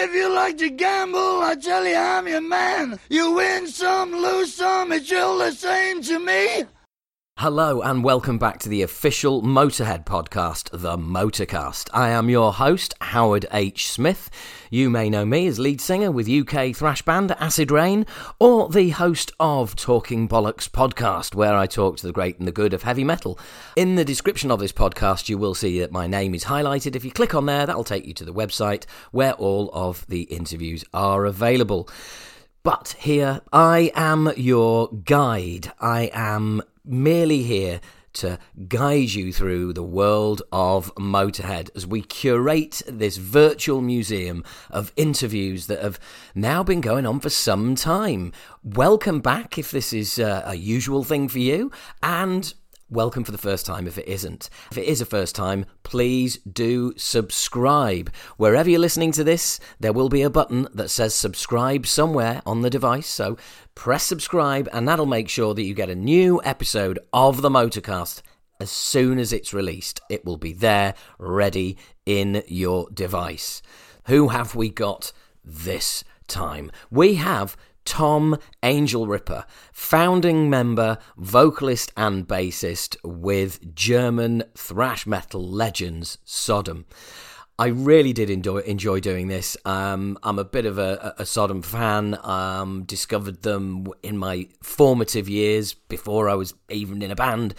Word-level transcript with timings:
If 0.00 0.14
you 0.14 0.32
like 0.32 0.56
to 0.58 0.70
gamble, 0.70 1.42
I 1.42 1.56
tell 1.56 1.84
you 1.84 1.96
I'm 1.96 2.28
your 2.28 2.40
man. 2.40 3.00
You 3.10 3.32
win 3.32 3.66
some, 3.66 4.12
lose 4.12 4.54
some, 4.54 4.92
it's 4.92 5.12
all 5.12 5.38
the 5.38 5.50
same 5.50 6.02
to 6.02 6.20
me. 6.20 6.64
Hello 7.42 7.80
and 7.82 8.02
welcome 8.02 8.36
back 8.36 8.58
to 8.58 8.68
the 8.68 8.82
official 8.82 9.42
Motorhead 9.42 10.04
podcast, 10.04 10.70
The 10.72 10.96
Motorcast. 10.96 11.88
I 11.94 12.08
am 12.08 12.28
your 12.28 12.52
host, 12.52 12.94
Howard 13.00 13.46
H. 13.52 13.88
Smith. 13.92 14.28
You 14.72 14.90
may 14.90 15.08
know 15.08 15.24
me 15.24 15.46
as 15.46 15.60
lead 15.60 15.80
singer 15.80 16.10
with 16.10 16.28
UK 16.28 16.74
thrash 16.74 17.02
band 17.02 17.30
Acid 17.38 17.70
Rain, 17.70 18.06
or 18.40 18.68
the 18.68 18.88
host 18.88 19.30
of 19.38 19.76
Talking 19.76 20.28
Bollocks 20.28 20.68
podcast, 20.68 21.36
where 21.36 21.54
I 21.54 21.68
talk 21.68 21.96
to 21.98 22.08
the 22.08 22.12
great 22.12 22.40
and 22.40 22.48
the 22.48 22.50
good 22.50 22.74
of 22.74 22.82
heavy 22.82 23.04
metal. 23.04 23.38
In 23.76 23.94
the 23.94 24.04
description 24.04 24.50
of 24.50 24.58
this 24.58 24.72
podcast, 24.72 25.28
you 25.28 25.38
will 25.38 25.54
see 25.54 25.78
that 25.78 25.92
my 25.92 26.08
name 26.08 26.34
is 26.34 26.46
highlighted. 26.46 26.96
If 26.96 27.04
you 27.04 27.12
click 27.12 27.36
on 27.36 27.46
there, 27.46 27.66
that'll 27.66 27.84
take 27.84 28.04
you 28.04 28.14
to 28.14 28.24
the 28.24 28.34
website 28.34 28.84
where 29.12 29.34
all 29.34 29.70
of 29.72 30.04
the 30.08 30.22
interviews 30.22 30.84
are 30.92 31.24
available. 31.24 31.88
But 32.64 32.96
here, 32.98 33.42
I 33.52 33.92
am 33.94 34.32
your 34.36 34.90
guide. 34.92 35.70
I 35.80 36.10
am 36.12 36.62
merely 36.88 37.42
here 37.42 37.80
to 38.14 38.38
guide 38.66 39.10
you 39.10 39.32
through 39.32 39.72
the 39.72 39.82
world 39.82 40.42
of 40.50 40.92
Motorhead 40.96 41.70
as 41.76 41.86
we 41.86 42.02
curate 42.02 42.82
this 42.86 43.16
virtual 43.16 43.80
museum 43.80 44.42
of 44.70 44.92
interviews 44.96 45.66
that 45.66 45.82
have 45.82 46.00
now 46.34 46.62
been 46.62 46.80
going 46.80 47.06
on 47.06 47.20
for 47.20 47.30
some 47.30 47.74
time. 47.74 48.32
Welcome 48.64 49.20
back 49.20 49.58
if 49.58 49.70
this 49.70 49.92
is 49.92 50.18
uh, 50.18 50.42
a 50.44 50.56
usual 50.56 51.04
thing 51.04 51.28
for 51.28 51.38
you, 51.38 51.70
and 52.02 52.52
welcome 52.90 53.22
for 53.22 53.32
the 53.32 53.38
first 53.38 53.66
time 53.66 53.86
if 53.86 53.98
it 53.98 54.08
isn't. 54.08 54.48
If 54.70 54.78
it 54.78 54.86
is 54.86 55.00
a 55.00 55.06
first 55.06 55.34
time, 55.34 55.66
please 55.82 56.38
do 56.38 56.94
subscribe. 56.96 58.10
Wherever 58.36 58.70
you're 58.70 58.80
listening 58.80 59.12
to 59.12 59.24
this, 59.24 59.60
there 59.78 59.92
will 59.92 60.08
be 60.08 60.22
a 60.22 60.30
button 60.30 60.68
that 60.72 60.88
says 60.88 61.14
subscribe 61.14 61.86
somewhere 61.86 62.40
on 62.46 62.62
the 62.62 62.70
device. 62.70 63.06
So 63.06 63.36
press 63.74 64.04
subscribe, 64.04 64.68
and 64.72 64.88
that'll 64.88 65.06
make 65.06 65.28
sure 65.28 65.54
that 65.54 65.62
you 65.62 65.74
get 65.74 65.90
a 65.90 65.94
new 65.94 66.40
episode 66.44 66.98
of 67.12 67.42
the 67.42 67.50
Motorcast 67.50 68.22
as 68.60 68.70
soon 68.70 69.18
as 69.18 69.32
it's 69.32 69.54
released. 69.54 70.00
It 70.08 70.24
will 70.24 70.38
be 70.38 70.52
there, 70.52 70.94
ready 71.18 71.76
in 72.06 72.42
your 72.48 72.88
device. 72.90 73.62
Who 74.06 74.28
have 74.28 74.54
we 74.54 74.70
got 74.70 75.12
this 75.44 76.04
time? 76.26 76.70
We 76.90 77.16
have 77.16 77.56
Tom 77.88 78.36
Angelripper, 78.62 79.46
founding 79.72 80.50
member, 80.50 80.98
vocalist, 81.16 81.90
and 81.96 82.28
bassist 82.28 82.98
with 83.02 83.74
German 83.74 84.44
thrash 84.54 85.06
metal 85.06 85.42
legends 85.42 86.18
Sodom. 86.22 86.84
I 87.58 87.68
really 87.68 88.12
did 88.12 88.28
enjoy 88.28 88.58
enjoy 88.58 89.00
doing 89.00 89.28
this. 89.28 89.56
Um, 89.64 90.18
I'm 90.22 90.38
a 90.38 90.44
bit 90.44 90.66
of 90.66 90.78
a, 90.78 91.14
a 91.18 91.24
Sodom 91.24 91.62
fan. 91.62 92.16
Um, 92.22 92.84
discovered 92.84 93.42
them 93.42 93.88
in 94.02 94.18
my 94.18 94.48
formative 94.62 95.28
years 95.28 95.72
before 95.72 96.28
I 96.28 96.34
was 96.34 96.52
even 96.68 97.00
in 97.00 97.10
a 97.10 97.16
band. 97.16 97.54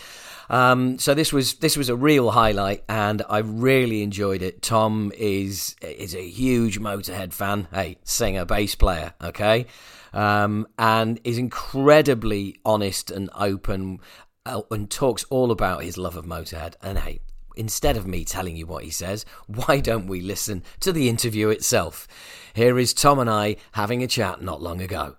Um, 0.49 0.99
so 0.99 1.13
this 1.13 1.33
was 1.33 1.55
this 1.55 1.75
was 1.75 1.89
a 1.89 1.95
real 1.95 2.31
highlight, 2.31 2.83
and 2.87 3.23
I 3.27 3.39
really 3.39 4.03
enjoyed 4.03 4.41
it. 4.41 4.61
Tom 4.61 5.11
is 5.17 5.75
is 5.81 6.15
a 6.15 6.23
huge 6.23 6.79
Motorhead 6.79 7.33
fan. 7.33 7.67
Hey, 7.73 7.97
singer, 8.03 8.45
bass 8.45 8.75
player, 8.75 9.15
okay, 9.21 9.65
um, 10.13 10.67
and 10.77 11.19
is 11.23 11.37
incredibly 11.37 12.59
honest 12.65 13.11
and 13.11 13.29
open, 13.35 13.99
uh, 14.45 14.61
and 14.71 14.89
talks 14.89 15.23
all 15.25 15.51
about 15.51 15.83
his 15.83 15.97
love 15.97 16.15
of 16.15 16.25
Motorhead. 16.25 16.75
And 16.81 16.99
hey, 16.99 17.19
instead 17.55 17.97
of 17.97 18.07
me 18.07 18.23
telling 18.23 18.55
you 18.55 18.65
what 18.65 18.83
he 18.83 18.89
says, 18.89 19.25
why 19.47 19.79
don't 19.79 20.07
we 20.07 20.21
listen 20.21 20.63
to 20.79 20.91
the 20.91 21.09
interview 21.09 21.49
itself? 21.49 22.07
Here 22.53 22.77
is 22.79 22.93
Tom 22.93 23.19
and 23.19 23.29
I 23.29 23.57
having 23.73 24.03
a 24.03 24.07
chat 24.07 24.41
not 24.41 24.61
long 24.61 24.81
ago. 24.81 25.15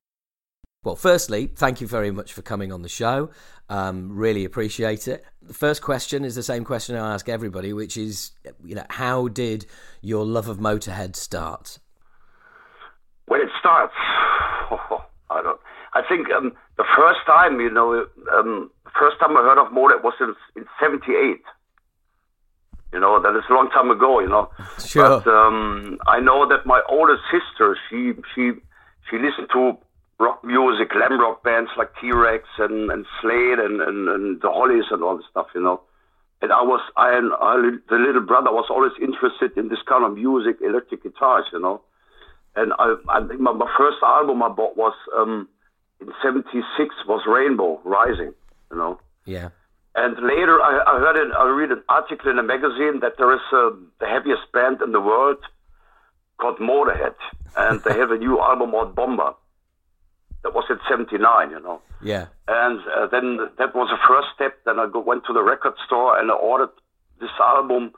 Well, 0.83 0.97
firstly, 0.97 1.47
thank 1.47 1.83
you 1.83 1.87
very 1.87 2.11
much 2.11 2.33
for 2.33 2.41
coming 2.41 2.73
on 2.73 2.81
the 2.81 2.89
show. 2.89 3.31
Um, 3.69 4.11
really 4.11 4.47
appreciate 4.47 5.07
it. 5.09 5.25
The 5.43 5.53
first 5.53 5.83
question 5.83 6.25
is 6.25 6.35
the 6.35 6.43
same 6.43 6.65
question 6.65 6.97
I 6.97 7.13
ask 7.13 7.29
everybody, 7.29 7.75
which 7.75 7.99
is, 7.99 8.33
you 8.65 8.75
know, 8.75 8.87
how 8.89 9.29
did 9.29 9.67
your 10.01 10.25
love 10.25 10.49
of 10.49 10.59
Motorhead 10.59 11.17
start? 11.17 11.79
When 13.27 13.43
it 13.43 13.51
starts, 13.61 13.95
I 15.31 15.43
don't. 15.43 15.61
I 15.95 16.03
think 16.09 16.31
um, 16.31 16.53
the 16.77 16.85
first 16.97 17.21
time, 17.27 17.61
you 17.61 17.71
know, 17.71 18.07
um, 18.33 18.71
first 18.99 19.19
time 19.21 19.37
I 19.37 19.43
heard 19.43 19.59
of 19.59 19.73
Motorhead 19.73 20.03
was 20.03 20.15
in, 20.21 20.35
in 20.57 20.67
'78. 20.81 21.41
You 22.93 22.99
know, 22.99 23.23
that 23.23 23.37
is 23.39 23.45
a 23.49 23.53
long 23.53 23.71
time 23.71 23.91
ago, 23.91 24.21
you 24.21 24.29
know. 24.29 24.51
Sure. 24.81 25.21
But 25.21 25.31
um, 25.31 25.99
I 26.09 26.19
know 26.19 26.49
that 26.49 26.67
my 26.67 26.83
oldest 26.89 27.23
sister, 27.31 27.77
she 27.89 28.13
she 28.35 28.53
she 29.09 29.19
listened 29.19 29.49
to 29.53 29.79
rock 30.21 30.45
music, 30.45 30.91
glam 30.91 31.19
rock 31.19 31.43
bands 31.43 31.71
like 31.77 31.91
T 32.01 32.13
Rex 32.13 32.45
and, 32.59 32.91
and 32.91 33.07
Slade 33.21 33.59
and, 33.59 33.81
and, 33.81 34.09
and 34.09 34.41
the 34.41 34.51
Hollies 34.51 34.85
and 34.91 35.03
all 35.03 35.17
this 35.17 35.27
stuff, 35.31 35.47
you 35.55 35.63
know. 35.63 35.81
And 36.43 36.53
I 36.53 36.63
was, 36.63 36.81
I, 36.97 37.17
and 37.17 37.33
I, 37.41 37.79
the 37.89 37.97
little 37.97 38.23
brother 38.23 38.53
was 38.53 38.67
always 38.71 38.93
interested 39.01 39.57
in 39.59 39.69
this 39.69 39.81
kind 39.87 40.05
of 40.05 40.15
music, 40.15 40.57
electric 40.63 41.03
guitars, 41.03 41.45
you 41.53 41.61
know. 41.61 41.83
And 42.57 42.73
I, 42.79 42.97
I 43.09 43.27
think 43.27 43.41
my, 43.41 43.53
my 43.53 43.73
first 43.79 43.99
album 44.03 44.43
I 44.43 44.49
bought 44.49 44.77
was 44.77 44.95
um, 45.17 45.49
in 46.01 46.09
'76 46.23 46.95
was 47.07 47.23
Rainbow 47.27 47.81
Rising, 47.85 48.33
you 48.71 48.77
know. 48.77 49.01
Yeah. 49.25 49.51
And 49.95 50.15
later, 50.17 50.61
I, 50.61 50.83
I 50.87 50.99
heard 50.99 51.17
it. 51.17 51.33
I 51.37 51.49
read 51.49 51.71
an 51.71 51.83
article 51.89 52.31
in 52.31 52.39
a 52.39 52.43
magazine 52.43 53.01
that 53.01 53.15
there 53.19 53.33
is 53.33 53.41
a, 53.53 53.71
the 53.99 54.07
heaviest 54.07 54.51
band 54.53 54.81
in 54.83 54.93
the 54.93 55.01
world 55.01 55.39
called 56.41 56.59
Motorhead, 56.59 57.15
and 57.57 57.83
they 57.83 57.95
have 57.95 58.11
a 58.11 58.19
new 58.19 58.41
album 58.51 58.71
called 58.71 58.95
Bomber. 58.95 59.35
That 60.43 60.55
was 60.55 60.65
in 60.71 60.79
'79, 60.89 61.51
you 61.51 61.61
know. 61.61 61.83
Yeah. 62.03 62.27
And 62.49 62.81
uh, 62.97 63.07
then 63.09 63.39
that 63.59 63.75
was 63.75 63.91
the 63.91 63.99
first 64.09 64.29
step. 64.35 64.55
Then 64.65 64.79
I 64.79 64.89
go, 64.91 65.01
went 65.01 65.25
to 65.27 65.33
the 65.33 65.43
record 65.43 65.75
store 65.87 66.19
and 66.19 66.31
I 66.31 66.35
ordered 66.35 66.71
this 67.21 67.31
album, 67.39 67.93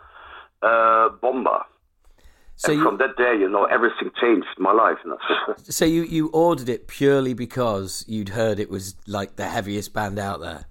uh, 0.62 1.10
Bomber. 1.20 1.62
So 2.62 2.70
and 2.70 2.78
you, 2.78 2.84
from 2.84 2.98
that 2.98 3.16
day, 3.16 3.34
you 3.38 3.48
know, 3.48 3.64
everything 3.64 4.10
changed 4.20 4.46
my 4.58 4.72
life. 4.72 4.98
You 5.04 5.10
know? 5.10 5.54
so 5.64 5.84
you, 5.84 6.02
you 6.02 6.28
ordered 6.28 6.68
it 6.68 6.86
purely 6.86 7.34
because 7.34 8.04
you'd 8.06 8.30
heard 8.30 8.60
it 8.60 8.70
was 8.70 8.94
like 9.06 9.34
the 9.34 9.48
heaviest 9.48 9.92
band 9.92 10.18
out 10.18 10.40
there. 10.40 10.66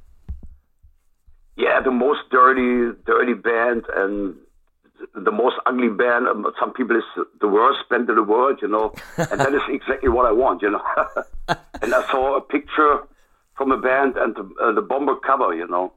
yeah, 1.57 1.81
the 1.83 1.91
most 1.91 2.21
dirty, 2.31 2.97
dirty 3.05 3.33
band 3.33 3.83
and 3.95 4.35
the 5.15 5.31
most 5.31 5.55
ugly 5.65 5.89
band. 5.89 6.27
Um, 6.27 6.45
some 6.59 6.71
people 6.73 6.95
is 6.95 7.03
the 7.41 7.47
worst 7.47 7.79
band 7.89 8.09
in 8.09 8.15
the 8.15 8.23
world, 8.23 8.59
you 8.61 8.69
know, 8.69 8.93
and 9.17 9.39
that 9.39 9.53
is 9.53 9.61
exactly 9.69 10.09
what 10.09 10.25
I 10.25 10.31
want, 10.31 10.61
you 10.61 10.71
know. 10.71 10.81
and 11.81 11.93
I 11.93 12.09
saw 12.09 12.37
a 12.37 12.41
picture 12.41 12.99
from 13.55 13.71
a 13.71 13.77
band 13.77 14.15
and 14.15 14.35
the, 14.35 14.49
uh, 14.63 14.71
the 14.71 14.81
bomber 14.81 15.15
cover, 15.15 15.53
you 15.53 15.67
know. 15.67 15.93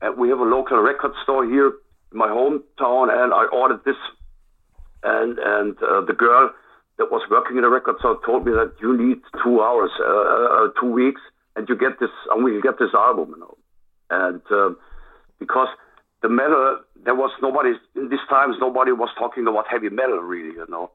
And 0.00 0.16
we 0.16 0.28
have 0.30 0.40
a 0.40 0.44
local 0.44 0.78
record 0.78 1.12
store 1.22 1.44
here 1.44 1.72
in 2.12 2.18
my 2.18 2.28
hometown, 2.28 3.04
and 3.10 3.32
I 3.32 3.44
ordered 3.52 3.84
this, 3.84 3.96
and 5.02 5.38
and 5.38 5.76
uh, 5.82 6.00
the 6.06 6.14
girl 6.14 6.50
that 6.98 7.10
was 7.10 7.22
working 7.30 7.56
in 7.56 7.62
the 7.62 7.68
record 7.68 7.96
store 8.00 8.18
told 8.26 8.44
me 8.44 8.52
that 8.52 8.72
you 8.80 8.96
need 8.96 9.18
two 9.42 9.62
hours, 9.62 9.90
uh, 10.00 10.04
uh, 10.04 10.68
two 10.80 10.90
weeks, 10.90 11.20
and 11.54 11.68
you 11.68 11.76
get 11.76 12.00
this, 12.00 12.10
and 12.30 12.44
we 12.44 12.60
get 12.60 12.78
this 12.78 12.90
album, 12.94 13.34
you 13.34 13.40
know. 13.40 13.56
And 14.10 14.42
um, 14.50 14.76
because 15.38 15.68
the 16.22 16.28
metal, 16.28 16.80
there 17.04 17.14
was 17.14 17.30
nobody 17.40 17.74
in 17.94 18.08
these 18.08 18.26
times. 18.28 18.56
Nobody 18.60 18.92
was 18.92 19.10
talking 19.18 19.46
about 19.46 19.66
heavy 19.70 19.88
metal, 19.88 20.18
really, 20.18 20.54
you 20.54 20.66
know. 20.68 20.90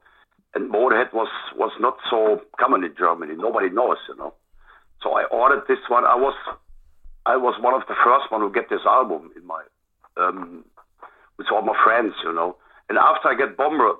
And 0.54 0.70
Motorhead 0.70 1.12
was 1.12 1.28
was 1.56 1.72
not 1.80 1.96
so 2.10 2.42
common 2.60 2.84
in 2.84 2.94
Germany. 2.96 3.34
Nobody 3.36 3.70
knows, 3.70 3.96
you 4.08 4.16
know. 4.16 4.34
So 5.02 5.12
I 5.12 5.24
ordered 5.24 5.64
this 5.68 5.80
one. 5.88 6.04
I 6.04 6.16
was 6.16 6.34
I 7.26 7.36
was 7.36 7.54
one 7.60 7.74
of 7.74 7.82
the 7.88 7.94
first 8.04 8.30
one 8.30 8.42
who 8.42 8.52
get 8.52 8.68
this 8.68 8.84
album 8.86 9.30
in 9.36 9.46
my 9.46 9.62
um, 10.16 10.64
with 11.38 11.46
all 11.50 11.62
my 11.62 11.76
friends, 11.82 12.14
you 12.22 12.32
know. 12.32 12.56
And 12.88 12.98
after 12.98 13.28
I 13.28 13.34
get 13.34 13.56
Bomber, 13.56 13.94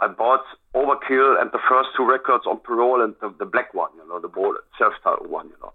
I 0.00 0.08
bought 0.08 0.44
Overkill 0.74 1.40
and 1.40 1.50
the 1.52 1.58
first 1.68 1.90
two 1.96 2.08
records 2.08 2.44
on 2.46 2.58
Parole 2.60 3.02
and 3.02 3.14
the, 3.20 3.34
the 3.38 3.44
black 3.44 3.74
one, 3.74 3.90
you 3.96 4.08
know, 4.08 4.20
the 4.20 4.30
self-titled 4.78 5.30
one, 5.30 5.48
you 5.48 5.56
know. 5.60 5.72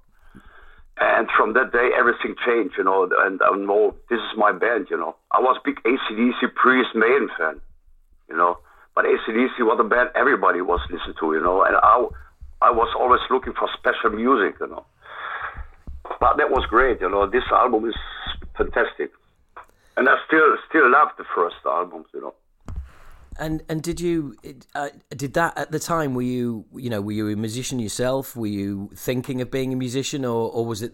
And 0.97 1.27
from 1.35 1.53
that 1.53 1.73
day, 1.73 1.89
everything 1.97 2.35
changed, 2.45 2.75
you 2.77 2.83
know. 2.83 3.09
And 3.19 3.41
I 3.43 3.51
know 3.57 3.93
this 4.09 4.19
is 4.19 4.37
my 4.37 4.51
band, 4.51 4.87
you 4.89 4.97
know. 4.97 5.15
I 5.31 5.41
was 5.41 5.59
big 5.65 5.75
ACDC 5.83 6.55
Priest 6.55 6.95
Maiden 6.95 7.29
fan, 7.37 7.59
you 8.29 8.37
know. 8.37 8.57
But 8.95 9.03
ACDC 9.03 9.59
was 9.59 9.77
a 9.79 9.83
band 9.83 10.09
everybody 10.15 10.61
was 10.61 10.79
listening 10.89 11.15
to, 11.19 11.33
you 11.33 11.41
know. 11.41 11.63
And 11.63 11.75
I, 11.75 12.07
I 12.61 12.71
was 12.71 12.87
always 12.97 13.19
looking 13.29 13.53
for 13.53 13.67
special 13.77 14.15
music, 14.15 14.55
you 14.61 14.67
know. 14.67 14.85
But 16.19 16.37
that 16.37 16.49
was 16.49 16.65
great, 16.69 17.01
you 17.01 17.09
know. 17.09 17.29
This 17.29 17.43
album 17.51 17.89
is 17.89 17.95
fantastic, 18.57 19.11
and 19.97 20.07
I 20.07 20.15
still 20.27 20.55
still 20.69 20.89
love 20.89 21.09
the 21.17 21.25
first 21.35 21.57
albums, 21.65 22.07
you 22.13 22.21
know. 22.21 22.33
And 23.37 23.63
and 23.67 23.83
did 23.83 23.99
you 23.99 24.35
uh, 24.75 24.89
did 25.09 25.33
that 25.33 25.57
at 25.57 25.71
the 25.71 25.79
time? 25.79 26.13
Were 26.13 26.21
you 26.21 26.65
you 26.73 26.89
know 26.89 27.01
were 27.01 27.11
you 27.11 27.27
a 27.29 27.35
musician 27.35 27.79
yourself? 27.79 28.35
Were 28.35 28.47
you 28.47 28.89
thinking 28.95 29.41
of 29.41 29.51
being 29.51 29.73
a 29.73 29.75
musician, 29.75 30.23
or, 30.23 30.49
or 30.51 30.65
was 30.65 30.81
it 30.81 30.93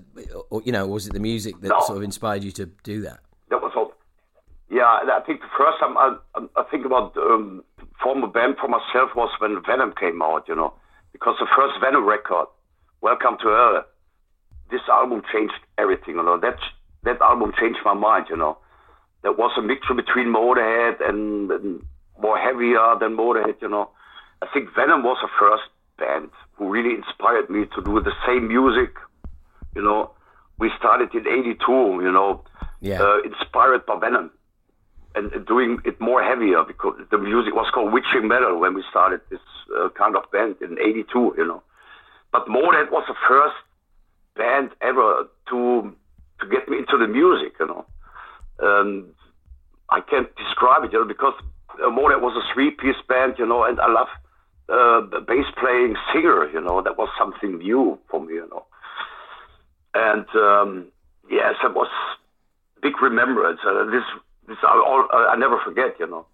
or, 0.49 0.61
you 0.63 0.71
know 0.71 0.87
was 0.87 1.05
it 1.07 1.13
the 1.13 1.19
music 1.19 1.61
that 1.61 1.69
No. 1.69 1.79
sort 1.81 1.97
of 1.97 2.03
inspired 2.03 2.43
you 2.43 2.51
to 2.53 2.65
do 2.83 3.01
that? 3.01 3.19
That 3.49 3.61
was 3.61 3.73
all. 3.75 3.93
Yeah, 4.69 4.85
I 4.85 5.19
think 5.25 5.41
the 5.41 5.47
first 5.55 5.79
time 5.79 5.97
I, 5.97 6.15
I 6.55 6.63
think 6.71 6.85
about 6.85 7.15
um, 7.17 7.63
form 8.01 8.23
a 8.23 8.27
band 8.27 8.55
for 8.59 8.67
myself 8.67 9.11
was 9.15 9.29
when 9.39 9.61
Venom 9.63 9.93
came 9.99 10.21
out, 10.21 10.47
you 10.47 10.55
know, 10.55 10.73
because 11.11 11.35
the 11.39 11.47
first 11.55 11.73
Venom 11.81 12.05
record, 12.07 12.47
Welcome 13.01 13.37
to 13.43 13.49
Hell, 13.49 13.83
this 14.71 14.81
album 14.89 15.21
changed 15.31 15.53
everything, 15.77 16.15
you 16.15 16.23
know. 16.23 16.39
That 16.39 16.57
that 17.03 17.21
album 17.21 17.51
changed 17.59 17.79
my 17.85 17.93
mind, 17.93 18.27
you 18.29 18.37
know. 18.37 18.57
There 19.21 19.33
was 19.33 19.51
a 19.57 19.61
mixture 19.61 19.93
between 19.93 20.27
Motorhead 20.27 21.07
and, 21.07 21.51
and 21.51 21.83
more 22.21 22.37
heavier 22.37 22.95
than 22.99 23.17
Motorhead, 23.17 23.61
you 23.61 23.69
know. 23.69 23.89
I 24.41 24.47
think 24.53 24.69
Venom 24.75 25.03
was 25.03 25.17
the 25.21 25.29
first 25.39 25.63
band 25.97 26.29
who 26.55 26.69
really 26.69 26.95
inspired 26.95 27.49
me 27.49 27.65
to 27.75 27.83
do 27.83 27.99
the 28.01 28.13
same 28.25 28.47
music, 28.47 28.91
you 29.75 29.81
know. 29.83 30.11
We 30.59 30.71
started 30.77 31.13
in 31.15 31.27
'82, 31.27 31.71
you 32.03 32.11
know, 32.11 32.43
Yeah. 32.79 33.01
uh, 33.01 33.19
inspired 33.31 33.85
by 33.85 33.95
Venom 33.99 34.31
and 35.15 35.45
doing 35.45 35.79
it 35.83 35.99
more 35.99 36.23
heavier 36.23 36.63
because 36.63 36.95
the 37.09 37.17
music 37.17 37.53
was 37.53 37.69
called 37.73 37.91
witching 37.91 38.27
metal 38.27 38.57
when 38.59 38.73
we 38.73 38.83
started 38.89 39.21
this 39.29 39.39
uh, 39.77 39.89
kind 39.89 40.15
of 40.15 40.23
band 40.31 40.55
in 40.61 40.77
'82, 40.79 41.35
you 41.37 41.45
know. 41.45 41.61
But 42.31 42.47
Motorhead 42.47 42.91
was 42.91 43.03
the 43.07 43.15
first 43.27 43.55
band 44.35 44.69
ever 44.81 45.27
to 45.49 45.59
to 46.39 46.47
get 46.47 46.67
me 46.69 46.77
into 46.79 46.97
the 46.97 47.07
music, 47.07 47.53
you 47.59 47.67
know. 47.67 47.85
Um, 48.67 48.89
I 49.89 49.99
can't 50.01 50.29
describe 50.37 50.83
it, 50.85 50.93
you 50.93 50.99
know, 50.99 51.05
because 51.05 51.33
Motorhead 51.79 52.21
was 52.21 52.35
a 52.35 52.53
three-piece 52.53 53.01
band, 53.07 53.35
you 53.37 53.45
know, 53.45 53.63
and 53.63 53.79
I 53.79 53.91
love 53.91 54.07
uh, 54.69 55.19
bass 55.21 55.45
playing 55.59 55.95
singer, 56.13 56.49
you 56.49 56.61
know. 56.61 56.81
That 56.81 56.97
was 56.97 57.09
something 57.17 57.57
new 57.57 57.99
for 58.09 58.21
me, 58.21 58.35
you 58.35 58.49
know. 58.49 58.65
And 59.93 60.25
um, 60.35 60.87
yes, 61.29 61.55
it 61.63 61.73
was 61.73 61.89
big 62.81 63.01
remembrance. 63.01 63.59
Uh, 63.65 63.85
this, 63.85 64.03
this 64.47 64.57
I, 64.63 64.67
all, 64.67 65.07
I 65.11 65.35
never 65.35 65.59
forget, 65.63 65.99
you 65.99 66.07
know. 66.07 66.25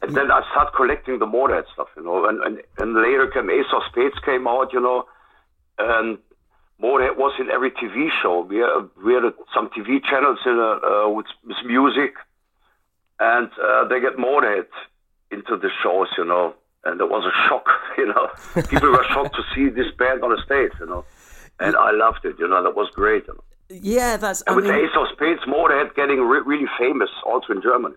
And 0.00 0.16
then 0.16 0.30
I 0.30 0.42
started 0.50 0.72
collecting 0.76 1.18
the 1.18 1.26
Motorhead 1.26 1.64
stuff, 1.72 1.88
you 1.96 2.04
know. 2.04 2.26
And, 2.28 2.40
and, 2.42 2.62
and 2.78 2.94
later 2.94 3.26
came 3.26 3.50
Ace 3.50 3.66
of 3.74 3.82
Spades 3.90 4.18
came 4.24 4.46
out, 4.46 4.72
you 4.72 4.80
know. 4.80 5.06
And 5.78 6.18
Motorhead 6.80 7.16
was 7.16 7.32
in 7.40 7.50
every 7.50 7.70
TV 7.70 8.08
show. 8.22 8.42
We 8.42 8.58
had, 8.58 8.88
we 9.04 9.14
had 9.14 9.24
some 9.54 9.70
TV 9.70 10.02
channels 10.04 10.38
in, 10.46 10.58
uh, 10.58 10.86
uh, 10.86 11.08
with, 11.08 11.26
with 11.46 11.56
music. 11.64 12.14
And 13.20 13.50
uh, 13.62 13.88
they 13.88 14.00
get 14.00 14.16
Motorhead 14.16 14.66
into 15.30 15.56
the 15.56 15.70
shows, 15.82 16.08
you 16.16 16.24
know. 16.24 16.54
And 16.84 17.00
it 17.00 17.08
was 17.08 17.24
a 17.24 17.48
shock, 17.48 17.66
you 17.98 18.06
know. 18.06 18.28
People 18.68 18.90
were 18.90 19.04
shocked 19.12 19.34
to 19.36 19.42
see 19.54 19.68
this 19.68 19.92
band 19.98 20.22
on 20.22 20.30
the 20.30 20.40
stage, 20.44 20.72
you 20.80 20.86
know. 20.86 21.04
And 21.60 21.74
I 21.76 21.90
loved 21.90 22.24
it, 22.24 22.36
you 22.38 22.48
know. 22.48 22.62
That 22.62 22.76
was 22.76 22.88
great, 22.94 23.26
you 23.26 23.34
know. 23.34 23.44
Yeah, 23.70 24.16
that's. 24.16 24.42
I 24.46 24.54
with 24.54 24.64
mean, 24.64 24.74
Ace 24.74 24.90
of 24.96 25.08
Spades, 25.12 25.40
Motorhead 25.46 25.94
getting 25.94 26.20
re- 26.20 26.42
really 26.46 26.68
famous 26.78 27.10
also 27.26 27.52
in 27.52 27.60
Germany. 27.60 27.96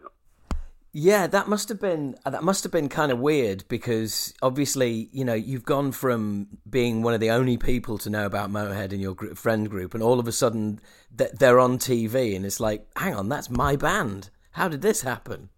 Yeah, 0.93 1.27
that 1.27 1.47
must 1.47 1.69
have 1.69 1.79
been 1.79 2.17
that 2.25 2.43
must 2.43 2.63
have 2.63 2.71
been 2.71 2.89
kind 2.89 3.13
of 3.13 3.19
weird 3.19 3.63
because 3.69 4.33
obviously, 4.41 5.07
you 5.13 5.23
know, 5.23 5.33
you've 5.33 5.63
gone 5.63 5.93
from 5.93 6.47
being 6.69 7.01
one 7.01 7.13
of 7.13 7.21
the 7.21 7.29
only 7.29 7.55
people 7.55 7.97
to 7.99 8.09
know 8.09 8.25
about 8.25 8.49
Motorhead 8.49 8.91
in 8.91 8.99
your 8.99 9.15
gr- 9.15 9.33
friend 9.33 9.69
group, 9.69 9.93
and 9.93 10.03
all 10.03 10.19
of 10.19 10.27
a 10.27 10.33
sudden 10.33 10.81
they're 11.09 11.61
on 11.61 11.77
TV, 11.77 12.35
and 12.35 12.45
it's 12.45 12.59
like, 12.59 12.85
hang 12.97 13.15
on, 13.15 13.29
that's 13.29 13.49
my 13.49 13.77
band. 13.77 14.29
How 14.51 14.67
did 14.67 14.81
this 14.81 15.01
happen? 15.01 15.49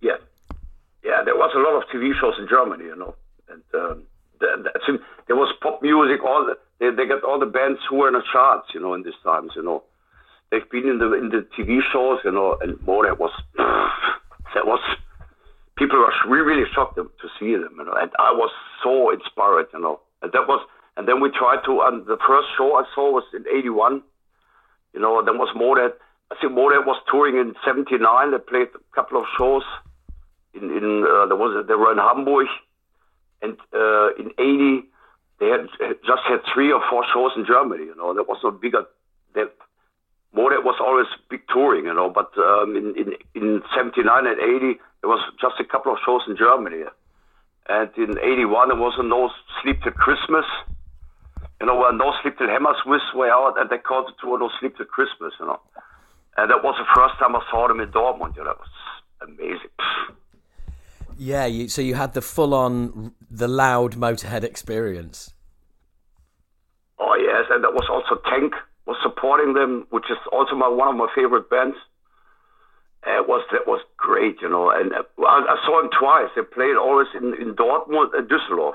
Yeah, 0.00 0.20
yeah. 1.04 1.24
There 1.24 1.36
was 1.36 1.52
a 1.56 1.58
lot 1.58 1.76
of 1.76 1.88
TV 1.88 2.12
shows 2.20 2.34
in 2.38 2.46
Germany, 2.48 2.84
you 2.84 2.96
know, 2.96 3.14
and 3.48 3.62
um, 3.74 4.02
the, 4.40 4.64
the, 4.64 4.98
there 5.26 5.36
was 5.36 5.52
pop 5.62 5.80
music. 5.82 6.24
All 6.24 6.44
the, 6.44 6.56
they 6.78 6.94
they 6.94 7.08
got 7.08 7.24
all 7.24 7.40
the 7.40 7.46
bands 7.46 7.80
who 7.88 7.96
were 7.96 8.08
in 8.08 8.14
the 8.14 8.22
charts, 8.32 8.68
you 8.74 8.80
know, 8.80 8.94
in 8.94 9.02
these 9.02 9.18
times, 9.24 9.52
you 9.56 9.62
know. 9.62 9.82
They've 10.50 10.68
been 10.70 10.88
in 10.88 10.98
the 10.98 11.12
in 11.14 11.30
the 11.30 11.46
TV 11.56 11.80
shows, 11.92 12.20
you 12.24 12.30
know, 12.30 12.56
and 12.60 12.76
Motorhead 12.80 13.18
was 13.18 13.32
that 13.56 14.66
was 14.66 14.80
people 15.76 15.98
were 15.98 16.12
really, 16.28 16.56
really 16.56 16.70
shocked 16.74 16.96
to 16.96 17.28
see 17.38 17.52
them, 17.52 17.76
you 17.78 17.84
know, 17.84 17.94
and 17.96 18.10
I 18.18 18.32
was 18.32 18.50
so 18.82 19.10
inspired, 19.10 19.66
you 19.72 19.80
know, 19.80 20.00
and 20.22 20.32
that 20.32 20.46
was. 20.46 20.64
And 20.98 21.06
then 21.06 21.20
we 21.20 21.28
tried 21.28 21.60
to. 21.66 21.82
And 21.84 22.06
the 22.06 22.16
first 22.26 22.48
show 22.56 22.76
I 22.76 22.84
saw 22.94 23.12
was 23.12 23.24
in 23.34 23.44
'81. 23.48 24.02
You 24.94 25.00
know, 25.00 25.22
then 25.22 25.36
was 25.36 25.52
more 25.54 25.76
I 25.76 25.90
think 26.34 26.52
Motorhead 26.52 26.86
was 26.86 27.00
touring 27.10 27.36
in 27.36 27.54
'79. 27.64 28.30
They 28.30 28.38
played 28.38 28.68
a 28.74 28.94
couple 28.94 29.18
of 29.18 29.26
shows. 29.38 29.62
In, 30.54 30.64
in 30.70 31.04
uh, 31.06 31.26
there 31.26 31.36
was 31.36 31.66
they 31.66 31.74
were 31.74 31.92
in 31.92 31.98
Hamburg, 31.98 32.48
and 33.42 33.56
uh, 33.72 34.14
in 34.18 34.32
'80 34.38 34.88
they 35.38 35.48
had 35.48 35.68
just 36.02 36.22
had 36.26 36.40
three 36.52 36.72
or 36.72 36.82
four 36.90 37.04
shows 37.12 37.32
in 37.36 37.46
Germany. 37.46 37.84
You 37.84 37.96
know, 37.96 38.14
there 38.14 38.24
was 38.24 38.38
no 38.42 38.50
bigger. 38.50 38.84
That 39.34 39.52
Motorhead 40.34 40.64
was 40.64 40.80
always 40.80 41.06
big 41.30 41.42
touring. 41.52 41.84
You 41.84 41.94
know, 41.94 42.10
but 42.10 42.32
um, 42.38 42.74
in 42.74 42.94
in 42.96 43.14
in 43.34 43.62
'79 43.76 44.26
and 44.26 44.40
'80 44.40 44.80
there 45.02 45.10
was 45.10 45.22
just 45.40 45.60
a 45.60 45.64
couple 45.64 45.92
of 45.92 45.98
shows 46.04 46.22
in 46.26 46.36
Germany, 46.36 46.82
and 47.68 47.90
in 47.96 48.18
'81 48.18 48.68
there 48.68 48.76
was 48.76 48.94
a 48.98 49.04
No 49.04 49.30
Sleep 49.62 49.82
Till 49.82 49.92
Christmas. 49.92 50.46
You 51.60 51.66
know, 51.66 51.76
where 51.76 51.92
No 51.92 52.12
Sleep 52.22 52.36
Till 52.36 52.48
Hammersmith 52.48 53.14
were 53.14 53.30
out, 53.30 53.60
and 53.60 53.70
they 53.70 53.78
called 53.78 54.10
it 54.10 54.16
to 54.22 54.38
No 54.38 54.50
Sleep 54.58 54.76
Till 54.76 54.86
Christmas. 54.86 55.32
You 55.38 55.46
know. 55.46 55.60
And 56.36 56.50
that 56.50 56.62
was 56.62 56.76
the 56.78 56.86
first 56.94 57.18
time 57.18 57.34
I 57.34 57.42
saw 57.50 57.68
them 57.68 57.80
in 57.80 57.88
Dortmund. 57.88 58.36
You 58.36 58.44
know, 58.44 58.50
that 58.50 58.58
was 58.58 58.68
amazing. 59.22 59.70
Yeah, 61.18 61.46
you, 61.46 61.68
so 61.68 61.80
you 61.80 61.94
had 61.94 62.12
the 62.12 62.20
full-on, 62.20 63.12
the 63.30 63.48
loud 63.48 63.94
Motorhead 63.94 64.44
experience. 64.44 65.32
Oh 66.98 67.14
yes, 67.14 67.46
and 67.50 67.64
that 67.64 67.72
was 67.72 67.88
also 67.90 68.20
Tank 68.28 68.52
was 68.86 68.96
supporting 69.02 69.54
them, 69.54 69.86
which 69.90 70.04
is 70.10 70.18
also 70.32 70.54
my 70.54 70.68
one 70.68 70.88
of 70.88 70.96
my 70.96 71.08
favorite 71.14 71.48
bands. 71.50 71.76
Uh, 73.06 73.20
it 73.20 73.28
was 73.28 73.42
that 73.52 73.66
was 73.66 73.80
great, 73.96 74.40
you 74.42 74.48
know. 74.48 74.70
And 74.70 74.92
uh, 74.92 75.02
I, 75.20 75.56
I 75.56 75.56
saw 75.64 75.80
them 75.80 75.90
twice. 75.98 76.28
They 76.36 76.42
played 76.42 76.76
always 76.76 77.08
in, 77.14 77.34
in 77.40 77.54
Dortmund 77.54 78.16
and 78.16 78.28
Düsseldorf. 78.28 78.74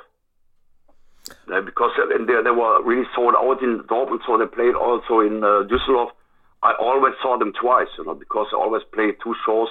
Uh, 1.52 1.62
because 1.62 1.92
uh, 1.98 2.16
and 2.16 2.28
they, 2.28 2.42
they 2.44 2.52
were 2.52 2.84
really 2.84 3.08
sold 3.16 3.36
out 3.38 3.62
in 3.62 3.80
Dortmund, 3.90 4.19
so 4.25 4.38
they 4.38 4.46
played 4.46 4.75
also 4.75 5.19
in 5.19 5.44
uh, 5.44 5.63
Düsseldorf. 5.69 6.12
I 6.63 6.74
always 6.80 7.13
saw 7.22 7.38
them 7.38 7.54
twice, 7.54 7.88
you 7.98 8.06
know, 8.06 8.13
because 8.13 8.48
I 8.54 8.58
always 8.58 8.84
played 8.94 9.16
two 9.24 9.36
shows 9.46 9.69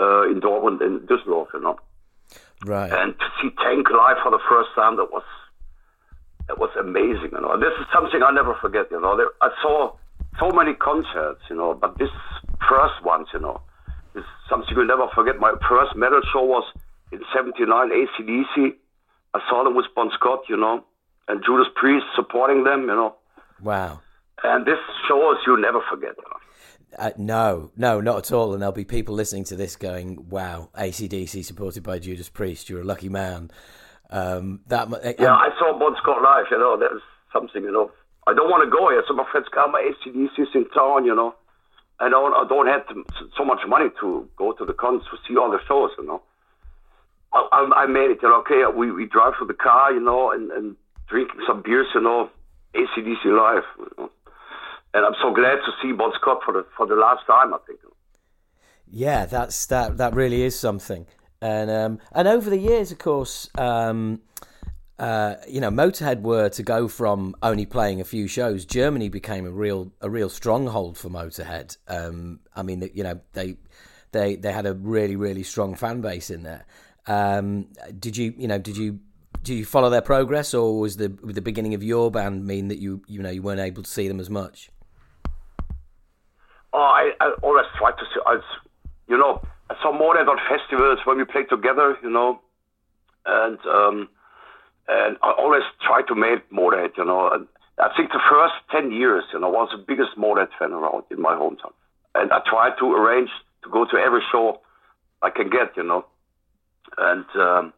uh, 0.00 0.22
in 0.30 0.40
Dortmund 0.40 0.82
and 0.82 1.00
Düsseldorf, 1.08 1.48
you 1.52 1.60
know. 1.60 1.78
Right. 2.64 2.90
And 2.90 3.14
to 3.18 3.26
see 3.40 3.50
Tank 3.62 3.90
live 3.90 4.16
for 4.22 4.30
the 4.30 4.40
first 4.48 4.70
time, 4.74 4.96
that 4.96 5.12
was 5.12 5.24
that 6.48 6.58
was 6.58 6.70
amazing. 6.78 7.30
You 7.32 7.40
know, 7.40 7.58
this 7.58 7.72
is 7.80 7.86
something 7.92 8.22
I 8.22 8.30
never 8.30 8.54
forget. 8.60 8.86
You 8.90 9.00
know, 9.00 9.16
there, 9.16 9.28
I 9.42 9.50
saw 9.60 9.92
so 10.40 10.50
many 10.52 10.72
concerts. 10.74 11.42
You 11.50 11.56
know, 11.56 11.74
but 11.74 11.98
this 11.98 12.10
first 12.68 13.02
one, 13.02 13.26
you 13.34 13.40
know, 13.40 13.60
is 14.14 14.24
something 14.48 14.74
you'll 14.74 14.86
never 14.86 15.08
forget. 15.14 15.38
My 15.38 15.54
first 15.68 15.96
metal 15.96 16.22
show 16.32 16.44
was 16.44 16.64
in 17.12 17.20
'79, 17.34 17.90
ACDC. 17.90 18.74
I 19.34 19.40
saw 19.50 19.64
them 19.64 19.76
with 19.76 19.86
Bon 19.94 20.10
Scott, 20.14 20.44
you 20.48 20.56
know, 20.56 20.82
and 21.28 21.44
Judas 21.44 21.68
Priest 21.74 22.06
supporting 22.14 22.64
them. 22.64 22.82
You 22.82 22.96
know, 22.96 23.14
Wow. 23.62 24.00
And 24.46 24.64
this 24.66 24.78
shows 25.08 25.36
you'll 25.46 25.60
never 25.60 25.80
forget. 25.90 26.14
Uh, 26.98 27.10
no, 27.18 27.70
no, 27.76 28.00
not 28.00 28.18
at 28.18 28.32
all. 28.32 28.52
And 28.52 28.62
there'll 28.62 28.72
be 28.72 28.84
people 28.84 29.14
listening 29.14 29.44
to 29.44 29.56
this 29.56 29.76
going, 29.76 30.28
"Wow, 30.30 30.70
ACDC 30.78 31.44
supported 31.44 31.82
by 31.82 31.98
Judas 31.98 32.28
Priest. 32.28 32.70
You're 32.70 32.80
a 32.80 32.84
lucky 32.84 33.08
man." 33.08 33.50
Um, 34.10 34.60
that 34.68 34.88
mu- 34.88 34.98
Yeah, 35.18 35.34
I 35.34 35.50
saw 35.58 35.76
Bon 35.78 35.94
Scott 36.00 36.22
live, 36.22 36.46
you 36.50 36.58
know, 36.58 36.76
there's 36.78 37.02
something, 37.32 37.62
you 37.62 37.72
know. 37.72 37.90
I 38.26 38.34
don't 38.34 38.50
want 38.50 38.64
to 38.64 38.70
go 38.70 38.88
here. 38.90 39.02
So 39.06 39.14
my 39.14 39.26
friends 39.30 39.46
come, 39.52 39.74
ACDC's 39.74 40.54
in 40.54 40.68
town, 40.70 41.04
you 41.04 41.14
know. 41.14 41.34
I 41.98 42.08
don't, 42.08 42.32
I 42.34 42.46
don't 42.48 42.66
have 42.66 42.86
to, 42.88 43.04
so 43.36 43.44
much 43.44 43.60
money 43.66 43.86
to 44.00 44.28
go 44.36 44.52
to 44.52 44.64
the 44.64 44.74
cons 44.74 45.02
to 45.10 45.16
see 45.26 45.36
all 45.36 45.50
the 45.50 45.58
shows, 45.66 45.90
you 45.98 46.06
know. 46.06 46.22
I, 47.32 47.48
I, 47.52 47.82
I 47.82 47.86
made 47.86 48.10
it, 48.10 48.18
you 48.22 48.28
know, 48.28 48.40
okay, 48.40 48.62
we, 48.74 48.92
we 48.92 49.06
drive 49.06 49.34
to 49.40 49.44
the 49.46 49.54
car, 49.54 49.92
you 49.92 50.00
know, 50.00 50.30
and, 50.30 50.50
and 50.52 50.76
drinking 51.08 51.40
some 51.46 51.62
beers, 51.62 51.86
you 51.94 52.00
know, 52.02 52.28
ACDC 52.74 53.24
live. 53.24 53.64
You 53.78 53.90
know. 53.98 54.10
And 54.96 55.04
I'm 55.04 55.14
so 55.20 55.30
glad 55.30 55.56
to 55.56 55.72
see 55.82 55.92
Bon 55.92 56.10
Scott 56.18 56.40
for 56.42 56.54
the, 56.54 56.64
for 56.74 56.86
the 56.86 56.94
last 56.94 57.26
time, 57.26 57.52
I 57.52 57.58
think. 57.66 57.80
Yeah, 58.88 59.26
that's 59.26 59.66
that. 59.66 59.98
That 59.98 60.14
really 60.14 60.42
is 60.42 60.58
something. 60.58 61.06
And 61.42 61.70
um, 61.70 61.98
and 62.12 62.26
over 62.26 62.48
the 62.48 62.56
years, 62.56 62.92
of 62.92 62.98
course, 62.98 63.50
um, 63.58 64.22
uh, 64.98 65.34
you 65.46 65.60
know, 65.60 65.70
Motorhead 65.70 66.22
were 66.22 66.48
to 66.48 66.62
go 66.62 66.88
from 66.88 67.36
only 67.42 67.66
playing 67.66 68.00
a 68.00 68.04
few 68.04 68.26
shows. 68.26 68.64
Germany 68.64 69.10
became 69.10 69.44
a 69.44 69.50
real 69.50 69.92
a 70.00 70.08
real 70.08 70.30
stronghold 70.30 70.96
for 70.96 71.10
Motorhead. 71.10 71.76
Um, 71.88 72.40
I 72.54 72.62
mean, 72.62 72.88
you 72.94 73.02
know, 73.02 73.20
they 73.34 73.56
they 74.12 74.36
they 74.36 74.50
had 74.50 74.64
a 74.64 74.72
really 74.72 75.16
really 75.16 75.42
strong 75.42 75.74
fan 75.74 76.00
base 76.00 76.30
in 76.30 76.42
there. 76.42 76.64
Um, 77.06 77.68
did 77.98 78.16
you 78.16 78.32
you 78.38 78.48
know 78.48 78.58
did 78.58 78.78
you 78.78 79.00
do 79.42 79.54
you 79.54 79.66
follow 79.66 79.90
their 79.90 80.00
progress, 80.00 80.54
or 80.54 80.80
was 80.80 80.96
the 80.96 81.08
the 81.22 81.42
beginning 81.42 81.74
of 81.74 81.82
your 81.82 82.10
band 82.10 82.46
mean 82.46 82.68
that 82.68 82.78
you 82.78 83.02
you 83.06 83.20
know 83.20 83.30
you 83.30 83.42
weren't 83.42 83.60
able 83.60 83.82
to 83.82 83.90
see 83.90 84.08
them 84.08 84.20
as 84.20 84.30
much? 84.30 84.70
Oh, 86.76 86.82
I, 86.92 87.12
I 87.24 87.32
always 87.42 87.64
try 87.78 87.92
to 87.92 88.04
see, 88.12 88.20
I, 88.26 88.38
you 89.08 89.16
know, 89.16 89.40
I 89.70 89.74
saw 89.80 89.92
Motorhead 89.96 90.28
on 90.28 90.36
festivals 90.46 90.98
when 91.06 91.16
we 91.16 91.24
played 91.24 91.48
together, 91.48 91.96
you 92.02 92.10
know, 92.10 92.40
and 93.24 93.58
um, 93.64 94.08
and 94.86 95.16
I 95.22 95.32
always 95.38 95.62
try 95.80 96.02
to 96.02 96.14
make 96.14 96.50
Motorhead, 96.50 96.98
you 96.98 97.06
know. 97.06 97.30
And 97.32 97.48
I 97.78 97.88
think 97.96 98.12
the 98.12 98.20
first 98.30 98.54
10 98.72 98.92
years, 98.92 99.24
you 99.32 99.40
know, 99.40 99.48
I 99.48 99.50
was 99.64 99.70
the 99.72 99.82
biggest 99.88 100.18
Motorhead 100.18 100.48
fan 100.58 100.72
around 100.72 101.04
in 101.10 101.20
my 101.22 101.34
hometown. 101.34 101.72
And 102.14 102.30
I 102.30 102.40
tried 102.46 102.76
to 102.80 102.92
arrange 102.92 103.30
to 103.64 103.70
go 103.70 103.86
to 103.86 103.96
every 103.96 104.22
show 104.30 104.60
I 105.22 105.30
can 105.30 105.48
get, 105.48 105.76
you 105.78 105.82
know. 105.82 106.04
and 106.98 107.24
um, 107.36 107.72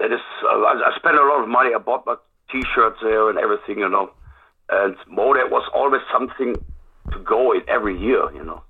that 0.00 0.12
is 0.12 0.20
uh, 0.44 0.48
I, 0.48 0.90
I 0.90 0.96
spent 0.98 1.16
a 1.16 1.22
lot 1.22 1.42
of 1.42 1.48
money. 1.48 1.70
I 1.74 1.78
bought 1.78 2.04
my 2.04 2.16
T-shirts 2.50 2.98
there 3.02 3.30
and 3.30 3.38
everything, 3.38 3.78
you 3.78 3.88
know. 3.88 4.10
And 4.70 4.96
Motorhead 5.08 5.50
was 5.50 5.70
always 5.72 6.02
something 6.12 6.56
to 7.12 7.18
go 7.20 7.54
every 7.68 7.98
year, 7.98 8.32
you 8.34 8.44
know. 8.44 8.62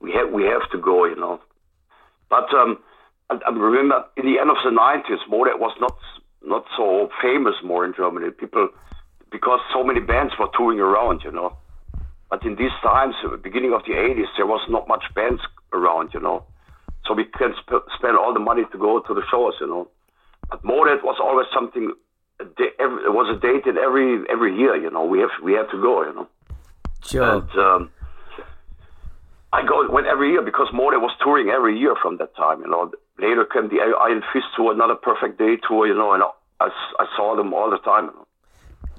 We 0.00 0.12
have 0.12 0.30
we 0.32 0.44
have 0.44 0.68
to 0.72 0.78
go, 0.78 1.04
you 1.04 1.16
know. 1.16 1.40
But 2.30 2.52
um, 2.54 2.78
I, 3.30 3.38
I 3.46 3.50
remember 3.50 4.04
in 4.16 4.26
the 4.26 4.38
end 4.40 4.50
of 4.50 4.56
the 4.64 4.70
nineties, 4.70 5.18
Motorhead 5.30 5.58
was 5.58 5.76
not 5.80 5.96
not 6.44 6.64
so 6.76 7.08
famous 7.22 7.54
more 7.64 7.84
in 7.84 7.94
Germany. 7.96 8.30
People 8.30 8.68
because 9.30 9.60
so 9.72 9.84
many 9.84 10.00
bands 10.00 10.34
were 10.38 10.48
touring 10.56 10.80
around, 10.80 11.20
you 11.24 11.32
know. 11.32 11.54
But 12.30 12.44
in 12.44 12.56
these 12.56 12.74
times, 12.82 13.14
beginning 13.42 13.72
of 13.72 13.82
the 13.86 13.92
80s, 13.94 14.28
there 14.36 14.46
was 14.46 14.60
not 14.68 14.86
much 14.86 15.04
bands 15.14 15.40
around, 15.72 16.10
you 16.12 16.20
know. 16.20 16.44
So 17.06 17.14
we 17.14 17.24
can 17.24 17.54
sp- 17.56 17.88
spend 17.96 18.18
all 18.18 18.34
the 18.34 18.40
money 18.40 18.64
to 18.70 18.78
go 18.78 19.00
to 19.00 19.14
the 19.14 19.22
shows, 19.30 19.54
you 19.60 19.66
know. 19.66 19.88
But 20.50 20.62
Motorhead 20.62 21.02
was 21.02 21.18
always 21.20 21.46
something. 21.54 21.92
It 22.40 23.12
was 23.12 23.34
a 23.34 23.40
date 23.40 23.66
in 23.66 23.78
every 23.78 24.22
every 24.30 24.56
year, 24.56 24.76
you 24.76 24.90
know. 24.90 25.04
We 25.04 25.20
have 25.20 25.30
we 25.42 25.52
have 25.54 25.70
to 25.70 25.80
go, 25.80 26.04
you 26.04 26.14
know. 26.14 26.28
Sure. 27.04 27.38
And 27.38 27.50
um, 27.58 27.90
I 29.52 29.64
go 29.66 29.88
went 29.90 30.06
every 30.06 30.32
year 30.32 30.42
because 30.42 30.68
Motorhead 30.74 31.00
was 31.00 31.16
touring 31.22 31.48
every 31.48 31.78
year 31.78 31.94
from 32.00 32.18
that 32.18 32.36
time, 32.36 32.60
you 32.60 32.68
know. 32.68 32.90
Later 33.18 33.44
came 33.44 33.68
the 33.68 33.80
Iron 34.00 34.22
Fist 34.32 34.46
tour, 34.56 34.72
another 34.72 34.94
Perfect 34.94 35.38
Day 35.38 35.56
tour, 35.66 35.86
you 35.86 35.94
know, 35.94 36.12
and 36.12 36.22
I, 36.60 36.68
I 37.00 37.06
saw 37.16 37.34
them 37.34 37.52
all 37.52 37.70
the 37.70 37.78
time. 37.78 38.06
You 38.06 38.12
know. 38.12 38.26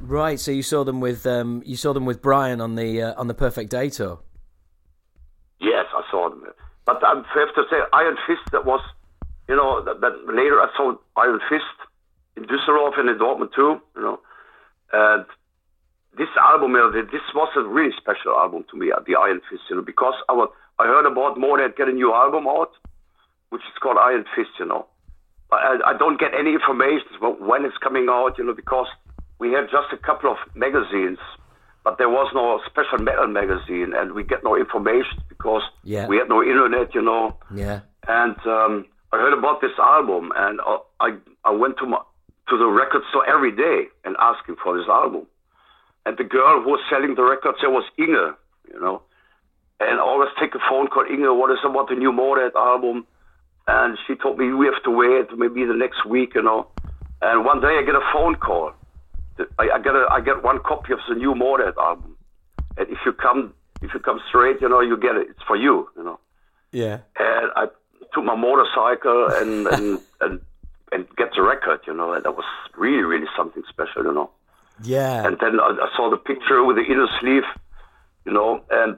Right. 0.01 0.39
So 0.39 0.51
you 0.51 0.63
saw 0.63 0.84
them 0.84 1.00
with 1.01 1.25
um, 1.25 1.62
you 1.65 1.75
saw 1.75 1.94
them 1.94 2.06
with 2.06 2.22
Brian 2.22 2.62
on 2.62 2.75
the 2.75 3.01
uh, 3.01 3.13
on 3.20 3.27
the 3.27 3.34
Perfect 3.34 3.70
Day 3.70 3.89
tour. 3.89 4.20
Yes, 5.60 5.86
I 5.94 6.03
saw 6.10 6.29
them. 6.29 6.44
But 6.86 7.03
I 7.03 7.15
have 7.15 7.56
to 7.56 7.63
say, 7.70 7.77
Iron 7.94 8.18
Fist. 8.25 8.41
That 8.51 8.65
was, 8.65 8.82
you 9.48 9.56
know, 9.56 9.84
that, 9.84 10.01
that 10.01 10.13
later 10.27 10.60
I 10.60 10.70
saw 10.75 10.96
Iron 11.18 11.39
Fist 11.50 11.63
in 12.36 12.44
Düsseldorf 12.44 12.98
and 13.00 13.10
in 13.10 13.18
Dortmund 13.18 13.53
too. 13.53 13.79
You 13.96 14.01
know, 14.01 14.20
and 14.94 15.25
this 16.18 16.30
album, 16.39 16.72
you 16.72 16.78
know, 16.78 16.92
this 16.92 17.28
was 17.34 17.50
a 17.56 17.62
really 17.62 17.94
special 17.98 18.34
album 18.36 18.66
to 18.72 18.78
me, 18.78 18.92
the 19.06 19.16
Iron 19.16 19.42
Fist. 19.50 19.63
You 19.70 19.78
know, 19.78 19.82
because 19.82 20.16
I 20.28 20.34
was, 20.34 20.50
I 20.80 20.86
heard 20.86 21.06
about 21.06 21.38
Motorhead 21.38 21.78
get 21.78 21.88
a 21.88 21.92
new 21.92 22.13
album 22.13 22.48
out, 22.48 22.72
which 23.50 23.62
is 23.62 23.78
called 23.82 23.98
Iron 24.00 24.25
Fist. 24.36 24.50
You 24.60 24.66
know, 24.66 24.88
I, 25.51 25.78
I 25.86 25.98
don't 25.98 26.20
get 26.20 26.34
any 26.34 26.54
information 26.54 27.08
about 27.18 27.42
when 27.42 27.66
it's 27.66 27.78
coming 27.78 28.08
out. 28.10 28.38
You 28.38 28.46
know, 28.46 28.54
because 28.54 28.88
we 29.39 29.54
had 29.54 29.70
just 29.72 29.94
a 29.94 29.98
couple 29.98 30.32
of 30.32 30.38
magazines, 30.56 31.20
but 31.84 31.98
there 31.98 32.10
was 32.10 32.32
no 32.34 32.60
special 32.70 32.98
metal 33.04 33.28
magazine, 33.28 33.94
and 33.96 34.13
we 34.13 34.24
get 34.24 34.44
no 34.44 34.56
information 34.56 35.22
because 35.30 35.63
yeah. 35.84 36.08
we 36.08 36.18
had 36.18 36.28
no 36.28 36.42
internet, 36.42 36.94
you 36.94 37.01
know. 37.01 37.38
Yeah. 37.54 37.82
And 38.08 38.36
um, 38.46 38.86
I 39.13 39.18
heard 39.18 39.38
about 39.38 39.62
this 39.62 39.78
album, 39.80 40.32
and 40.36 40.60
I 41.00 41.18
I 41.46 41.51
went 41.51 41.78
to 41.78 41.86
my 41.86 42.00
to 42.50 42.58
the 42.58 42.68
record 42.68 43.04
store 43.10 43.25
every 43.30 43.56
day 43.56 43.88
and 44.04 44.16
asking 44.20 44.56
for 44.63 44.78
this 44.78 44.88
album. 44.89 45.28
And 46.10 46.18
the 46.18 46.24
girl 46.24 46.63
who 46.63 46.72
was 46.72 46.82
selling 46.89 47.13
the 47.13 47.22
records 47.22 47.60
there 47.62 47.70
was 47.70 47.86
Inge, 48.01 48.34
you 48.74 48.80
know. 48.82 49.04
And 49.80 50.00
I 50.00 50.01
always 50.01 50.30
take 50.42 50.56
a 50.56 50.60
phone 50.68 50.88
call, 50.88 51.06
Inge, 51.06 51.30
what 51.38 51.51
is 51.51 51.62
about 51.63 51.89
the 51.89 51.96
new 51.96 52.12
Motorhead 52.12 52.56
album? 52.56 53.06
And 53.68 53.96
she 54.08 54.16
told 54.16 54.39
me 54.39 54.51
we 54.51 54.66
have 54.66 54.82
to 54.84 54.92
wait 54.92 55.30
maybe 55.38 55.66
the 55.66 55.78
next 55.78 56.06
week, 56.06 56.34
you 56.34 56.42
know. 56.42 56.68
And 57.22 57.46
one 57.46 57.62
day 57.62 57.78
I 57.78 57.84
get 57.86 57.94
a 57.94 58.01
phone 58.12 58.36
call 58.36 58.74
I, 59.58 59.70
I 59.75 59.80
get 59.80 59.96
a, 59.96 60.06
I 60.12 60.22
get 60.22 60.44
one 60.44 60.60
copy 60.60 60.94
of 60.94 61.00
the 61.08 61.16
new 61.16 61.34
Motorhead 61.34 61.78
album, 61.78 62.18
and 62.78 62.89
if 62.89 62.98
you 63.06 63.13
come 63.13 63.54
if 63.82 63.94
you 63.94 64.00
come 64.00 64.20
straight, 64.28 64.62
you 64.62 64.70
know 64.70 64.82
you 64.82 64.98
get 64.98 65.16
it. 65.16 65.28
It's 65.30 65.44
for 65.48 65.56
you, 65.56 65.89
you 65.96 66.04
know. 66.04 66.20
Yeah. 66.72 67.00
And 67.18 67.51
I 67.56 67.68
took 68.13 68.24
my 68.24 68.36
motorcycle 68.36 69.28
and 69.32 69.68
and 69.68 70.00
and, 70.22 70.42
and 70.92 71.08
get 71.16 71.30
the 71.36 71.42
record, 71.42 71.82
you 71.88 71.94
know, 71.94 72.13
and 72.13 72.24
that 72.24 72.36
was 72.36 72.46
really 72.75 73.04
really 73.04 73.28
something 73.38 73.63
special, 73.70 74.04
you 74.04 74.13
know. 74.13 74.30
Yeah. 74.84 75.26
And 75.26 75.38
then 75.40 75.60
I, 75.60 75.76
I 75.82 75.90
saw 75.96 76.10
the 76.10 76.18
picture 76.18 76.64
with 76.64 76.78
the 76.78 76.84
inner 76.84 77.08
sleeve, 77.20 77.44
you 78.26 78.34
know, 78.34 78.64
and 78.72 78.98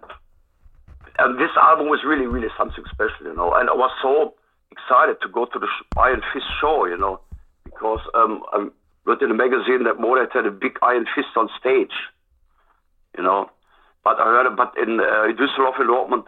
and 1.20 1.40
this 1.40 1.52
album 1.62 1.90
was 1.90 2.04
really 2.06 2.26
really 2.26 2.50
something 2.58 2.84
special, 2.92 3.26
you 3.26 3.36
know. 3.36 3.54
And 3.54 3.70
I 3.70 3.74
was 3.74 3.92
so 4.02 4.36
excited 4.72 5.18
to 5.22 5.30
go 5.30 5.46
to 5.46 5.60
the 5.60 5.68
Iron 5.98 6.22
Fist 6.34 6.46
show, 6.60 6.86
you 6.86 6.98
know, 6.98 7.20
because 7.66 8.00
um, 8.14 8.44
I'm 8.54 8.72
wrote 9.06 9.22
in 9.22 9.32
a 9.32 9.34
magazine 9.34 9.84
that 9.86 9.98
Motorhead 9.98 10.34
had 10.34 10.46
a 10.46 10.52
big 10.52 10.78
iron 10.82 11.06
fist 11.16 11.30
on 11.36 11.50
stage, 11.60 11.94
you 13.18 13.24
know. 13.24 13.50
But 14.04 14.20
I 14.20 14.26
heard, 14.26 14.56
but 14.56 14.74
in 14.82 15.00
uh, 15.00 15.28
Düsseldorf 15.38 15.80
and 15.80 15.90
Dortmund, 15.90 16.26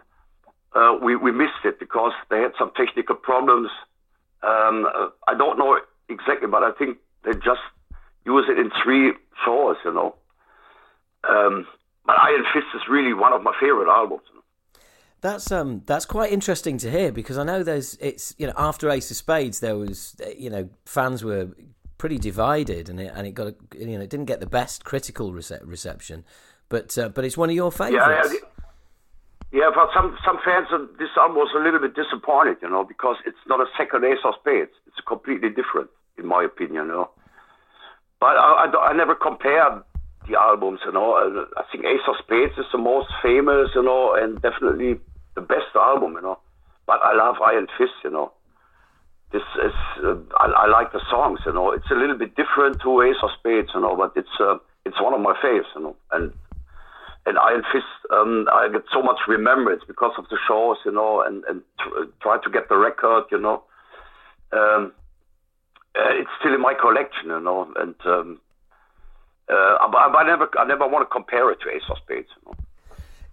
uh, 0.76 0.98
we 1.04 1.16
we 1.16 1.32
missed 1.32 1.66
it 1.66 1.80
because 1.80 2.14
they 2.30 2.40
had 2.40 2.52
some 2.58 2.72
technical 2.76 3.16
problems. 3.16 3.70
Um, 4.44 4.86
uh, 4.86 5.10
I 5.28 5.36
don't 5.38 5.58
know 5.58 5.80
exactly, 6.10 6.48
but 6.48 6.64
I 6.64 6.72
think 6.72 6.98
they 7.24 7.34
just 7.34 7.62
use 8.26 8.46
it 8.50 8.58
in 8.58 8.72
three 8.84 9.14
shows, 9.46 9.78
you 9.86 9.94
know. 9.94 10.16
Um, 11.28 11.66
but 12.06 12.18
Iron 12.20 12.44
Fist 12.54 12.68
is 12.76 12.82
really 12.90 13.14
one 13.14 13.34
of 13.34 13.44
my 13.44 13.54
favorite 13.60 13.90
albums. 13.90 14.24
That's 15.22 15.54
um 15.54 15.84
that's 15.86 16.06
quite 16.06 16.34
interesting 16.34 16.78
to 16.80 16.92
hear 16.92 17.10
because 17.10 17.38
I 17.38 17.46
know 17.46 17.64
there's 17.64 17.96
it's 18.02 18.36
you 18.38 18.46
know 18.46 18.52
after 18.58 18.90
Ace 18.90 19.10
of 19.10 19.16
Spades 19.16 19.62
there 19.62 19.78
was 19.78 20.18
you 20.38 20.50
know 20.50 20.68
fans 20.86 21.24
were 21.24 21.48
pretty 21.98 22.18
divided, 22.18 22.90
and 22.90 23.00
it 23.00 23.10
and 23.16 23.26
it 23.26 23.32
got 23.32 23.48
a, 23.48 23.56
you 23.78 23.98
know 23.98 24.04
it 24.04 24.10
didn't 24.10 24.26
get 24.26 24.42
the 24.42 24.46
best 24.46 24.84
critical 24.84 25.32
rece- 25.32 25.66
reception, 25.66 26.26
but 26.68 26.98
uh, 26.98 27.08
but 27.08 27.24
it's 27.24 27.38
one 27.38 27.50
of 27.50 27.56
your 27.56 27.72
favourites. 27.72 28.34
Yeah, 28.34 29.62
yeah, 29.62 29.70
but 29.74 29.88
some 29.96 30.18
some 30.26 30.40
fans 30.44 30.68
of 30.74 30.98
this 30.98 31.08
album 31.16 31.38
was 31.38 31.54
a 31.56 31.64
little 31.64 31.80
bit 31.80 31.96
disappointed, 31.96 32.58
you 32.62 32.70
know, 32.70 32.84
because 32.84 33.16
it's 33.26 33.38
not 33.48 33.62
a 33.62 33.66
second 33.78 34.04
Ace 34.04 34.20
of 34.26 34.34
Spades. 34.42 34.72
It's 34.88 35.00
completely 35.08 35.52
different, 35.52 35.90
in 36.18 36.26
my 36.26 36.44
opinion, 36.44 36.88
you 36.88 36.92
know. 36.92 37.10
But 38.24 38.40
I, 38.40 38.72
I, 38.72 38.88
I 38.90 38.94
never 38.96 39.16
compare 39.16 39.84
the 40.30 40.40
albums, 40.40 40.80
you 40.86 40.94
know. 40.94 41.10
I 41.58 41.64
think 41.70 41.84
Ace 41.84 42.08
of 42.08 42.16
Spades 42.24 42.58
is 42.58 42.72
the 42.72 42.78
most 42.78 43.10
famous, 43.22 43.68
you 43.76 43.84
know, 43.84 44.16
and 44.16 44.42
definitely 44.42 44.96
the 45.36 45.42
best 45.42 45.76
album, 45.76 46.14
you 46.14 46.22
know. 46.22 46.40
But 46.88 47.04
I 47.04 47.14
love 47.14 47.36
Iron 47.44 47.68
Fist, 47.78 48.00
you 48.06 48.12
know 48.12 48.32
this 49.34 49.42
is 49.66 49.74
uh, 50.06 50.16
I, 50.38 50.46
I, 50.46 50.68
like 50.68 50.94
the 50.94 51.02
songs, 51.10 51.40
you 51.46 51.52
know. 51.52 51.72
It's 51.72 51.90
a 51.92 51.96
little 51.96 52.16
bit 52.16 52.36
different 52.36 52.80
to 52.84 53.02
Ace 53.02 53.18
of 53.24 53.32
Spades, 53.40 53.70
you 53.74 53.82
know, 53.82 53.96
but 53.98 54.14
it's 54.16 54.38
uh, 54.40 54.58
it's 54.86 55.02
one 55.02 55.14
of 55.14 55.22
my 55.22 55.34
faves, 55.44 55.66
you 55.76 55.82
know. 55.82 55.96
And 56.12 56.32
and 57.26 57.38
Iron 57.40 57.64
Fist, 57.74 57.90
um, 58.12 58.46
I 58.54 58.70
get 58.72 58.84
so 58.94 59.02
much 59.02 59.18
remembrance 59.28 59.82
because 59.88 60.14
of 60.20 60.26
the 60.30 60.38
shows, 60.48 60.78
you 60.86 60.92
know, 60.92 61.22
and 61.26 61.44
and 61.50 61.62
tr- 61.80 62.14
try 62.22 62.38
to 62.44 62.50
get 62.50 62.70
the 62.70 62.78
record, 62.78 63.26
you 63.32 63.42
know. 63.42 63.64
Um, 64.54 64.94
uh, 65.96 66.10
it's 66.14 66.30
still 66.40 66.54
in 66.54 66.62
my 66.62 66.74
collection, 66.74 67.28
you 67.28 67.40
know, 67.40 67.72
and 67.76 67.96
um, 68.06 68.42
uh, 69.50 69.54
I, 69.54 70.14
I 70.20 70.24
never 70.26 70.50
I 70.58 70.66
never 70.66 70.88
want 70.88 71.08
to 71.08 71.12
compare 71.12 71.52
it 71.52 71.60
to 71.62 71.70
Ace 71.70 71.84
of 71.90 71.98
Spades, 71.98 72.30
you 72.38 72.52
know. 72.52 72.58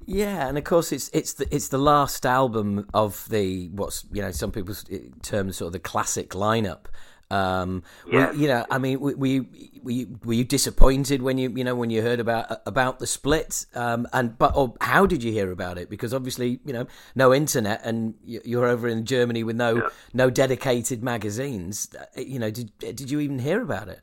Yeah, 0.06 0.48
and 0.48 0.58
of 0.58 0.64
course 0.64 0.92
it's 0.92 1.08
it's 1.12 1.34
the 1.34 1.54
it's 1.54 1.68
the 1.68 1.78
last 1.78 2.26
album 2.26 2.86
of 2.94 3.28
the 3.28 3.68
what's 3.68 4.04
you 4.12 4.22
know 4.22 4.30
some 4.30 4.50
people 4.50 4.74
term 5.22 5.52
sort 5.52 5.68
of 5.68 5.72
the 5.72 5.78
classic 5.78 6.30
lineup. 6.30 6.86
Um, 7.30 7.84
yeah. 8.10 8.32
you 8.32 8.48
know, 8.48 8.66
I 8.70 8.78
mean, 8.78 8.98
were, 8.98 9.16
were 9.16 9.26
you 9.26 9.46
were 9.82 9.90
you, 9.90 10.18
were 10.24 10.34
you 10.34 10.44
disappointed 10.44 11.22
when 11.22 11.38
you 11.38 11.50
you 11.50 11.62
know 11.62 11.74
when 11.74 11.90
you 11.90 12.02
heard 12.02 12.20
about 12.20 12.60
about 12.66 12.98
the 12.98 13.06
split? 13.06 13.66
Um, 13.74 14.08
and 14.12 14.36
but 14.36 14.56
or 14.56 14.74
how 14.80 15.06
did 15.06 15.22
you 15.22 15.32
hear 15.32 15.52
about 15.52 15.78
it? 15.78 15.88
Because 15.88 16.12
obviously, 16.12 16.60
you 16.64 16.72
know, 16.72 16.86
no 17.14 17.32
internet, 17.32 17.80
and 17.84 18.14
you're 18.24 18.66
over 18.66 18.88
in 18.88 19.04
Germany 19.04 19.44
with 19.44 19.56
no 19.56 19.76
yeah. 19.76 19.88
no 20.12 20.28
dedicated 20.30 21.02
magazines. 21.02 21.88
Uh, 21.98 22.20
you 22.20 22.38
know, 22.38 22.50
did 22.50 22.76
did 22.78 23.10
you 23.10 23.20
even 23.20 23.38
hear 23.38 23.62
about 23.62 23.88
it? 23.88 24.00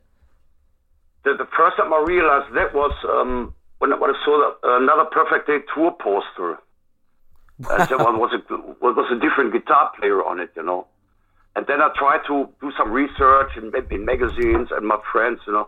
The, 1.24 1.34
the 1.34 1.48
first 1.56 1.76
time 1.76 1.92
I 1.92 2.02
realized 2.06 2.54
that 2.54 2.72
was 2.74 2.92
um, 3.04 3.54
when, 3.78 3.90
when 4.00 4.10
I 4.10 4.24
saw 4.24 4.52
another 4.62 5.04
Perfect 5.10 5.46
Day 5.46 5.58
tour 5.74 5.94
poster, 6.00 6.58
and 7.70 7.88
there 7.88 7.98
was 7.98 8.32
a 8.32 8.54
was 8.80 9.12
a 9.12 9.20
different 9.20 9.52
guitar 9.52 9.92
player 9.98 10.24
on 10.24 10.40
it, 10.40 10.50
you 10.56 10.62
know. 10.62 10.86
And 11.58 11.66
then 11.66 11.82
I 11.82 11.90
tried 11.98 12.20
to 12.28 12.48
do 12.60 12.70
some 12.78 12.92
research 12.92 13.50
in, 13.56 13.72
in 13.90 14.04
magazines 14.04 14.68
and 14.70 14.86
my 14.86 14.98
friends, 15.10 15.40
you 15.44 15.52
know. 15.52 15.66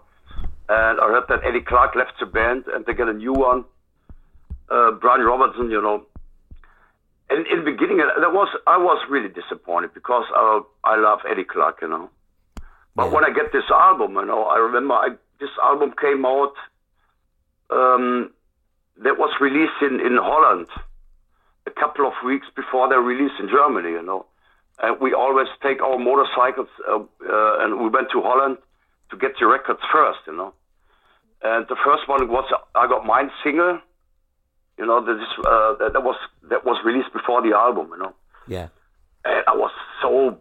And 0.68 1.00
I 1.00 1.09
heard 1.09 1.25
that 1.28 1.40
Eddie 1.44 1.66
Clarke 1.66 1.97
left 1.97 2.12
the 2.20 2.26
band 2.26 2.66
and 2.73 2.87
they 2.87 2.94
get 2.94 3.09
a 3.09 3.12
new 3.12 3.32
one, 3.32 3.64
uh, 4.70 4.92
Brian 4.92 5.23
Robertson, 5.23 5.68
you 5.68 5.82
know. 5.82 6.06
And 7.28 7.44
in 7.49 7.64
the 7.64 7.73
beginning, 7.73 7.97
that 7.97 8.32
was 8.32 8.47
I 8.68 8.78
was 8.78 9.04
really 9.11 9.30
disappointed 9.30 9.92
because 9.92 10.26
I 10.32 10.61
I 10.85 10.94
love 10.97 11.26
Eddie 11.28 11.42
Clarke, 11.42 11.78
you 11.82 11.88
know. 11.88 12.09
But 12.94 13.06
yeah. 13.06 13.12
when 13.12 13.25
I 13.25 13.30
get 13.30 13.50
this 13.50 13.68
album, 13.68 14.14
you 14.14 14.26
know, 14.26 14.44
I 14.44 14.59
remember 14.59 14.94
I, 14.94 15.09
this 15.40 15.50
album 15.61 15.92
came 16.00 16.25
out 16.25 16.54
um, 17.70 18.30
that 19.02 19.18
was 19.18 19.35
released 19.40 19.82
in, 19.82 19.99
in 19.99 20.18
Holland 20.23 20.68
a 21.66 21.73
couple 21.73 22.06
of 22.06 22.12
weeks 22.25 22.47
before 22.54 22.88
their 22.88 23.00
release 23.00 23.32
in 23.40 23.49
Germany, 23.49 23.90
you 23.90 24.02
know. 24.02 24.26
And 24.82 25.00
we 25.00 25.12
always 25.12 25.49
take 25.62 25.82
our 25.82 25.99
motorcycles 25.99 26.68
uh, 26.88 26.96
uh, 26.96 27.64
and 27.64 27.80
we 27.80 27.88
went 27.88 28.10
to 28.12 28.22
Holland 28.22 28.56
to 29.10 29.16
get 29.16 29.32
the 29.38 29.46
records 29.46 29.80
first, 29.92 30.20
you 30.26 30.37
know. 30.37 30.54
And 31.42 31.66
the 31.68 31.76
first 31.84 32.08
one 32.08 32.28
was 32.28 32.44
I 32.75 32.87
Got 32.87 33.04
Mine 33.04 33.30
single, 33.42 33.80
you 34.78 34.87
know, 34.87 35.04
that, 35.04 35.16
is, 35.16 35.28
uh, 35.44 35.75
that, 35.80 35.92
that 35.92 36.02
was 36.02 36.16
that 36.49 36.64
was 36.64 36.80
released 36.84 37.12
before 37.12 37.42
the 37.42 37.56
album, 37.56 37.90
you 37.92 37.99
know. 37.99 38.14
Yeah. 38.46 38.68
And 39.25 39.44
I 39.46 39.54
was 39.54 39.70
so 40.00 40.40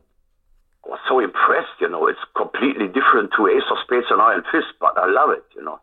I 0.85 0.89
was 0.89 0.99
so 1.07 1.19
impressed. 1.19 1.75
You 1.81 1.89
know, 1.89 2.07
it's 2.07 2.19
completely 2.35 2.87
different 2.87 3.31
to 3.35 3.47
Ace 3.47 3.67
of 3.69 3.77
Spades 3.83 4.07
and 4.09 4.21
Iron 4.21 4.43
Fist, 4.51 4.71
but 4.79 4.97
I 4.97 5.07
love 5.07 5.31
it. 5.31 5.43
You 5.55 5.63
know, 5.63 5.79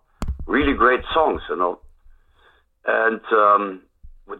really 0.46 0.72
great 0.72 1.04
songs. 1.12 1.42
You 1.50 1.56
know, 1.56 1.80
and 2.86 3.20
um, 3.32 3.82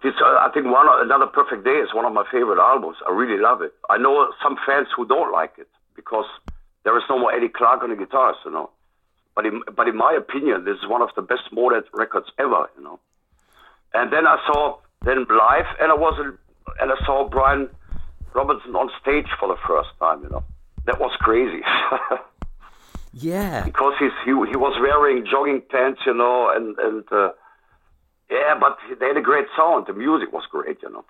this 0.03 0.15
uh, 0.21 0.39
I 0.41 0.51
think 0.53 0.67
one 0.67 0.87
another 0.89 1.27
perfect 1.27 1.65
day 1.65 1.79
is 1.79 1.95
one 1.95 2.05
of 2.05 2.13
my 2.13 2.25
favorite 2.31 2.59
albums. 2.59 2.97
I 3.07 3.13
really 3.13 3.41
love 3.41 3.63
it. 3.63 3.73
I 3.89 3.99
know 3.99 4.33
some 4.43 4.57
fans 4.67 4.89
who 4.97 5.07
don't 5.07 5.33
like 5.33 5.55
it 5.59 5.69
because 5.95 6.27
there 6.85 6.97
is 6.99 7.05
no 7.09 7.19
more 7.19 7.33
Eddie 7.33 7.49
Clarke 7.49 7.83
on 7.83 7.91
the 7.91 7.97
guitars. 7.97 8.37
You 8.45 8.51
know, 8.51 8.71
but 9.35 9.47
in, 9.47 9.63
but 9.77 9.87
in 9.87 9.97
my 9.97 10.13
opinion, 10.13 10.65
this 10.65 10.77
is 10.79 10.89
one 10.89 11.03
of 11.03 11.11
the 11.15 11.23
best 11.23 11.43
Motorhead 11.53 11.85
records 11.93 12.27
ever. 12.39 12.69
You 12.77 12.83
know, 12.83 12.99
and 13.95 14.13
then 14.13 14.27
I 14.27 14.43
saw 14.47 14.79
then 15.05 15.25
live, 15.31 15.67
and 15.81 15.93
I 15.93 15.95
was 15.95 16.19
and 16.81 16.91
I 16.91 17.07
saw 17.07 17.29
Brian 17.29 17.69
Robertson 18.35 18.75
on 18.75 18.91
stage 19.01 19.29
for 19.39 19.49
the 19.49 19.57
first 19.69 19.91
time. 20.01 20.23
You 20.25 20.31
know, 20.31 20.45
that 20.87 20.99
was 20.99 21.15
crazy. 21.21 21.63
yeah, 23.13 23.63
because 23.65 23.95
he's 24.01 24.11
he, 24.25 24.31
he 24.31 24.57
was 24.57 24.77
wearing 24.81 25.25
jogging 25.31 25.63
pants, 25.71 26.01
you 26.05 26.15
know, 26.15 26.51
and 26.55 26.77
and 26.79 27.05
uh, 27.13 27.31
yeah, 28.31 28.55
but 28.59 28.79
they 28.99 29.07
had 29.07 29.17
a 29.17 29.23
great 29.23 29.47
sound. 29.57 29.87
The 29.87 29.93
music 29.93 30.33
was 30.33 30.45
great, 30.51 30.79
you 30.83 30.91
know. 30.91 31.05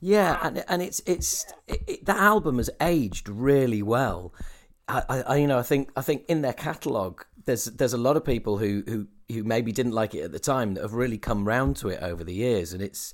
Yeah, 0.00 0.38
and 0.42 0.64
and 0.68 0.82
it's 0.82 1.02
it's 1.06 1.46
it, 1.66 1.82
it, 1.86 2.06
that 2.06 2.18
album 2.18 2.58
has 2.58 2.70
aged 2.80 3.28
really 3.28 3.82
well. 3.82 4.32
I, 4.86 5.22
I, 5.26 5.36
you 5.36 5.46
know 5.46 5.58
I 5.58 5.62
think 5.62 5.90
I 5.96 6.00
think 6.00 6.24
in 6.28 6.40
their 6.40 6.54
catalogue 6.54 7.26
there's 7.44 7.64
there's 7.66 7.92
a 7.92 7.98
lot 7.98 8.16
of 8.16 8.24
people 8.24 8.58
who 8.58 8.82
who 8.86 9.06
who 9.32 9.44
maybe 9.44 9.72
didn't 9.72 9.92
like 9.92 10.14
it 10.14 10.22
at 10.22 10.32
the 10.32 10.38
time 10.38 10.74
that 10.74 10.82
have 10.82 10.94
really 10.94 11.18
come 11.18 11.46
round 11.46 11.76
to 11.76 11.88
it 11.88 12.02
over 12.02 12.22
the 12.22 12.32
years, 12.34 12.72
and 12.72 12.82
it's 12.82 13.12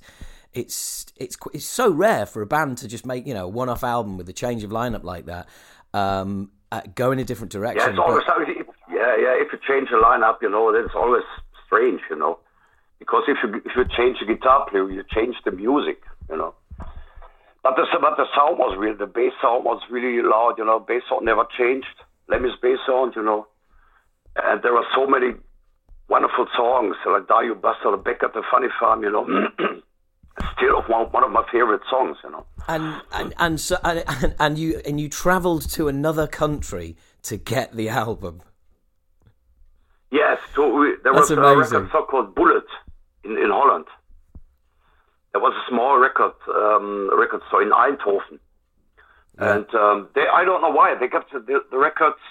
it's 0.53 1.07
it's 1.17 1.37
it's 1.53 1.65
so 1.65 1.91
rare 1.91 2.25
for 2.25 2.41
a 2.41 2.45
band 2.45 2.77
to 2.79 2.87
just 2.87 3.05
make 3.05 3.25
you 3.25 3.33
know 3.33 3.45
a 3.45 3.49
one-off 3.49 3.83
album 3.83 4.17
with 4.17 4.29
a 4.29 4.33
change 4.33 4.63
of 4.63 4.69
lineup 4.71 5.03
like 5.03 5.25
that, 5.25 5.49
um, 5.93 6.51
uh, 6.71 6.81
go 6.93 7.11
in 7.11 7.19
a 7.19 7.23
different 7.23 7.51
direction. 7.51 7.81
Yeah, 7.81 7.89
it's 7.89 7.99
always 7.99 8.23
but... 8.27 8.47
yeah 8.89 9.15
yeah. 9.17 9.33
If 9.41 9.51
you 9.51 9.59
change 9.67 9.89
the 9.89 9.97
lineup, 9.97 10.41
you 10.41 10.49
know, 10.49 10.69
it's 10.69 10.95
always 10.95 11.23
strange, 11.65 12.01
you 12.09 12.15
know, 12.15 12.39
because 12.99 13.23
if 13.27 13.37
you 13.43 13.61
if 13.65 13.71
you 13.75 13.85
change 13.97 14.17
the 14.19 14.25
guitar 14.25 14.67
player, 14.69 14.89
you 14.89 15.03
change 15.13 15.35
the 15.45 15.51
music, 15.51 16.01
you 16.29 16.37
know. 16.37 16.53
But 17.63 17.75
the 17.75 17.85
but 17.99 18.17
the 18.17 18.25
sound 18.35 18.57
was 18.59 18.77
real. 18.77 18.95
The 18.95 19.07
bass 19.07 19.33
sound 19.41 19.65
was 19.65 19.81
really 19.89 20.21
loud, 20.21 20.55
you 20.57 20.65
know. 20.65 20.79
Bass 20.79 21.01
sound 21.09 21.25
never 21.25 21.45
changed. 21.57 21.87
Lemmy's 22.29 22.55
bass 22.61 22.77
sound, 22.87 23.13
you 23.15 23.23
know. 23.23 23.47
And 24.35 24.61
there 24.61 24.73
were 24.73 24.85
so 24.95 25.07
many 25.07 25.33
wonderful 26.09 26.47
songs 26.55 26.95
like 27.05 27.27
"Die 27.27 27.43
You 27.43 27.55
Bastard, 27.55 28.03
Back 28.03 28.21
at 28.23 28.33
the 28.33 28.43
Funny 28.51 28.67
Farm, 28.79 29.03
you 29.03 29.11
know. 29.11 29.25
still 30.57 30.81
one, 30.87 31.07
one 31.11 31.23
of 31.23 31.31
my 31.31 31.43
favorite 31.51 31.81
songs, 31.89 32.17
you 32.23 32.31
know. 32.31 32.45
And 32.67 33.01
and 33.11 33.33
and 33.37 33.59
so 33.59 33.77
and, 33.83 34.35
and 34.39 34.57
you 34.57 34.81
and 34.85 34.99
you 34.99 35.09
travelled 35.09 35.69
to 35.71 35.87
another 35.87 36.27
country 36.27 36.97
to 37.23 37.37
get 37.37 37.73
the 37.73 37.89
album. 37.89 38.41
Yes, 40.11 40.37
so 40.55 40.73
we, 40.73 40.95
there 41.03 41.13
That's 41.13 41.29
was 41.29 41.31
amazing. 41.31 41.75
a 41.75 41.79
record 41.79 41.89
store 41.89 42.05
called 42.05 42.35
Bullet 42.35 42.63
in, 43.25 43.37
in 43.37 43.49
Holland. 43.49 43.85
There 45.33 45.41
was 45.41 45.53
a 45.53 45.69
small 45.69 45.97
record 45.97 46.33
um, 46.47 47.09
record 47.17 47.41
store 47.47 47.61
in 47.61 47.71
Eindhoven, 47.71 48.39
yeah. 49.37 49.55
and 49.55 49.75
um, 49.75 50.07
they 50.15 50.23
I 50.31 50.45
don't 50.45 50.61
know 50.61 50.69
why 50.69 50.95
they 50.97 51.07
kept 51.07 51.33
the, 51.33 51.59
the 51.69 51.77
records 51.77 52.23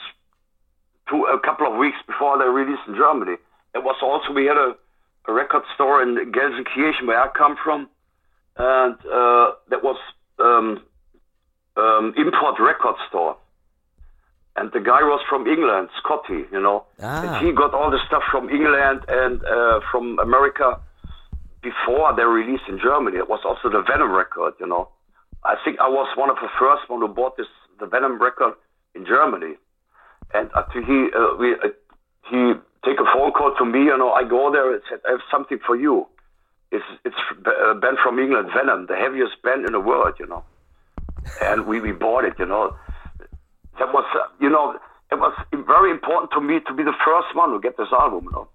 to 1.10 1.24
a 1.24 1.38
couple 1.40 1.66
of 1.70 1.76
weeks 1.78 1.98
before 2.06 2.38
they 2.38 2.48
released 2.48 2.82
in 2.88 2.94
Germany. 2.94 3.36
It 3.74 3.84
was 3.84 3.96
also 4.02 4.32
we 4.32 4.46
had 4.46 4.56
a, 4.56 4.74
a 5.28 5.32
record 5.32 5.64
store 5.74 6.02
in 6.02 6.32
Gelsenkirchen 6.32 7.06
where 7.06 7.20
I 7.20 7.28
come 7.36 7.56
from, 7.62 7.88
and 8.56 8.94
uh, 9.04 9.52
that 9.68 9.82
was 9.82 9.98
um, 10.38 10.82
um, 11.76 12.14
import 12.16 12.58
record 12.58 12.96
store. 13.08 13.36
And 14.56 14.70
the 14.72 14.80
guy 14.80 15.02
was 15.02 15.20
from 15.28 15.46
England, 15.46 15.88
Scotty, 15.98 16.46
you 16.52 16.60
know. 16.60 16.84
Ah. 17.02 17.38
And 17.38 17.46
he 17.46 17.52
got 17.52 17.74
all 17.74 17.90
the 17.90 17.98
stuff 18.06 18.22
from 18.30 18.48
England 18.48 19.00
and 19.08 19.44
uh, 19.44 19.80
from 19.90 20.18
America 20.20 20.78
before 21.60 22.14
they 22.14 22.22
released 22.22 22.64
in 22.68 22.78
Germany. 22.78 23.16
It 23.16 23.28
was 23.28 23.40
also 23.44 23.68
the 23.68 23.82
Venom 23.82 24.12
record, 24.12 24.54
you 24.60 24.66
know. 24.66 24.88
I 25.42 25.56
think 25.64 25.80
I 25.80 25.88
was 25.88 26.08
one 26.16 26.30
of 26.30 26.36
the 26.36 26.48
first 26.58 26.88
one 26.88 27.00
who 27.00 27.08
bought 27.08 27.36
this 27.36 27.48
the 27.80 27.86
Venom 27.86 28.22
record 28.22 28.54
in 28.94 29.04
Germany. 29.04 29.54
And 30.32 30.50
uh, 30.54 30.62
he 30.72 31.08
uh, 31.10 31.36
we, 31.38 31.54
uh, 31.54 31.74
he 32.30 32.54
take 32.84 33.00
a 33.00 33.08
phone 33.12 33.32
call 33.32 33.54
to 33.58 33.64
me, 33.64 33.84
you 33.84 33.98
know. 33.98 34.12
I 34.12 34.22
go 34.22 34.52
there 34.52 34.72
and 34.72 34.82
said, 34.88 35.00
I 35.06 35.12
have 35.12 35.20
something 35.30 35.58
for 35.66 35.74
you. 35.76 36.06
It's 36.70 36.84
it's 37.04 37.16
a 37.70 37.74
band 37.74 37.98
from 38.02 38.18
England, 38.18 38.50
Venom, 38.54 38.86
the 38.86 38.96
heaviest 38.96 39.42
band 39.42 39.64
in 39.66 39.72
the 39.72 39.80
world, 39.80 40.14
you 40.18 40.26
know. 40.26 40.44
And 41.42 41.66
we, 41.66 41.80
we 41.80 41.92
bought 41.92 42.24
it, 42.24 42.34
you 42.38 42.46
know. 42.46 42.76
That 43.78 43.92
was, 43.92 44.04
uh, 44.14 44.28
you 44.40 44.50
know, 44.50 44.78
it 45.10 45.16
was 45.16 45.32
very 45.52 45.90
important 45.90 46.30
to 46.32 46.40
me 46.40 46.60
to 46.66 46.74
be 46.74 46.82
the 46.82 46.94
first 47.04 47.34
one 47.34 47.52
to 47.52 47.60
get 47.60 47.76
this 47.76 47.88
album, 47.92 48.24
you 48.24 48.32
know. 48.32 48.48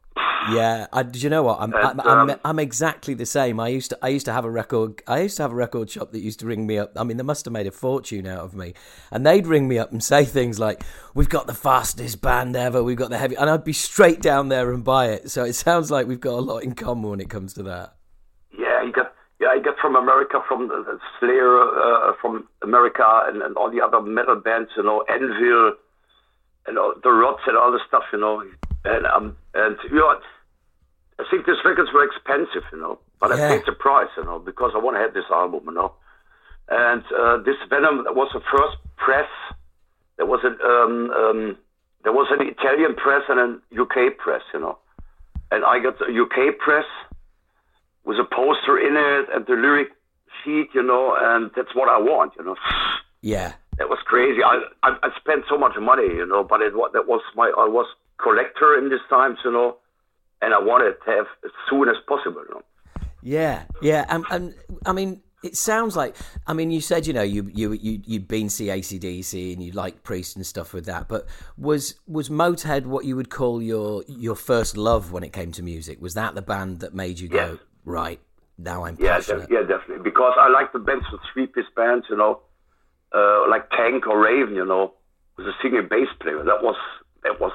Yeah, 0.51 0.87
I, 0.91 1.03
do 1.03 1.19
you 1.19 1.29
know 1.29 1.43
what? 1.43 1.59
I'm, 1.59 1.73
and, 1.73 1.85
I'm, 1.85 1.99
I'm, 2.01 2.29
um, 2.29 2.39
I'm, 2.43 2.59
exactly 2.59 3.13
the 3.13 3.25
same. 3.25 3.59
I 3.59 3.67
used 3.67 3.91
to 3.91 3.99
I 4.01 4.07
used 4.07 4.25
to 4.25 4.33
have 4.33 4.45
a 4.45 4.49
record 4.49 5.01
I 5.05 5.21
used 5.21 5.37
to 5.37 5.43
have 5.43 5.51
a 5.51 5.55
record 5.55 5.89
shop 5.89 6.11
that 6.11 6.19
used 6.19 6.39
to 6.39 6.45
ring 6.45 6.65
me 6.65 6.77
up. 6.77 6.93
I 6.95 7.03
mean, 7.03 7.17
they 7.17 7.23
must 7.23 7.45
have 7.45 7.51
made 7.51 7.67
a 7.67 7.71
fortune 7.71 8.25
out 8.25 8.39
of 8.39 8.55
me, 8.55 8.73
and 9.11 9.25
they'd 9.25 9.45
ring 9.45 9.67
me 9.67 9.77
up 9.77 9.91
and 9.91 10.03
say 10.03 10.25
things 10.25 10.57
like, 10.59 10.83
"We've 11.13 11.29
got 11.29 11.47
the 11.47 11.53
fastest 11.53 12.21
band 12.21 12.55
ever. 12.55 12.83
We've 12.83 12.97
got 12.97 13.09
the 13.09 13.17
heavy," 13.17 13.35
and 13.35 13.49
I'd 13.49 13.63
be 13.63 13.73
straight 13.73 14.21
down 14.21 14.49
there 14.49 14.71
and 14.71 14.83
buy 14.83 15.07
it. 15.07 15.29
So 15.29 15.43
it 15.43 15.53
sounds 15.53 15.91
like 15.91 16.07
we've 16.07 16.19
got 16.19 16.39
a 16.39 16.41
lot 16.41 16.63
in 16.63 16.73
common 16.73 17.09
when 17.09 17.19
it 17.19 17.29
comes 17.29 17.53
to 17.55 17.63
that. 17.63 17.95
Yeah, 18.57 18.81
you 18.83 18.91
got 18.91 19.13
yeah, 19.39 19.49
I 19.49 19.59
get 19.59 19.68
from 19.81 19.95
America, 19.95 20.41
from 20.47 20.69
uh, 20.71 20.97
Slayer, 21.19 21.59
uh, 21.59 22.13
from 22.21 22.47
America, 22.61 23.23
and, 23.27 23.41
and 23.41 23.55
all 23.57 23.71
the 23.71 23.81
other 23.81 24.01
metal 24.01 24.35
bands, 24.35 24.69
you 24.75 24.83
know, 24.83 25.03
Anvil, 25.09 25.73
and 26.67 26.77
all, 26.77 26.93
the 27.01 27.11
Rods 27.11 27.41
and 27.47 27.57
all 27.57 27.71
the 27.71 27.79
stuff, 27.87 28.03
you 28.13 28.19
know, 28.19 28.43
and 28.85 29.05
um, 29.05 29.35
and 29.53 29.77
you 29.89 29.97
know, 29.97 30.19
I 31.19 31.23
think 31.29 31.45
these 31.45 31.63
records 31.65 31.89
were 31.93 32.05
expensive, 32.05 32.63
you 32.71 32.79
know, 32.79 32.99
but 33.19 33.35
yeah. 33.35 33.45
I 33.45 33.57
paid 33.57 33.65
the 33.65 33.73
price, 33.73 34.09
you 34.17 34.23
know, 34.23 34.39
because 34.39 34.71
I 34.75 34.79
want 34.79 34.95
to 34.95 35.01
have 35.01 35.13
this 35.13 35.29
album, 35.31 35.63
you 35.65 35.73
know, 35.73 35.93
and 36.69 37.03
uh, 37.17 37.37
this 37.37 37.57
Venom 37.69 38.05
was 38.15 38.29
the 38.33 38.41
first 38.51 38.77
press. 38.97 39.29
There 40.17 40.25
was 40.25 40.41
an 40.43 40.57
um, 40.63 41.11
um, 41.11 41.57
there 42.03 42.13
was 42.13 42.27
an 42.31 42.45
Italian 42.45 42.95
press 42.95 43.23
and 43.29 43.39
an 43.39 43.61
UK 43.77 44.17
press, 44.17 44.41
you 44.53 44.59
know, 44.59 44.77
and 45.51 45.65
I 45.65 45.79
got 45.79 45.99
the 45.99 46.05
UK 46.05 46.57
press 46.59 46.85
with 48.09 48.17
a 48.17 48.23
poster 48.25 48.79
in 48.79 48.97
it 48.97 49.29
and 49.31 49.45
the 49.45 49.53
lyric 49.53 49.89
sheet, 50.43 50.69
you 50.73 50.81
know, 50.81 51.15
and 51.15 51.51
that's 51.55 51.75
what 51.75 51.87
I 51.89 51.99
want, 51.99 52.33
you 52.39 52.43
know. 52.43 52.55
Yeah. 53.21 53.53
That 53.77 53.87
was 53.87 53.99
crazy. 54.03 54.41
I, 54.43 54.63
I, 54.81 54.97
I 55.03 55.09
spent 55.19 55.43
so 55.47 55.59
much 55.59 55.73
money, 55.79 56.07
you 56.07 56.25
know, 56.25 56.43
but 56.43 56.59
it 56.61 56.73
that 56.73 57.07
was 57.07 57.21
my 57.35 57.51
I 57.55 57.67
was 57.67 57.85
collector 58.17 58.75
in 58.79 58.89
this 58.89 59.01
times, 59.11 59.37
you 59.45 59.51
know, 59.51 59.77
and 60.41 60.55
I 60.55 60.59
wanted 60.59 60.95
to 61.05 61.11
have 61.11 61.27
as 61.45 61.51
soon 61.69 61.87
as 61.87 61.97
possible, 62.07 62.41
you 62.49 62.55
know. 62.55 62.63
Yeah, 63.21 63.65
yeah, 63.81 64.05
and, 64.09 64.25
and 64.31 64.55
I 64.87 64.93
mean, 64.93 65.21
it 65.43 65.55
sounds 65.55 65.95
like 65.95 66.15
I 66.47 66.53
mean 66.53 66.71
you 66.71 66.81
said 66.81 67.05
you 67.07 67.13
know 67.13 67.21
you 67.21 67.49
you 67.53 67.73
you 67.73 68.01
you'd 68.05 68.27
been 68.27 68.49
see 68.49 68.67
ACDC 68.67 69.53
and 69.53 69.63
you 69.63 69.71
like 69.71 70.03
Priest 70.03 70.35
and 70.35 70.45
stuff 70.45 70.73
with 70.73 70.85
that, 70.85 71.07
but 71.07 71.27
was 71.57 71.95
was 72.07 72.29
Motorhead 72.29 72.85
what 72.85 73.05
you 73.05 73.15
would 73.15 73.29
call 73.29 73.61
your 73.61 74.03
your 74.07 74.35
first 74.35 74.77
love 74.77 75.11
when 75.11 75.23
it 75.23 75.31
came 75.31 75.51
to 75.53 75.61
music? 75.61 76.01
Was 76.01 76.15
that 76.15 76.33
the 76.33 76.41
band 76.41 76.79
that 76.79 76.93
made 76.93 77.19
you 77.19 77.27
go 77.27 77.59
right. 77.85 78.19
Now 78.57 78.83
I'm 78.85 78.97
yeah 78.99 79.15
passionate? 79.15 79.49
yeah 79.49 79.61
definitely. 79.61 80.03
Because 80.03 80.33
I 80.37 80.49
like 80.49 80.73
the 80.73 80.79
bands 80.79 81.05
with 81.11 81.21
three 81.33 81.47
piece 81.47 81.69
bands 81.75 82.05
you 82.09 82.17
know 82.17 82.41
uh, 83.15 83.49
like 83.49 83.69
Tank 83.71 84.07
or 84.07 84.19
Raven 84.19 84.55
you 84.55 84.65
know 84.65 84.93
with 85.37 85.47
a 85.47 85.53
singing 85.61 85.87
bass 85.89 86.09
player. 86.19 86.43
That 86.43 86.61
was 86.61 86.75
that 87.23 87.39
was 87.39 87.53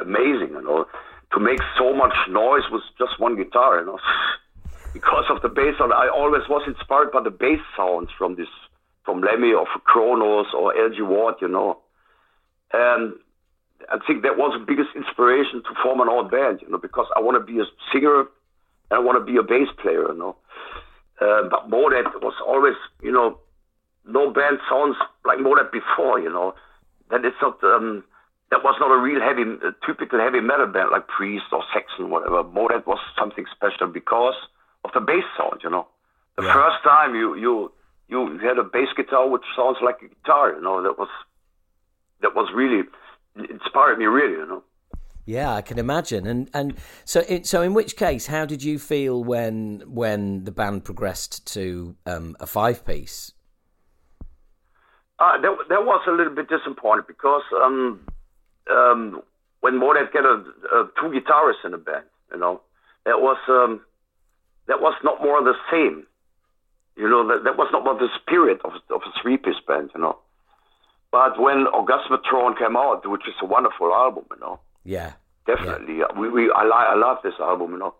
amazing 0.00 0.50
you 0.50 0.62
know. 0.62 0.86
To 1.32 1.40
make 1.40 1.58
so 1.76 1.92
much 1.92 2.14
noise 2.30 2.62
with 2.70 2.82
just 2.98 3.18
one 3.18 3.36
guitar 3.36 3.80
you 3.80 3.86
know 3.86 3.98
because 4.92 5.24
of 5.30 5.42
the 5.42 5.48
bass 5.48 5.74
sound. 5.78 5.92
I 5.92 6.08
always 6.08 6.42
was 6.48 6.62
inspired 6.66 7.12
by 7.12 7.22
the 7.22 7.30
bass 7.30 7.60
sounds 7.76 8.10
from 8.16 8.36
this 8.36 8.48
from 9.04 9.20
Lemmy 9.20 9.52
or 9.52 9.66
Cronos 9.84 10.46
or 10.56 10.76
Algy 10.76 11.02
Ward 11.02 11.36
you 11.40 11.48
know. 11.48 11.78
And 12.72 13.14
I 13.90 13.98
think 14.06 14.22
that 14.22 14.36
was 14.36 14.58
the 14.58 14.64
biggest 14.64 14.90
inspiration 14.96 15.62
to 15.62 15.70
form 15.82 16.00
an 16.00 16.08
old 16.08 16.30
band, 16.30 16.60
you 16.62 16.68
know, 16.68 16.78
because 16.78 17.06
I 17.14 17.20
want 17.20 17.38
to 17.38 17.44
be 17.44 17.60
a 17.60 17.64
singer 17.92 18.24
I 18.90 18.98
want 18.98 19.18
to 19.18 19.24
be 19.24 19.38
a 19.38 19.42
bass 19.42 19.68
player, 19.82 20.12
you 20.12 20.18
know. 20.18 20.36
Uh, 21.20 21.48
but 21.48 21.70
Motorhead 21.70 22.22
was 22.22 22.34
always, 22.46 22.74
you 23.02 23.10
know, 23.10 23.38
no 24.06 24.30
band 24.30 24.58
sounds 24.68 24.96
like 25.24 25.38
Motorhead 25.38 25.72
before, 25.72 26.20
you 26.20 26.30
know. 26.30 26.54
That 27.10 27.24
it's 27.24 27.36
not, 27.40 27.62
um, 27.64 28.04
that 28.50 28.62
was 28.62 28.76
not 28.78 28.90
a 28.90 29.00
real 29.00 29.20
heavy, 29.20 29.42
uh, 29.42 29.72
typical 29.86 30.18
heavy 30.18 30.40
metal 30.40 30.66
band 30.66 30.90
like 30.90 31.08
Priest 31.08 31.46
or 31.52 31.62
Saxon, 31.72 32.10
whatever. 32.10 32.44
Motorhead 32.44 32.86
was 32.86 32.98
something 33.18 33.44
special 33.54 33.86
because 33.88 34.34
of 34.84 34.90
the 34.94 35.00
bass 35.00 35.24
sound, 35.36 35.60
you 35.64 35.70
know. 35.70 35.86
The 36.36 36.44
yeah. 36.44 36.52
first 36.52 36.84
time 36.84 37.14
you, 37.14 37.34
you, 37.34 37.72
you 38.08 38.38
had 38.38 38.58
a 38.58 38.64
bass 38.64 38.88
guitar 38.96 39.28
which 39.28 39.42
sounds 39.56 39.78
like 39.82 39.96
a 40.02 40.08
guitar, 40.08 40.54
you 40.54 40.60
know, 40.62 40.82
that 40.82 40.98
was, 40.98 41.08
that 42.22 42.34
was 42.34 42.50
really, 42.54 42.82
inspired 43.36 43.98
me 43.98 44.06
really, 44.06 44.38
you 44.38 44.46
know. 44.46 44.62
Yeah, 45.26 45.52
I 45.52 45.60
can 45.60 45.78
imagine. 45.78 46.26
And 46.26 46.48
and 46.54 46.74
so 47.04 47.22
so 47.42 47.60
in 47.60 47.74
which 47.74 47.96
case, 47.96 48.28
how 48.28 48.46
did 48.46 48.62
you 48.62 48.78
feel 48.78 49.22
when 49.22 49.82
when 49.86 50.44
the 50.44 50.52
band 50.52 50.84
progressed 50.84 51.44
to 51.54 51.96
um, 52.06 52.36
a 52.38 52.46
five 52.46 52.86
piece? 52.86 53.32
Uh, 55.18 55.40
that, 55.40 55.50
that 55.68 55.84
was 55.84 56.02
a 56.06 56.12
little 56.12 56.34
bit 56.34 56.48
disappointed 56.48 57.06
because 57.08 57.42
um, 57.62 58.06
um, 58.70 59.22
when 59.60 59.80
Motorhead 59.80 60.12
get 60.12 60.24
a, 60.24 60.44
a, 60.72 60.90
two 61.00 61.08
guitarists 61.08 61.64
in 61.64 61.72
a 61.72 61.78
band, 61.78 62.04
you 62.30 62.38
know, 62.38 62.60
that 63.04 63.18
was 63.18 63.38
um, 63.48 63.80
that 64.68 64.80
was 64.80 64.94
not 65.02 65.22
more 65.22 65.42
the 65.42 65.54
same. 65.72 66.06
You 66.96 67.08
know, 67.08 67.26
that, 67.28 67.44
that 67.44 67.56
was 67.58 67.68
not 67.72 67.84
more 67.84 67.94
the 67.94 68.08
spirit 68.22 68.60
of, 68.64 68.72
of 68.90 69.02
a 69.02 69.22
three-piece 69.22 69.60
band, 69.66 69.90
you 69.94 70.00
know. 70.00 70.18
But 71.10 71.40
when 71.40 71.66
Orgasmatron 71.66 72.58
came 72.58 72.76
out, 72.76 73.08
which 73.08 73.26
is 73.26 73.34
a 73.42 73.46
wonderful 73.46 73.92
album, 73.92 74.24
you 74.30 74.40
know. 74.40 74.60
Yeah. 74.86 75.12
Definitely. 75.46 75.98
Yeah. 75.98 76.18
We, 76.18 76.28
we, 76.30 76.50
I, 76.50 76.64
li- 76.64 76.90
I 76.92 76.94
love 76.94 77.18
this 77.22 77.34
album, 77.40 77.72
you 77.72 77.78
know. 77.78 77.94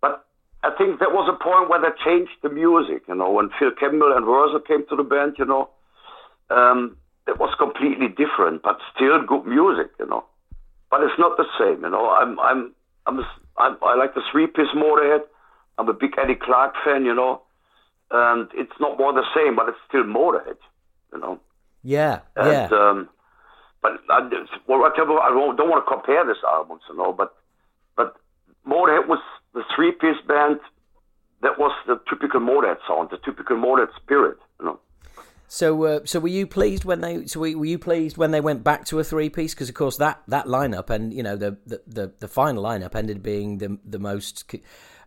But 0.00 0.26
I 0.62 0.70
think 0.76 0.98
that 1.00 1.12
was 1.12 1.28
a 1.28 1.42
point 1.42 1.68
where 1.68 1.80
they 1.80 1.94
changed 2.04 2.32
the 2.42 2.48
music, 2.48 3.02
you 3.08 3.14
know. 3.14 3.30
When 3.30 3.50
Phil 3.58 3.70
Campbell 3.70 4.12
and 4.16 4.26
Wurzel 4.26 4.60
came 4.60 4.84
to 4.88 4.96
the 4.96 5.02
band, 5.02 5.36
you 5.38 5.44
know, 5.44 5.70
um, 6.50 6.96
it 7.26 7.38
was 7.38 7.54
completely 7.58 8.08
different, 8.08 8.62
but 8.62 8.78
still 8.94 9.22
good 9.24 9.46
music, 9.46 9.90
you 9.98 10.06
know. 10.06 10.24
But 10.90 11.02
it's 11.02 11.18
not 11.18 11.36
the 11.36 11.46
same, 11.58 11.82
you 11.82 11.90
know. 11.90 12.10
I'm, 12.10 12.38
I'm, 12.40 12.72
I'm, 13.06 13.18
a, 13.20 13.28
I'm 13.58 13.76
I 13.82 13.94
like 13.94 14.14
the 14.14 14.22
three-piece 14.30 14.74
Motorhead. 14.76 15.22
I'm 15.78 15.88
a 15.88 15.94
big 15.94 16.12
Eddie 16.18 16.36
Clarke 16.36 16.74
fan, 16.84 17.04
you 17.04 17.14
know. 17.14 17.42
And 18.10 18.48
it's 18.54 18.78
not 18.78 18.98
more 18.98 19.12
the 19.12 19.24
same, 19.34 19.56
but 19.56 19.68
it's 19.68 19.78
still 19.88 20.04
Motorhead, 20.04 20.58
you 21.12 21.18
know. 21.18 21.40
Yeah, 21.82 22.20
and, 22.36 22.46
yeah. 22.46 22.68
Um, 22.70 23.08
but 23.84 24.00
I, 24.08 24.20
well, 24.66 24.80
whatever, 24.80 25.20
I 25.20 25.28
don't, 25.28 25.56
don't 25.56 25.68
want 25.68 25.84
to 25.84 25.92
compare 25.92 26.24
this 26.24 26.38
album, 26.42 26.78
you 26.88 26.96
know. 26.96 27.12
But 27.12 27.34
but 27.96 28.16
Motorhead 28.66 29.06
was 29.06 29.20
the 29.52 29.62
three-piece 29.76 30.26
band 30.26 30.58
that 31.42 31.58
was 31.58 31.70
the 31.86 32.00
typical 32.08 32.40
Motorhead 32.40 32.78
sound, 32.88 33.10
the 33.10 33.18
typical 33.18 33.58
Motorhead 33.58 33.94
spirit, 34.02 34.38
you 34.58 34.64
know. 34.64 34.80
So, 35.48 35.84
uh, 35.84 36.00
so 36.06 36.18
were 36.18 36.28
you 36.28 36.46
pleased 36.46 36.86
when 36.86 37.02
they? 37.02 37.26
So 37.26 37.40
were 37.40 37.48
you 37.48 37.78
pleased 37.78 38.16
when 38.16 38.30
they 38.30 38.40
went 38.40 38.64
back 38.64 38.86
to 38.86 38.98
a 39.00 39.04
three 39.04 39.28
piece? 39.28 39.54
Because 39.54 39.68
of 39.68 39.74
course 39.74 39.98
that 39.98 40.22
that 40.28 40.46
lineup 40.46 40.88
and 40.88 41.12
you 41.12 41.22
know 41.22 41.36
the 41.36 41.58
the, 41.66 41.82
the, 41.86 42.12
the 42.20 42.28
final 42.28 42.64
lineup 42.64 42.94
ended 42.94 43.22
being 43.22 43.58
the 43.58 43.78
the 43.84 43.98
most 43.98 44.50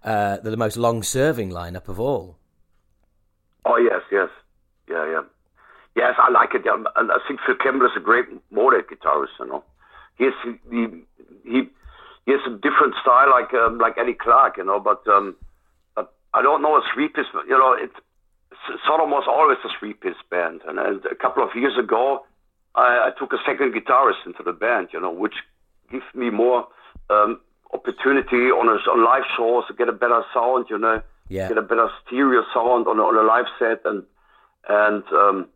uh, 0.03 0.37
the, 0.37 0.51
the 0.51 0.57
most 0.57 0.77
long 0.77 1.01
serving 1.01 1.49
lineup 1.49 1.87
of 1.87 1.99
all. 1.99 2.37
Oh 3.65 3.77
yes, 3.77 4.01
yes, 4.11 4.29
yeah, 4.87 5.05
yeah, 5.09 5.21
yes. 5.97 6.13
I 6.17 6.31
like 6.31 6.53
it. 6.53 6.63
and 6.65 7.11
I 7.11 7.17
think 7.27 7.39
Phil 7.45 7.55
Campbell 7.61 7.87
is 7.87 7.97
a 7.97 7.99
great 7.99 8.25
Motorhead 8.53 8.87
guitarist. 8.87 9.35
You 9.39 9.47
know, 9.47 9.63
he's 10.17 10.37
he 10.69 10.87
he 11.43 11.57
he 12.25 12.31
has 12.31 12.41
a 12.47 12.55
different 12.55 12.95
style 13.01 13.31
like 13.31 13.53
um, 13.53 13.79
like 13.79 13.97
Eddie 13.97 14.13
Clarke. 14.13 14.57
You 14.57 14.65
know, 14.65 14.79
but 14.79 15.01
um, 15.07 15.35
but 15.95 16.13
I 16.33 16.41
don't 16.41 16.61
know 16.61 16.75
a 16.77 16.81
three 16.93 17.09
piece. 17.09 17.25
You 17.49 17.57
know, 17.57 17.73
it 17.73 17.91
Sodom 18.85 19.11
was 19.11 19.23
always 19.27 19.57
a 19.63 19.69
three-piece 19.79 20.21
band, 20.29 20.61
and 20.67 20.79
a 20.79 21.15
couple 21.15 21.43
of 21.43 21.49
years 21.55 21.77
ago, 21.77 22.25
I, 22.75 23.09
I, 23.09 23.11
took 23.17 23.33
a 23.33 23.37
second 23.45 23.73
guitarist 23.73 24.25
into 24.25 24.43
the 24.43 24.51
band, 24.51 24.89
you 24.93 24.99
know, 24.99 25.11
which 25.11 25.35
gives 25.91 26.05
me 26.13 26.29
more 26.29 26.67
um, 27.09 27.39
opportunity 27.73 28.51
on 28.51 28.67
a, 28.67 28.77
on 28.91 29.03
live 29.03 29.23
shows 29.35 29.63
to 29.67 29.73
get 29.73 29.89
a 29.89 29.93
better 29.93 30.21
sound, 30.33 30.67
you 30.69 30.77
know, 30.77 31.01
yeah. 31.29 31.47
get 31.47 31.57
a 31.57 31.61
better 31.61 31.89
stereo 32.05 32.43
sound 32.53 32.87
on 32.87 32.99
a, 32.99 33.03
on 33.03 33.15
a 33.15 33.25
live 33.25 33.45
set, 33.59 33.81
and 33.85 34.03
and 34.67 35.03
um, 35.13 35.47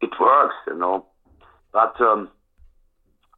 it 0.00 0.10
works, 0.20 0.54
you 0.66 0.78
know. 0.78 1.06
But 1.72 2.00
um, 2.00 2.30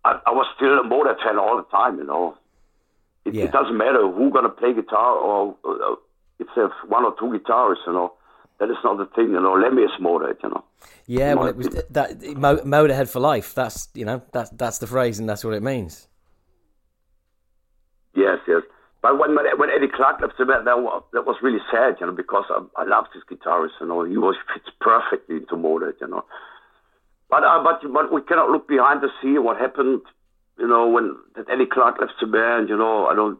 I, 0.04 0.20
I 0.26 0.30
was 0.30 0.46
still 0.56 0.78
a 0.78 0.82
Motorhead 0.82 1.22
fan 1.24 1.38
all 1.38 1.56
the 1.56 1.64
time, 1.70 1.98
you 1.98 2.04
know. 2.04 2.36
It, 3.24 3.34
yeah. 3.34 3.44
it 3.44 3.52
doesn't 3.52 3.76
matter 3.76 4.10
who's 4.10 4.32
gonna 4.32 4.48
play 4.48 4.72
guitar 4.72 5.14
or, 5.16 5.56
or 5.64 5.98
it's 6.38 6.50
a 6.56 6.68
one 6.86 7.04
or 7.04 7.14
two 7.18 7.26
guitarists, 7.26 7.86
you 7.86 7.92
know 7.92 8.12
that 8.58 8.70
is 8.70 8.76
not 8.82 8.98
the 8.98 9.06
thing, 9.06 9.30
you 9.30 9.40
know. 9.40 9.54
Lemmy 9.54 9.82
is 9.82 9.90
Motorhead, 10.00 10.42
you 10.42 10.50
know. 10.50 10.64
Yeah, 11.06 11.34
well, 11.34 11.46
it 11.46 11.56
was 11.56 11.68
that 11.90 12.20
Motorhead 12.20 13.08
for 13.08 13.20
life. 13.20 13.54
That's 13.54 13.88
you 13.94 14.04
know 14.04 14.22
that's 14.32 14.50
that's 14.50 14.78
the 14.78 14.86
phrase, 14.86 15.18
and 15.18 15.28
that's 15.28 15.44
what 15.44 15.54
it 15.54 15.62
means. 15.62 16.08
Yes, 18.14 18.38
yes. 18.46 18.62
But 19.08 19.18
when 19.18 19.36
when 19.36 19.70
Eddie 19.70 19.88
Clarke 19.88 20.20
left 20.20 20.34
the 20.38 20.44
band, 20.44 20.66
that 20.66 20.80
was, 20.80 21.02
that 21.12 21.24
was 21.24 21.36
really 21.42 21.60
sad, 21.72 21.96
you 22.00 22.06
know, 22.06 22.12
because 22.12 22.44
I, 22.50 22.82
I 22.82 22.84
loved 22.84 23.08
his 23.14 23.22
guitarist, 23.24 23.80
you 23.80 23.86
know. 23.86 24.04
He 24.04 24.18
was 24.18 24.36
fits 24.52 24.68
perfectly 24.80 25.36
into 25.36 25.56
Motorhead, 25.56 26.00
you 26.00 26.08
know. 26.08 26.24
But 27.30 27.44
uh, 27.44 27.62
but 27.64 27.80
but 27.92 28.12
we 28.12 28.20
cannot 28.22 28.50
look 28.50 28.68
behind 28.68 29.00
the 29.00 29.08
scene. 29.22 29.42
What 29.44 29.56
happened, 29.56 30.02
you 30.58 30.68
know, 30.68 30.88
when 30.88 31.16
that 31.36 31.48
Eddie 31.48 31.66
Clarke 31.66 32.00
left 32.00 32.20
the 32.20 32.26
band, 32.26 32.68
you 32.68 32.76
know. 32.76 33.06
I 33.06 33.14
don't 33.14 33.38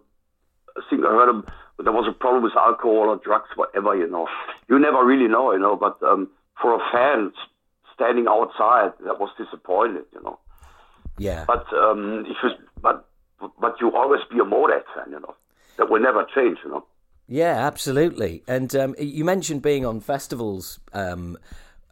I 0.76 0.81
think 0.88 1.04
I 1.04 1.09
heard 1.09 1.28
him 1.28 1.44
there 1.85 1.92
was 1.92 2.09
a 2.09 2.12
problem 2.12 2.42
with 2.42 2.57
alcohol 2.57 3.11
or 3.11 3.20
drugs, 3.22 3.50
whatever, 3.54 3.94
you 3.94 4.09
know. 4.09 4.26
You 4.68 4.78
never 4.78 5.04
really 5.04 5.28
know, 5.28 5.52
you 5.52 5.59
know, 5.59 5.76
but 5.76 6.02
um, 6.02 6.28
for 6.61 6.74
a 6.74 6.81
fan 6.90 7.33
standing 7.94 8.26
outside, 8.28 8.92
that 9.04 9.20
was 9.20 9.31
disappointed, 9.38 10.04
you 10.12 10.22
know. 10.22 10.38
Yeah. 11.18 11.44
But 11.46 11.66
um, 11.74 12.24
if 12.26 12.37
you, 12.42 12.50
but 12.81 13.07
but 13.61 13.76
you 13.81 13.94
always 13.94 14.20
be 14.31 14.38
a 14.38 14.44
Motorhead 14.44 14.83
fan, 14.94 15.12
you 15.12 15.20
know. 15.20 15.35
That 15.78 15.90
will 15.90 16.00
never 16.00 16.26
change, 16.34 16.58
you 16.64 16.70
know. 16.70 16.84
Yeah, 17.28 17.66
absolutely. 17.66 18.42
And 18.48 18.74
um, 18.74 18.94
you 18.98 19.24
mentioned 19.24 19.62
being 19.62 19.84
on 19.84 20.00
festivals 20.00 20.80
um, 20.92 21.38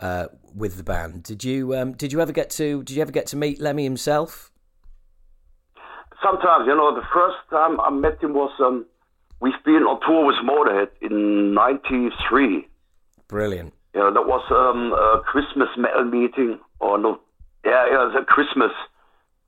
uh, 0.00 0.26
with 0.54 0.76
the 0.76 0.82
band. 0.82 1.22
Did 1.22 1.44
you 1.44 1.74
um, 1.76 1.92
did 1.92 2.12
you 2.12 2.20
ever 2.20 2.32
get 2.32 2.50
to 2.50 2.82
did 2.82 2.96
you 2.96 3.02
ever 3.02 3.12
get 3.12 3.26
to 3.28 3.36
meet 3.36 3.60
Lemmy 3.60 3.84
himself? 3.84 4.50
Sometimes, 6.22 6.66
you 6.66 6.74
know, 6.74 6.94
the 6.94 7.06
first 7.12 7.36
time 7.50 7.78
I 7.80 7.90
met 7.90 8.22
him 8.22 8.32
was 8.32 8.50
um, 8.58 8.86
we've 9.40 9.62
been 9.64 9.84
on 9.84 10.00
tour 10.00 10.24
with 10.24 10.36
Motorhead 10.36 10.88
in 11.02 11.52
'93. 11.54 12.66
Brilliant. 13.28 13.74
Yeah, 13.94 14.10
that 14.12 14.26
was 14.26 14.44
um, 14.50 14.92
a 14.92 15.22
Christmas 15.24 15.68
metal 15.76 16.04
meeting, 16.04 16.58
or 16.80 16.98
no? 16.98 17.20
Yeah, 17.64 17.86
yeah, 17.86 18.04
it 18.04 18.14
was 18.14 18.16
a 18.20 18.24
Christmas. 18.24 18.72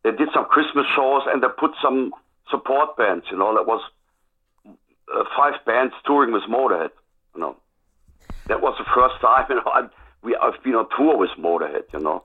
They 0.04 0.10
did 0.10 0.28
some 0.34 0.44
Christmas 0.46 0.86
shows 0.94 1.22
and 1.26 1.42
they 1.42 1.48
put 1.58 1.72
some 1.82 2.12
support 2.50 2.96
bands. 2.96 3.26
You 3.30 3.38
know, 3.38 3.54
that 3.54 3.66
was 3.66 3.80
uh, 5.14 5.24
five 5.36 5.54
bands 5.66 5.94
touring 6.06 6.32
with 6.32 6.42
Motorhead. 6.48 6.90
You 7.34 7.40
know, 7.40 7.56
that 8.46 8.60
was 8.60 8.74
the 8.78 8.84
first 8.94 9.20
time. 9.20 9.46
You 9.50 9.56
know, 9.56 9.62
I, 9.66 9.88
we 10.22 10.36
I've 10.36 10.62
been 10.62 10.74
on 10.74 10.88
tour 10.96 11.16
with 11.16 11.30
Motorhead. 11.38 11.84
You 11.92 12.00
know. 12.00 12.24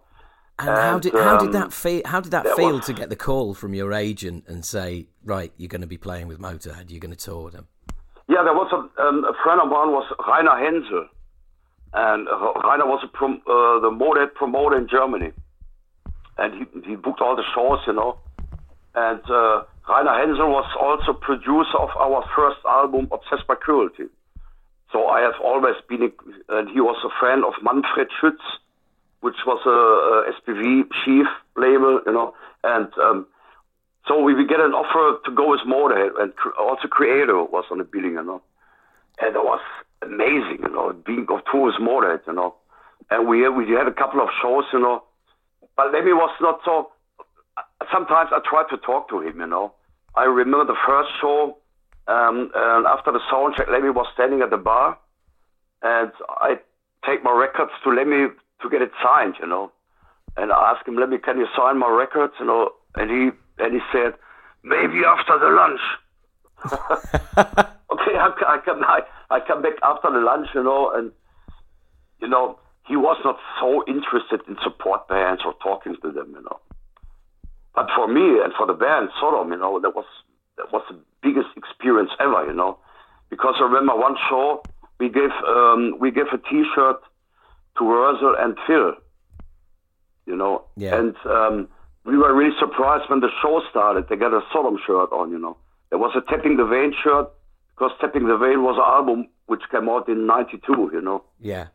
And, 0.60 0.70
and 0.70 0.78
how 0.78 1.00
did 1.00 1.16
um, 1.16 1.24
how 1.24 1.38
did 1.38 1.52
that 1.54 1.74
feel? 1.74 2.02
How 2.06 2.20
did 2.20 2.32
that, 2.32 2.44
that 2.44 2.56
feel 2.56 2.76
was, 2.76 2.86
to 2.86 2.94
get 2.94 3.10
the 3.10 3.16
call 3.16 3.54
from 3.54 3.74
your 3.74 3.92
agent 3.92 4.46
and 4.48 4.64
say, 4.64 5.08
right, 5.24 5.52
you're 5.58 5.68
going 5.68 5.82
to 5.82 5.88
be 5.88 5.98
playing 5.98 6.28
with 6.28 6.40
Motorhead, 6.40 6.92
you're 6.92 7.00
going 7.00 7.16
to 7.16 7.18
tour 7.18 7.50
them? 7.50 7.68
Yeah, 8.30 8.44
there 8.44 8.54
was 8.54 8.72
a, 8.72 9.02
um, 9.02 9.26
a 9.26 9.34
friend 9.44 9.60
of 9.60 9.68
mine 9.68 9.92
was 9.92 10.06
Rainer 10.28 10.56
Hensel, 10.58 11.08
and 11.94 12.28
Rainer 12.64 12.86
was 12.86 13.04
prom- 13.14 13.42
uh, 13.48 13.80
the 13.82 13.90
Motorhead 13.90 14.36
promoter 14.36 14.78
in 14.78 14.88
Germany, 14.88 15.32
and 16.38 16.54
he 16.54 16.90
he 16.90 16.96
booked 16.96 17.20
all 17.20 17.36
the 17.36 17.44
shows, 17.56 17.80
you 17.88 17.94
know, 17.94 18.20
and 18.94 19.22
uh, 19.30 19.64
Rainer 19.88 20.18
Hensel 20.18 20.50
was 20.50 20.70
also 20.80 21.14
producer 21.14 21.78
of 21.78 21.90
our 22.00 22.24
first 22.36 22.60
album, 22.66 23.10
Obsessed 23.12 23.48
by 23.48 23.56
Cruelty. 23.56 24.06
So 24.92 25.08
I 25.08 25.22
have 25.22 25.36
always 25.44 25.76
been, 25.90 26.04
a, 26.04 26.58
and 26.58 26.70
he 26.70 26.80
was 26.80 26.98
a 27.04 27.10
friend 27.20 27.44
of 27.44 27.54
Manfred 27.62 28.08
Schütz 28.22 28.40
which 29.24 29.40
was 29.48 29.64
a, 29.66 29.72
a 29.72 30.34
SPV 30.36 30.84
chief 31.06 31.26
label, 31.56 32.02
you 32.06 32.12
know, 32.12 32.34
and 32.62 32.90
um, 33.00 33.26
so 34.06 34.22
we, 34.22 34.36
we 34.36 34.46
get 34.46 34.60
an 34.60 34.74
offer 34.74 35.18
to 35.24 35.32
go 35.34 35.52
with 35.52 35.62
Motorhead, 35.66 36.22
and 36.22 36.34
also 36.60 36.90
Kreator 36.90 37.50
was 37.50 37.64
on 37.72 37.78
the 37.78 37.86
billing, 37.86 38.20
you 38.20 38.24
know, 38.24 38.42
and 39.22 39.34
it 39.34 39.40
was 39.40 39.62
amazing, 40.02 40.60
you 40.62 40.74
know, 40.76 40.92
being 41.06 41.26
of 41.32 41.40
tour 41.50 41.72
with 41.72 41.80
Motorhead, 41.80 42.28
you 42.28 42.34
know, 42.34 42.56
and 43.10 43.26
we 43.26 43.48
we 43.48 43.72
had 43.72 43.88
a 43.88 43.94
couple 43.94 44.20
of 44.20 44.28
shows, 44.42 44.66
you 44.74 44.80
know, 44.80 45.04
but 45.78 45.94
Lemmy 45.94 46.12
was 46.12 46.36
not 46.42 46.60
so. 46.66 46.92
Sometimes 47.92 48.30
I 48.32 48.40
tried 48.48 48.70
to 48.70 48.78
talk 48.78 49.10
to 49.10 49.22
him, 49.22 49.40
you 49.40 49.48
know. 49.48 49.74
I 50.16 50.26
remember 50.26 50.66
the 50.66 50.80
first 50.86 51.10
show, 51.20 51.58
um, 52.08 52.52
and 52.54 52.86
after 52.86 53.12
the 53.12 53.20
sound 53.30 53.56
check, 53.58 53.68
Lemmy 53.72 53.90
was 53.90 54.06
standing 54.14 54.42
at 54.42 54.50
the 54.50 54.58
bar, 54.58 54.98
and 55.82 56.12
I 56.30 56.60
take 57.06 57.24
my 57.24 57.32
records 57.32 57.72
to 57.84 57.90
Lemmy 57.90 58.28
to 58.62 58.70
get 58.70 58.82
it 58.82 58.92
signed, 59.04 59.36
you 59.40 59.48
know. 59.48 59.72
And 60.38 60.52
I 60.52 60.74
asked 60.74 60.88
him, 60.88 60.98
"Lemmy, 60.98 61.18
can 61.18 61.38
you 61.38 61.48
sign 61.56 61.78
my 61.78 61.90
records?" 61.90 62.34
You 62.40 62.46
know, 62.46 62.72
and 62.96 63.10
he 63.10 63.64
and 63.64 63.74
he 63.74 63.80
said, 63.92 64.14
"Maybe 64.64 65.04
after 65.06 65.38
the 65.40 65.50
lunch." 65.50 65.82
okay, 67.92 68.16
I, 68.16 68.32
I 68.48 68.58
come 68.64 68.84
I, 68.84 69.02
I 69.30 69.40
come 69.40 69.62
back 69.62 69.74
after 69.84 70.12
the 70.12 70.20
lunch, 70.20 70.48
you 70.54 70.64
know, 70.64 70.92
and 70.94 71.12
you 72.20 72.28
know 72.28 72.60
he 72.88 72.96
was 72.96 73.18
not 73.24 73.38
so 73.60 73.84
interested 73.88 74.42
in 74.48 74.58
support 74.64 75.08
bands 75.08 75.42
or 75.46 75.54
talking 75.64 75.96
to 76.02 76.12
them, 76.12 76.34
you 76.36 76.42
know. 76.42 76.60
But 77.76 77.90
for 77.96 78.08
me 78.08 78.40
and 78.44 78.54
for 78.58 78.68
the 78.68 78.74
band 78.74 79.10
Sodom, 79.20 79.52
you 79.52 79.58
know, 79.58 79.80
that 79.80 79.96
was 79.96 80.06
that 80.58 80.72
was 80.72 80.84
the 80.90 80.98
biggest 81.22 81.50
experience 81.58 82.12
ever, 82.20 82.46
you 82.46 82.54
know, 82.54 82.78
because 83.30 83.56
I 83.60 83.64
remember 83.64 83.96
one 83.96 84.16
show 84.30 84.62
we 85.00 85.10
gave 85.10 85.32
um, 85.48 85.98
we 86.00 86.12
gave 86.12 86.28
a 86.32 86.38
T-shirt 86.38 87.02
to 87.78 87.84
Wurzel 87.84 88.36
and 88.38 88.58
Phil. 88.68 88.94
You 90.26 90.38
know, 90.38 90.64
yeah. 90.78 90.96
and 90.96 91.16
um, 91.26 91.68
we 92.06 92.18
were 92.18 92.34
really 92.34 92.56
surprised 92.60 93.10
when 93.10 93.20
the 93.20 93.30
show 93.42 93.62
started. 93.70 94.08
They 94.08 94.16
got 94.16 94.34
a 94.34 94.42
Sodom 94.54 94.78
shirt 94.86 95.12
on. 95.12 95.32
You 95.32 95.40
know, 95.40 95.58
there 95.90 96.00
was 96.00 96.16
a 96.16 96.22
Tapping 96.22 96.58
the 96.58 96.66
Vein 96.66 96.94
shirt 97.04 97.30
because 97.76 97.92
Tapping 98.00 98.28
the 98.28 98.38
Vein 98.38 98.64
was 98.64 98.76
an 98.78 98.86
album 98.86 99.28
which 99.48 99.62
came 99.72 99.90
out 99.90 100.08
in 100.08 100.26
'92. 100.26 100.92
You 100.94 101.02
know. 101.02 101.24
Yeah. 101.42 101.68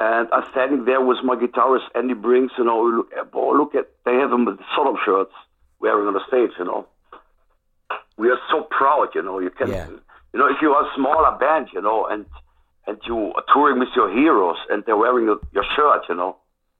And 0.00 0.28
I'm 0.32 0.44
standing 0.52 0.84
there 0.84 1.00
with 1.00 1.18
my 1.24 1.34
guitarist 1.34 1.86
Andy 1.94 2.14
Brings, 2.14 2.52
you 2.56 2.64
know. 2.64 2.82
Look, 2.82 3.08
oh, 3.34 3.50
look 3.52 3.74
at 3.74 3.88
they 4.04 4.14
have 4.14 4.30
them 4.30 4.44
with 4.44 4.58
Sodom 4.76 4.96
shirts 5.04 5.32
wearing 5.80 6.06
on 6.06 6.14
the 6.14 6.24
stage, 6.28 6.50
you 6.58 6.64
know. 6.64 6.86
We 8.16 8.30
are 8.30 8.38
so 8.50 8.62
proud, 8.70 9.08
you 9.14 9.22
know. 9.22 9.38
You 9.40 9.50
can, 9.50 9.68
Yeah. 9.70 9.88
you 10.32 10.38
know, 10.38 10.46
if 10.46 10.62
you 10.62 10.72
are 10.72 10.84
a 10.84 10.94
smaller 10.94 11.36
band, 11.38 11.68
you 11.72 11.80
know, 11.80 12.06
and 12.06 12.26
and 12.86 12.98
you 13.06 13.32
are 13.34 13.44
touring 13.52 13.78
with 13.80 13.90
your 13.94 14.08
heroes, 14.10 14.56
and 14.70 14.82
they're 14.86 14.96
wearing 14.96 15.26
your, 15.26 15.38
your 15.52 15.64
shirt, 15.76 16.02
you 16.08 16.14
know. 16.14 16.36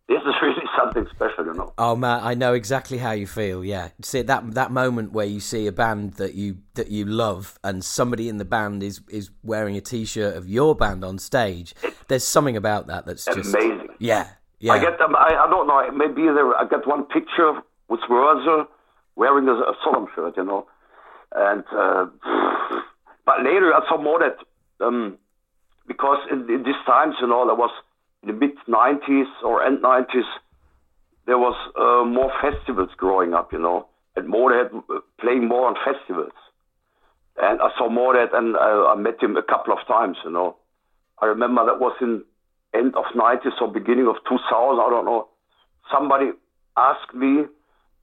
This 0.08 0.22
is 0.22 0.34
really 0.40 0.64
something 0.78 1.06
special, 1.14 1.44
you 1.44 1.54
know. 1.54 1.72
Oh 1.76 1.94
man, 1.94 2.20
I 2.22 2.34
know 2.34 2.54
exactly 2.54 2.98
how 2.98 3.12
you 3.12 3.26
feel. 3.26 3.62
Yeah, 3.64 3.90
see 4.02 4.22
that 4.22 4.54
that 4.54 4.70
moment 4.70 5.12
where 5.12 5.26
you 5.26 5.38
see 5.38 5.66
a 5.66 5.72
band 5.72 6.14
that 6.14 6.34
you 6.34 6.58
that 6.74 6.88
you 6.88 7.04
love, 7.04 7.58
and 7.62 7.84
somebody 7.84 8.28
in 8.28 8.38
the 8.38 8.44
band 8.44 8.82
is 8.82 9.02
is 9.08 9.30
wearing 9.42 9.76
a 9.76 9.82
T-shirt 9.82 10.34
of 10.34 10.48
your 10.48 10.74
band 10.74 11.04
on 11.04 11.18
stage. 11.18 11.74
There's 12.08 12.24
something 12.24 12.56
about 12.56 12.86
that 12.86 13.04
that's 13.04 13.26
just 13.26 13.54
Amazing. 13.54 13.88
Yeah, 13.98 14.28
yeah, 14.60 14.72
I 14.72 14.78
get 14.78 14.98
them. 14.98 15.14
I, 15.14 15.44
I 15.46 15.50
don't 15.50 15.66
know. 15.66 15.90
Maybe 15.92 16.22
there. 16.22 16.56
I 16.56 16.66
got 16.66 16.86
one 16.86 17.04
picture 17.04 17.60
with 17.88 18.00
Wurzel 18.08 18.66
wearing 19.14 19.46
a, 19.48 19.52
a 19.52 19.74
Sodom 19.84 20.06
shirt, 20.14 20.38
you 20.38 20.44
know. 20.44 20.66
And 21.34 21.64
uh, 21.70 22.06
but 23.26 23.42
later 23.44 23.74
I 23.74 23.80
saw 23.88 24.00
more 24.00 24.20
that 24.20 24.38
um, 24.84 25.18
because 25.86 26.18
in, 26.30 26.48
in 26.48 26.62
these 26.62 26.80
times, 26.86 27.16
you 27.20 27.26
know, 27.26 27.44
there 27.46 27.54
was 27.54 27.70
the 28.24 28.32
mid 28.32 28.52
'90s 28.68 29.26
or 29.44 29.64
end 29.64 29.82
'90s, 29.82 30.28
there 31.26 31.38
was 31.38 31.56
uh, 31.76 32.04
more 32.08 32.32
festivals 32.40 32.90
growing 32.96 33.34
up, 33.34 33.52
you 33.52 33.58
know, 33.58 33.86
and 34.16 34.32
Motorhead 34.32 34.74
uh, 34.74 35.00
playing 35.20 35.46
more 35.48 35.68
on 35.68 35.76
festivals. 35.84 36.32
And 37.40 37.60
I 37.60 37.68
saw 37.78 37.88
more 37.88 38.14
that, 38.14 38.36
and 38.36 38.56
I, 38.56 38.92
I 38.92 38.94
met 38.96 39.22
him 39.22 39.36
a 39.36 39.42
couple 39.42 39.72
of 39.72 39.86
times, 39.86 40.16
you 40.24 40.30
know. 40.30 40.56
I 41.20 41.26
remember 41.26 41.64
that 41.66 41.80
was 41.80 41.96
in 42.00 42.24
end 42.74 42.94
of 42.96 43.04
90s 43.14 43.60
or 43.60 43.68
beginning 43.72 44.06
of 44.06 44.16
2000, 44.28 44.50
I 44.50 44.90
don't 44.90 45.04
know. 45.04 45.28
Somebody 45.92 46.30
asked 46.76 47.14
me, 47.14 47.44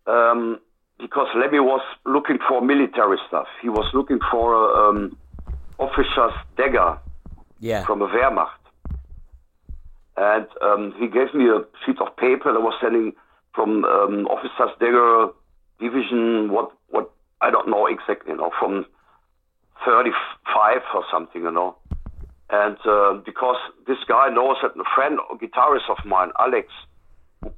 um, 0.07 0.59
because 0.99 1.27
Lemmy 1.35 1.59
was 1.59 1.81
looking 2.05 2.39
for 2.47 2.61
military 2.61 3.17
stuff. 3.27 3.47
He 3.61 3.69
was 3.69 3.85
looking 3.93 4.19
for 4.31 4.53
a 4.53 4.89
um, 4.89 5.17
officer's 5.77 6.33
dagger 6.57 6.97
yeah, 7.59 7.85
from 7.85 7.99
the 7.99 8.05
Wehrmacht. 8.05 8.64
And 10.17 10.47
um, 10.61 10.93
he 10.97 11.07
gave 11.07 11.33
me 11.33 11.49
a 11.49 11.63
sheet 11.85 11.99
of 11.99 12.15
paper 12.15 12.53
that 12.53 12.61
was 12.61 12.73
sending 12.81 13.13
from 13.53 13.83
um, 13.85 14.27
officer's 14.27 14.75
dagger 14.79 15.27
division, 15.79 16.51
what, 16.51 16.71
what, 16.89 17.11
I 17.41 17.51
don't 17.51 17.69
know 17.69 17.85
exactly, 17.87 18.31
you 18.31 18.37
know, 18.37 18.51
from 18.59 18.85
35 19.85 20.81
or 20.93 21.03
something, 21.11 21.41
you 21.43 21.51
know. 21.51 21.75
And 22.49 22.77
uh, 22.85 23.21
because 23.25 23.57
this 23.87 23.97
guy 24.07 24.29
knows 24.29 24.57
that 24.61 24.79
a 24.79 24.83
friend, 24.95 25.19
a 25.31 25.35
guitarist 25.35 25.89
of 25.89 25.97
mine, 26.05 26.29
Alex, 26.39 26.67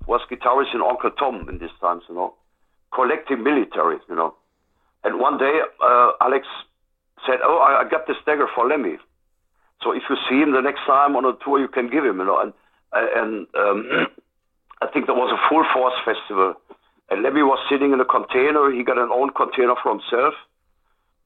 was 0.07 0.21
guitarist 0.31 0.73
in 0.73 0.81
Uncle 0.81 1.11
Tom 1.11 1.47
in 1.49 1.59
these 1.59 1.75
times, 1.81 2.03
you 2.09 2.15
know, 2.15 2.33
collecting 2.93 3.43
military, 3.43 3.97
you 4.09 4.15
know. 4.15 4.33
And 5.03 5.19
one 5.19 5.37
day, 5.37 5.59
uh, 5.83 6.11
Alex 6.21 6.47
said, 7.25 7.39
"Oh, 7.43 7.57
I, 7.57 7.81
I 7.85 7.89
got 7.89 8.07
this 8.07 8.17
dagger 8.25 8.47
for 8.53 8.67
Lemmy. 8.67 8.97
So 9.83 9.91
if 9.91 10.03
you 10.09 10.17
see 10.29 10.41
him 10.41 10.51
the 10.51 10.61
next 10.61 10.81
time 10.85 11.15
on 11.15 11.25
a 11.25 11.33
tour, 11.43 11.59
you 11.59 11.67
can 11.67 11.89
give 11.89 12.05
him, 12.05 12.19
you 12.19 12.25
know." 12.25 12.39
And 12.39 12.53
and 12.93 13.47
um, 13.55 14.07
I 14.81 14.87
think 14.87 15.05
there 15.05 15.15
was 15.15 15.31
a 15.31 15.41
full 15.49 15.65
force 15.73 15.97
festival, 16.05 16.55
and 17.09 17.23
Lemmy 17.23 17.43
was 17.43 17.59
sitting 17.69 17.93
in 17.93 17.99
a 17.99 18.05
container. 18.05 18.71
He 18.71 18.83
got 18.83 18.97
an 18.97 19.09
own 19.11 19.31
container 19.31 19.75
for 19.81 19.91
himself, 19.91 20.33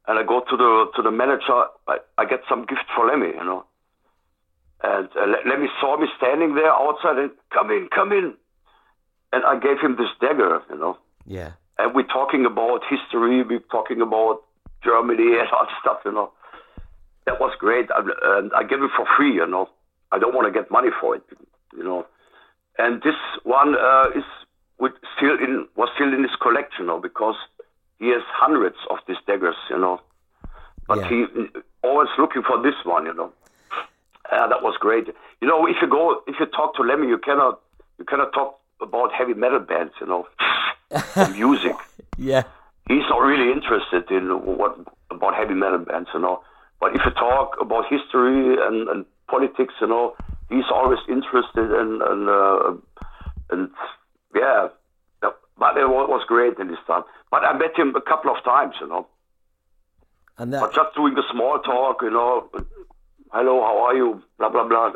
and 0.08 0.20
I 0.20 0.24
go 0.24 0.42
to 0.42 0.58
the 0.58 0.92
to 0.96 1.02
the 1.02 1.12
manager. 1.12 1.66
I, 1.88 1.98
I 2.18 2.26
get 2.26 2.42
some 2.50 2.66
gift 2.66 2.86
for 2.96 3.08
Lemmy, 3.08 3.28
you 3.28 3.46
know. 3.46 3.66
And 4.84 5.10
uh, 5.16 5.28
Lemmy 5.46 5.68
saw 5.80 5.98
me 5.98 6.08
standing 6.18 6.56
there 6.56 6.72
outside 6.72 7.18
and 7.18 7.32
come 7.54 7.70
in, 7.70 7.88
come 7.94 8.12
in. 8.12 8.34
And 9.34 9.46
I 9.46 9.60
gave 9.60 9.80
him 9.80 9.96
this 9.96 10.10
dagger, 10.20 10.62
you 10.70 10.78
know. 10.78 10.98
yeah, 11.26 11.52
And 11.78 11.96
we're 11.96 12.08
talking 12.08 12.46
about 12.46 12.82
history, 12.90 13.44
we're 13.44 13.60
talking 13.72 14.02
about 14.02 14.42
Germany 14.84 15.40
and 15.40 15.48
all 15.52 15.68
stuff, 15.80 16.00
you 16.04 16.12
know. 16.12 16.32
That 17.26 17.40
was 17.40 17.54
great. 17.60 17.90
I, 17.92 18.02
and 18.40 18.52
I 18.54 18.64
gave 18.64 18.82
it 18.82 18.92
for 18.96 19.06
free, 19.18 19.34
you 19.36 19.46
know. 19.48 19.70
I 20.12 20.20
don't 20.20 20.34
want 20.36 20.52
to 20.52 20.60
get 20.60 20.70
money 20.72 20.90
for 21.00 21.16
it, 21.16 21.24
you 21.76 21.84
know. 21.84 22.06
And 22.78 23.02
this 23.04 23.16
one 23.44 23.76
uh, 23.76 24.08
is 24.16 24.24
with 24.80 24.94
still 25.16 25.36
in 25.38 25.68
was 25.76 25.90
still 25.96 26.14
in 26.14 26.24
his 26.24 26.36
collection, 26.42 26.82
you 26.82 26.88
know, 26.88 27.00
because 27.00 27.36
he 28.00 28.08
has 28.10 28.24
hundreds 28.34 28.78
of 28.90 28.98
these 29.08 29.18
daggers, 29.28 29.56
you 29.70 29.78
know. 29.78 30.02
But 30.88 31.00
Yeah. 31.00 31.10
he 31.10 31.26
always 31.84 32.10
looking 32.18 32.42
for 32.44 32.62
this 32.62 32.76
one, 32.84 33.06
you 33.06 33.14
know. 33.14 33.32
Uh, 34.32 34.48
that 34.48 34.62
was 34.64 34.76
great. 34.80 35.08
You 35.42 35.48
know, 35.48 35.68
if 35.68 35.76
you 35.82 35.88
go, 35.88 36.22
if 36.28 36.36
you 36.40 36.46
talk 36.48 36.76
to 36.76 36.82
Lemmy, 36.84 37.08
you 37.08 37.18
cannot, 37.18 37.60
you 38.00 38.06
cannot 38.06 38.34
talk 38.34 38.60
about 38.82 39.12
heavy 39.14 39.34
metal 39.34 39.60
bands, 39.60 39.94
you 40.02 40.08
know, 40.08 40.28
music. 41.34 41.76
yeah, 42.18 42.44
He's 42.88 43.04
not 43.10 43.20
really 43.22 43.52
interested 43.52 44.10
in 44.10 44.30
what 44.58 44.78
about 45.12 45.36
heavy 45.36 45.54
metal 45.54 45.80
bands, 45.80 46.10
you 46.14 46.20
know. 46.20 46.42
But 46.82 46.96
if 46.96 47.02
you 47.06 47.12
talk 47.12 47.56
about 47.62 47.86
history 47.88 48.58
and, 48.60 48.90
and 48.90 49.06
politics, 49.30 49.76
you 49.80 49.88
know, 49.88 50.16
he's 50.50 50.66
always 50.74 51.00
interested 51.08 51.72
in, 51.72 52.02
in 52.12 52.28
uh, 52.28 52.74
and 53.52 53.70
yeah. 54.36 54.68
But 55.22 55.78
it 55.78 55.88
was 55.88 56.26
great 56.28 56.58
in 56.58 56.70
this 56.70 56.80
time. 56.88 57.04
But 57.30 57.44
I 57.46 57.54
met 57.56 57.78
him 57.78 57.96
a 57.96 58.02
couple 58.02 58.36
of 58.36 58.44
times, 58.44 58.74
you 58.82 58.88
know. 58.88 59.06
and 60.40 60.52
But 60.52 60.74
just 60.74 60.96
doing 60.96 61.14
the 61.14 61.24
small 61.32 61.60
talk, 61.60 62.02
you 62.02 62.10
know. 62.10 62.50
Hello, 63.32 63.62
how 63.62 63.78
are 63.86 63.96
you? 63.96 64.24
Blah 64.40 64.50
blah 64.50 64.68
blah. 64.68 64.94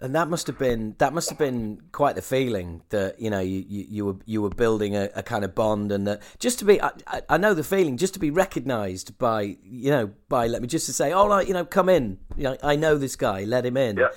And 0.00 0.14
that 0.14 0.28
must 0.28 0.46
have 0.48 0.58
been 0.58 0.96
that 0.98 1.14
must 1.14 1.30
have 1.30 1.38
been 1.38 1.80
quite 1.92 2.14
the 2.16 2.22
feeling 2.22 2.82
that 2.90 3.18
you 3.20 3.30
know 3.30 3.40
you, 3.40 3.64
you, 3.66 3.86
you 3.88 4.04
were 4.06 4.16
you 4.26 4.42
were 4.42 4.50
building 4.50 4.96
a, 4.96 5.08
a 5.14 5.22
kind 5.22 5.44
of 5.44 5.54
bond 5.54 5.92
and 5.92 6.06
that 6.06 6.20
just 6.38 6.58
to 6.58 6.64
be 6.64 6.82
I, 6.82 6.90
I- 7.28 7.38
know 7.38 7.54
the 7.54 7.64
feeling 7.64 7.96
just 7.96 8.12
to 8.14 8.20
be 8.20 8.30
recognised 8.30 9.16
by 9.18 9.56
you 9.62 9.90
know 9.90 10.10
by 10.28 10.46
Lemmy 10.48 10.66
just 10.66 10.86
to 10.86 10.92
say 10.92 11.12
oh 11.12 11.26
like, 11.26 11.46
you 11.48 11.54
know 11.54 11.64
come 11.64 11.88
in 11.88 12.18
you 12.36 12.44
know 12.44 12.56
I 12.62 12.76
know 12.76 12.98
this 12.98 13.16
guy 13.16 13.44
let 13.44 13.64
him 13.64 13.76
in 13.76 13.96
Yeah. 13.96 14.08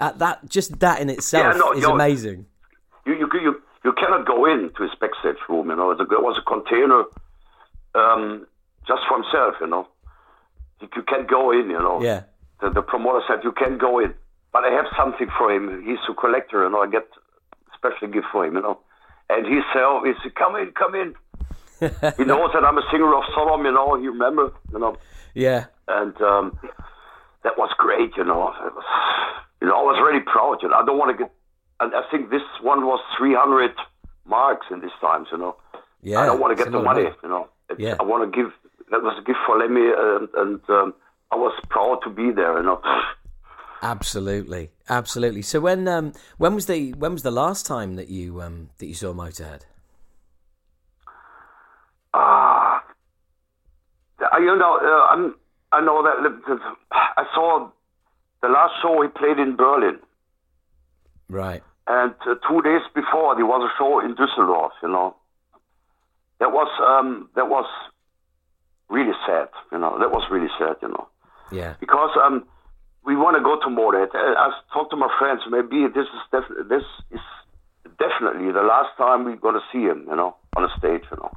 Uh, 0.00 0.12
that 0.12 0.48
just 0.48 0.80
that 0.80 1.00
in 1.00 1.10
itself 1.10 1.54
Yeah, 1.54 1.58
no, 1.58 1.72
is 1.72 1.84
amazing 1.84 2.46
you 3.04 3.14
you 3.14 3.28
you 3.34 3.62
you 3.84 3.92
cannot 3.92 4.26
go 4.26 4.46
into 4.46 4.82
his 4.82 4.94
backstage 5.00 5.36
room. 5.48 5.70
You 5.70 5.76
know, 5.76 5.94
there 5.94 6.18
was 6.18 6.36
a 6.36 6.42
container 6.42 7.04
um, 7.94 8.44
just 8.88 9.02
for 9.08 9.22
himself. 9.22 9.54
You 9.60 9.68
know, 9.68 9.86
you, 10.80 10.88
you 10.96 11.02
can't 11.04 11.28
go 11.28 11.52
in. 11.52 11.70
You 11.70 11.78
know, 11.78 12.02
yeah 12.02 12.22
the, 12.60 12.70
the 12.70 12.82
promoter 12.82 13.20
said 13.28 13.44
you 13.44 13.52
can't 13.52 13.78
go 13.78 13.98
in, 13.98 14.14
but 14.56 14.64
I 14.64 14.74
have 14.74 14.86
something 14.96 15.28
for 15.36 15.52
him. 15.52 15.84
He's 15.84 15.98
a 16.08 16.14
collector, 16.14 16.64
you 16.64 16.70
know. 16.70 16.80
I 16.80 16.88
get 16.88 17.06
special 17.76 18.08
gift 18.08 18.26
for 18.32 18.46
him, 18.46 18.54
you 18.54 18.62
know. 18.62 18.78
And 19.28 19.44
he 19.46 19.60
said, 19.70 19.82
oh, 19.84 20.00
he 20.02 20.12
said, 20.22 20.34
"Come 20.34 20.56
in, 20.56 20.72
come 20.72 20.94
in." 20.94 21.14
he 22.16 22.24
knows 22.30 22.50
that 22.54 22.64
I'm 22.64 22.78
a 22.78 22.84
singer 22.90 23.14
of 23.14 23.24
Sodom, 23.34 23.66
you 23.66 23.72
know. 23.72 24.00
He 24.00 24.08
remember, 24.08 24.52
you 24.72 24.78
know, 24.78 24.96
yeah 25.34 25.66
and 25.88 26.16
um, 26.22 26.58
that 27.44 27.58
was 27.58 27.70
great, 27.76 28.16
you 28.16 28.24
know. 28.24 28.48
It 28.64 28.72
was, 28.74 28.84
you 29.60 29.68
know, 29.68 29.76
I 29.76 29.82
was 29.82 30.00
really 30.02 30.24
proud. 30.24 30.62
You 30.62 30.68
know, 30.70 30.76
I 30.76 30.86
don't 30.86 30.96
want 30.96 31.16
to 31.16 31.24
get, 31.24 31.30
and 31.80 31.94
I 31.94 32.02
think 32.10 32.30
this 32.30 32.46
one 32.62 32.86
was 32.86 33.00
300 33.18 33.72
marks 34.24 34.68
in 34.70 34.80
these 34.80 34.96
times, 35.02 35.28
you 35.32 35.38
know. 35.38 35.56
yeah 36.02 36.20
I 36.20 36.26
don't 36.26 36.40
want 36.40 36.56
to 36.56 36.64
get 36.64 36.72
the 36.72 36.80
money, 36.80 37.04
money. 37.04 37.16
you 37.22 37.28
know. 37.28 37.48
It's, 37.68 37.78
Yeah. 37.78 37.96
I 38.00 38.04
want 38.04 38.24
to 38.24 38.34
give. 38.34 38.52
That 38.90 39.02
was 39.02 39.18
a 39.20 39.24
gift 39.26 39.40
for 39.44 39.58
Lemmy, 39.58 39.84
and, 39.84 40.28
and 40.34 40.60
um, 40.70 40.94
I 41.30 41.36
was 41.36 41.52
proud 41.68 41.98
to 42.04 42.10
be 42.10 42.30
there, 42.30 42.56
you 42.56 42.64
know. 42.64 42.80
Absolutely 43.82 44.70
absolutely 44.88 45.42
so 45.42 45.60
when 45.60 45.86
um 45.88 46.12
when 46.38 46.54
was 46.54 46.66
the 46.66 46.92
when 46.94 47.12
was 47.12 47.22
the 47.22 47.30
last 47.30 47.66
time 47.66 47.96
that 47.96 48.08
you 48.08 48.40
um 48.40 48.70
that 48.78 48.86
you 48.86 48.94
saw 48.94 49.12
Motorhead 49.12 49.62
Ah, 52.14 52.82
uh, 54.20 54.38
you 54.38 54.56
know, 54.56 54.78
uh, 54.82 55.12
I'm, 55.12 55.34
I 55.70 55.80
know 55.82 56.02
that 56.02 56.16
I 56.90 57.24
saw 57.34 57.68
the 58.40 58.48
last 58.48 58.72
show 58.80 59.02
he 59.02 59.08
played 59.08 59.38
in 59.38 59.56
Berlin, 59.56 59.98
right 61.28 61.62
and 61.86 62.14
uh, 62.26 62.34
two 62.48 62.62
days 62.62 62.80
before 62.94 63.34
there 63.36 63.46
was 63.46 63.68
a 63.68 63.72
show 63.78 64.00
in 64.00 64.14
Düsseldorf. 64.14 64.70
You 64.82 64.88
know, 64.88 65.14
that 66.40 66.52
was 66.52 66.68
um, 66.80 67.28
that 67.36 67.48
was 67.48 67.66
really 68.88 69.14
sad. 69.26 69.48
You 69.70 69.78
know, 69.78 69.98
that 69.98 70.10
was 70.10 70.24
really 70.30 70.50
sad. 70.58 70.76
You 70.82 70.88
know, 70.88 71.08
yeah 71.52 71.74
because 71.80 72.10
um, 72.22 72.44
we 73.06 73.14
want 73.16 73.36
to 73.36 73.42
go 73.42 73.54
to 73.56 73.68
Motorhead. 73.70 74.14
Uh, 74.14 74.34
I 74.36 74.50
talked 74.74 74.90
to 74.90 74.96
my 74.96 75.08
friends. 75.18 75.42
Maybe 75.48 75.86
this 75.86 76.06
is 76.06 76.22
def- 76.32 76.68
this 76.68 76.82
is 77.10 77.24
definitely 77.98 78.52
the 78.52 78.62
last 78.66 78.90
time 78.98 79.24
we're 79.24 79.36
gonna 79.36 79.64
see 79.72 79.82
him. 79.82 80.04
You 80.08 80.16
know, 80.16 80.36
on 80.56 80.64
a 80.64 80.72
stage. 80.76 81.04
You 81.10 81.16
know. 81.16 81.32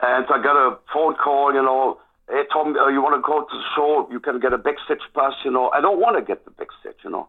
And 0.00 0.26
I 0.28 0.42
got 0.42 0.56
a 0.56 0.78
phone 0.92 1.14
call, 1.14 1.54
you 1.54 1.62
know, 1.62 1.98
hey, 2.28 2.42
Tom, 2.52 2.76
uh, 2.76 2.88
you 2.88 3.00
want 3.00 3.16
to 3.16 3.24
go 3.24 3.40
to 3.40 3.56
the 3.56 3.64
show? 3.74 4.06
You 4.10 4.20
can 4.20 4.40
get 4.40 4.52
a 4.52 4.58
backstage 4.58 5.00
pass, 5.14 5.32
you 5.42 5.50
know. 5.50 5.70
I 5.70 5.80
don't 5.80 5.98
want 5.98 6.16
to 6.18 6.22
get 6.22 6.44
the 6.44 6.50
backstage, 6.50 7.00
you 7.02 7.10
know. 7.10 7.28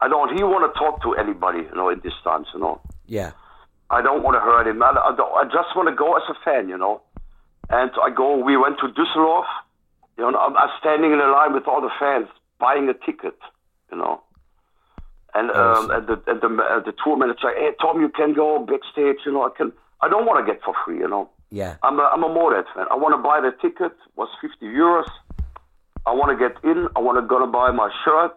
I 0.00 0.08
don't. 0.08 0.36
He 0.36 0.42
want 0.44 0.68
to 0.68 0.78
talk 0.78 1.00
to 1.02 1.14
anybody, 1.14 1.60
you 1.64 1.74
know, 1.74 1.88
in 1.88 2.00
these 2.04 2.18
times, 2.22 2.48
you 2.52 2.60
know. 2.60 2.80
yeah 3.06 3.32
I 3.90 4.02
don't 4.02 4.22
want 4.22 4.34
to 4.34 4.40
hurt 4.40 4.66
him. 4.66 4.82
I, 4.82 4.90
I, 4.90 5.14
don't, 5.16 5.32
I 5.32 5.44
just 5.44 5.76
want 5.76 5.88
to 5.88 5.94
go 5.94 6.16
as 6.16 6.22
a 6.28 6.34
fan, 6.44 6.68
you 6.68 6.76
know. 6.76 7.00
And 7.70 7.90
I 8.02 8.10
go, 8.10 8.36
we 8.36 8.56
went 8.56 8.76
to 8.80 8.88
Düsseldorf, 8.88 9.46
you 10.18 10.30
know, 10.30 10.38
I'm, 10.38 10.56
I'm 10.56 10.70
standing 10.80 11.12
in 11.12 11.20
a 11.20 11.30
line 11.30 11.52
with 11.52 11.66
all 11.66 11.80
the 11.80 11.90
fans 11.98 12.28
buying 12.58 12.88
a 12.88 12.94
ticket, 12.94 13.38
you 13.90 13.98
know. 13.98 14.22
And 15.34 15.50
um, 15.50 15.90
and 15.90 16.06
the 16.06 16.22
and 16.28 16.40
the, 16.40 16.62
uh, 16.62 16.80
the 16.80 16.94
tour 17.02 17.16
manager, 17.16 17.50
hey 17.56 17.70
Tom, 17.80 18.00
you 18.00 18.08
can 18.08 18.34
go 18.34 18.64
backstage, 18.64 19.18
you 19.26 19.32
know. 19.32 19.42
I 19.42 19.50
can. 19.56 19.72
I 20.00 20.08
don't 20.08 20.26
want 20.26 20.44
to 20.44 20.52
get 20.52 20.62
for 20.62 20.74
free, 20.84 20.98
you 20.98 21.08
know. 21.08 21.30
Yeah. 21.50 21.76
I'm 21.82 21.98
a, 21.98 22.10
I'm 22.12 22.22
a 22.22 22.28
Motorhead 22.28 22.64
fan. 22.74 22.86
I 22.90 22.96
want 22.96 23.14
to 23.14 23.22
buy 23.22 23.40
the 23.40 23.50
ticket. 23.62 23.96
Was 24.16 24.28
50 24.40 24.66
euros. 24.66 25.08
I 26.06 26.12
want 26.12 26.36
to 26.36 26.48
get 26.48 26.62
in. 26.62 26.88
I 26.94 27.00
want 27.00 27.18
to 27.18 27.26
go 27.26 27.38
to 27.38 27.46
buy 27.46 27.70
my 27.70 27.90
shirt. 28.04 28.36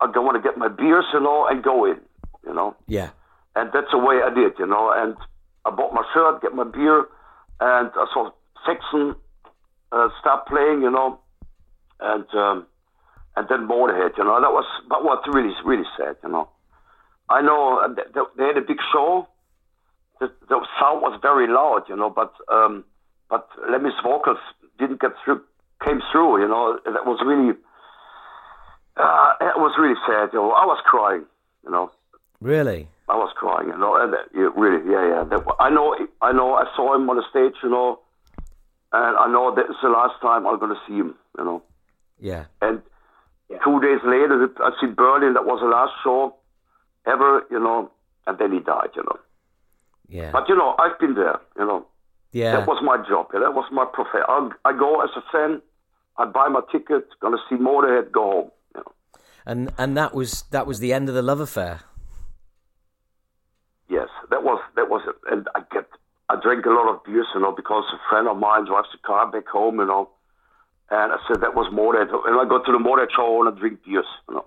I 0.00 0.10
don't 0.12 0.24
want 0.24 0.36
to 0.36 0.42
get 0.42 0.58
my 0.58 0.68
beers, 0.68 1.04
you 1.12 1.20
know, 1.20 1.46
and 1.46 1.62
go 1.62 1.84
in, 1.84 2.00
you 2.46 2.54
know. 2.54 2.76
Yeah. 2.86 3.10
And 3.54 3.70
that's 3.72 3.90
the 3.92 3.98
way 3.98 4.20
I 4.24 4.30
did, 4.34 4.52
you 4.58 4.66
know. 4.66 4.92
And 4.94 5.16
I 5.64 5.70
bought 5.70 5.94
my 5.94 6.04
shirt, 6.12 6.42
get 6.42 6.54
my 6.54 6.64
beer, 6.64 7.06
and 7.60 7.90
I 7.94 8.06
saw 8.12 8.30
Saxon 8.66 9.14
uh, 9.92 10.08
start 10.20 10.46
playing, 10.46 10.82
you 10.82 10.90
know, 10.90 11.20
and 12.00 12.26
um, 12.34 12.66
and 13.36 13.46
then 13.48 13.68
Motorhead, 13.68 14.16
you 14.18 14.24
know. 14.24 14.40
That 14.40 14.52
was 14.52 14.64
that 14.88 15.02
was 15.04 15.22
really 15.28 15.54
really 15.64 15.88
sad, 15.96 16.16
you 16.22 16.30
know. 16.30 16.48
I 17.28 17.40
know 17.40 17.78
uh, 17.84 17.88
they, 17.88 18.20
they 18.36 18.44
had 18.44 18.56
a 18.56 18.66
big 18.66 18.78
show. 18.92 19.28
The, 20.20 20.30
the 20.48 20.66
sound 20.80 21.02
was 21.02 21.18
very 21.22 21.48
loud, 21.48 21.84
you 21.88 21.96
know, 21.96 22.10
but 22.10 22.32
um, 22.48 22.84
but 23.28 23.48
Lemmy's 23.70 23.94
vocals 24.02 24.38
didn't 24.78 25.00
get 25.00 25.12
through, 25.24 25.42
came 25.84 26.00
through, 26.10 26.42
you 26.42 26.48
know. 26.48 26.78
That 26.84 27.06
was 27.06 27.20
really, 27.24 27.56
uh, 28.96 29.32
it 29.40 29.58
was 29.58 29.74
really 29.78 29.98
sad, 30.06 30.30
you 30.32 30.38
know. 30.38 30.50
I 30.52 30.66
was 30.66 30.80
crying, 30.84 31.24
you 31.64 31.70
know. 31.70 31.90
Really? 32.40 32.88
I 33.08 33.16
was 33.16 33.32
crying, 33.36 33.68
you 33.68 33.78
know, 33.78 33.96
and 33.96 34.14
uh, 34.14 34.50
really, 34.58 34.82
yeah, 34.90 35.06
yeah. 35.08 35.24
That, 35.24 35.44
I 35.60 35.70
know, 35.70 35.96
I 36.20 36.32
know. 36.32 36.54
I 36.54 36.64
saw 36.76 36.94
him 36.94 37.08
on 37.10 37.16
the 37.16 37.24
stage, 37.30 37.54
you 37.62 37.70
know, 37.70 38.00
and 38.92 39.16
I 39.16 39.26
know 39.30 39.54
that 39.54 39.66
it's 39.68 39.80
the 39.82 39.88
last 39.88 40.20
time 40.20 40.46
I'm 40.46 40.58
going 40.58 40.74
to 40.74 40.80
see 40.86 40.94
him, 40.94 41.14
you 41.38 41.44
know. 41.44 41.62
Yeah. 42.20 42.44
And 42.60 42.82
two 43.64 43.80
days 43.80 44.00
later, 44.04 44.48
I 44.58 44.70
see 44.80 44.86
Berlin. 44.88 45.34
That 45.34 45.44
was 45.44 45.60
the 45.60 45.68
last 45.68 45.92
show 46.04 46.36
ever, 47.06 47.42
you 47.50 47.58
know, 47.58 47.90
and 48.26 48.38
then 48.38 48.52
he 48.52 48.60
died, 48.60 48.90
you 48.94 49.02
know. 49.02 49.18
Yeah. 50.08 50.30
But 50.30 50.48
you 50.48 50.56
know, 50.56 50.74
I've 50.78 50.98
been 50.98 51.14
there, 51.14 51.40
you 51.56 51.64
know. 51.66 51.86
yeah. 52.32 52.52
That 52.56 52.68
was 52.68 52.82
my 52.82 52.98
job. 53.08 53.28
Yeah, 53.32 53.40
that 53.40 53.54
was 53.54 53.64
my 53.72 53.86
profession. 53.86 54.26
I, 54.28 54.50
I 54.66 54.72
go 54.72 55.00
as 55.00 55.10
a 55.16 55.22
fan. 55.32 55.62
I 56.18 56.26
buy 56.26 56.48
my 56.48 56.60
ticket, 56.70 57.08
gonna 57.20 57.38
see 57.48 57.56
Motorhead, 57.56 58.12
go 58.12 58.22
home. 58.30 58.50
You 58.74 58.80
know. 58.82 58.92
and 59.46 59.72
and 59.78 59.96
that 59.96 60.14
was 60.14 60.42
that 60.50 60.66
was 60.66 60.78
the 60.80 60.92
end 60.92 61.08
of 61.08 61.14
the 61.14 61.22
love 61.22 61.40
affair. 61.40 61.80
Yes, 63.88 64.08
that 64.30 64.42
was 64.42 64.60
that 64.76 64.90
was 64.90 65.02
it. 65.08 65.16
And 65.32 65.48
I 65.54 65.60
get 65.72 65.86
I 66.32 66.40
drank 66.40 66.64
a 66.64 66.70
lot 66.70 66.88
of 66.88 67.04
beers, 67.04 67.26
you 67.34 67.40
know, 67.40 67.52
because 67.52 67.84
a 67.92 68.00
friend 68.08 68.26
of 68.26 68.38
mine 68.38 68.64
drives 68.64 68.88
the 68.92 68.98
car 69.04 69.30
back 69.30 69.46
home, 69.48 69.80
you 69.80 69.86
know. 69.86 70.08
And 70.90 71.12
I 71.12 71.18
said 71.28 71.42
that 71.42 71.54
was 71.54 71.68
Motorhead. 71.72 72.08
And 72.08 72.40
I 72.40 72.48
go 72.48 72.56
to 72.64 72.72
the 72.72 72.78
Motorhead 72.80 73.12
show 73.14 73.44
and 73.44 73.54
I 73.54 73.58
drink 73.58 73.84
beers, 73.84 74.06
you 74.28 74.36
know. 74.36 74.46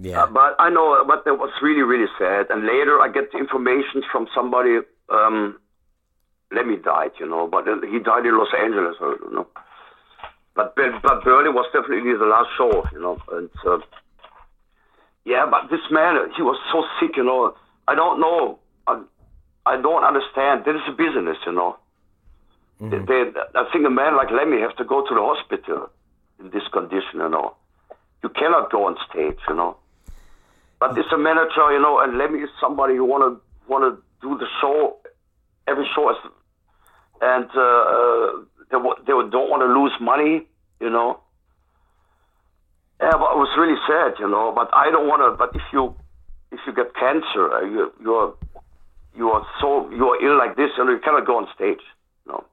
Yeah. 0.00 0.22
Uh, 0.22 0.26
but 0.26 0.56
I 0.58 0.70
know, 0.70 1.04
but 1.06 1.24
that 1.24 1.34
was 1.34 1.50
really, 1.62 1.82
really 1.82 2.10
sad. 2.18 2.46
And 2.50 2.66
later, 2.66 3.00
I 3.00 3.10
get 3.10 3.32
the 3.32 3.38
information 3.38 4.02
from 4.10 4.26
somebody. 4.34 4.78
Um, 5.08 5.58
Lemmy 6.52 6.76
died, 6.76 7.12
you 7.18 7.28
know, 7.28 7.46
but 7.46 7.66
uh, 7.66 7.80
he 7.90 7.98
died 7.98 8.26
in 8.26 8.38
Los 8.38 8.54
Angeles, 8.56 8.96
uh, 9.00 9.10
you 9.10 9.34
know. 9.34 9.46
But 10.54 10.74
but 10.76 11.24
Berlin 11.24 11.54
was 11.54 11.66
definitely 11.72 12.14
the 12.14 12.26
last 12.26 12.50
show, 12.56 12.86
you 12.92 13.00
know. 13.00 13.18
And 13.32 13.50
uh, 13.66 13.78
yeah, 15.24 15.46
but 15.50 15.70
this 15.70 15.82
man, 15.90 16.30
he 16.36 16.42
was 16.42 16.58
so 16.70 16.84
sick, 17.00 17.16
you 17.16 17.24
know. 17.24 17.54
I 17.88 17.94
don't 17.94 18.20
know. 18.20 18.58
I, 18.86 19.02
I 19.66 19.80
don't 19.80 20.04
understand. 20.04 20.64
This 20.64 20.76
is 20.76 20.88
a 20.88 20.92
business, 20.92 21.38
you 21.46 21.52
know. 21.52 21.78
They, 22.80 22.98
they, 22.98 23.30
I 23.54 23.64
think 23.72 23.86
a 23.86 23.90
man 23.90 24.16
like 24.16 24.30
Lemmy 24.30 24.60
has 24.60 24.74
to 24.76 24.84
go 24.84 25.06
to 25.06 25.14
the 25.14 25.20
hospital 25.22 25.88
in 26.40 26.50
this 26.50 26.66
condition, 26.72 27.20
you 27.20 27.28
know. 27.28 27.54
You 28.22 28.28
cannot 28.28 28.70
go 28.70 28.86
on 28.86 28.96
stage, 29.08 29.38
you 29.48 29.54
know. 29.54 29.76
But 30.80 30.98
it's 30.98 31.10
a 31.12 31.18
manager, 31.18 31.72
you 31.72 31.80
know, 31.80 32.00
and 32.00 32.18
Lemmy 32.18 32.40
is 32.40 32.50
somebody 32.60 32.96
who 32.96 33.04
wanna 33.04 33.36
wanna 33.68 33.96
do 34.20 34.36
the 34.36 34.46
show, 34.60 34.96
every 35.66 35.88
show, 35.94 36.10
is, 36.10 36.16
and 37.22 37.48
uh, 37.56 37.60
uh, 37.60 38.28
they 38.70 38.78
they 39.06 39.12
don't 39.30 39.48
want 39.48 39.62
to 39.62 39.70
lose 39.80 39.92
money, 40.00 40.46
you 40.80 40.90
know. 40.90 41.20
Yeah, 43.00 43.12
but 43.12 43.32
it 43.32 43.38
was 43.38 43.52
really 43.56 43.78
sad, 43.86 44.18
you 44.18 44.28
know. 44.28 44.52
But 44.54 44.68
I 44.74 44.90
don't 44.90 45.06
want 45.06 45.22
to. 45.22 45.36
But 45.36 45.54
if 45.54 45.62
you 45.72 45.94
if 46.50 46.60
you 46.66 46.74
get 46.74 46.94
cancer, 46.94 47.52
uh, 47.52 47.62
you 47.62 47.92
you're 48.02 48.34
you 49.16 49.30
are 49.30 49.46
so 49.60 49.90
you 49.90 50.08
are 50.08 50.24
ill 50.24 50.38
like 50.38 50.56
this, 50.56 50.70
and 50.78 50.88
you 50.90 50.98
cannot 51.04 51.26
go 51.26 51.38
on 51.38 51.48
stage, 51.54 51.80
know. 52.26 52.44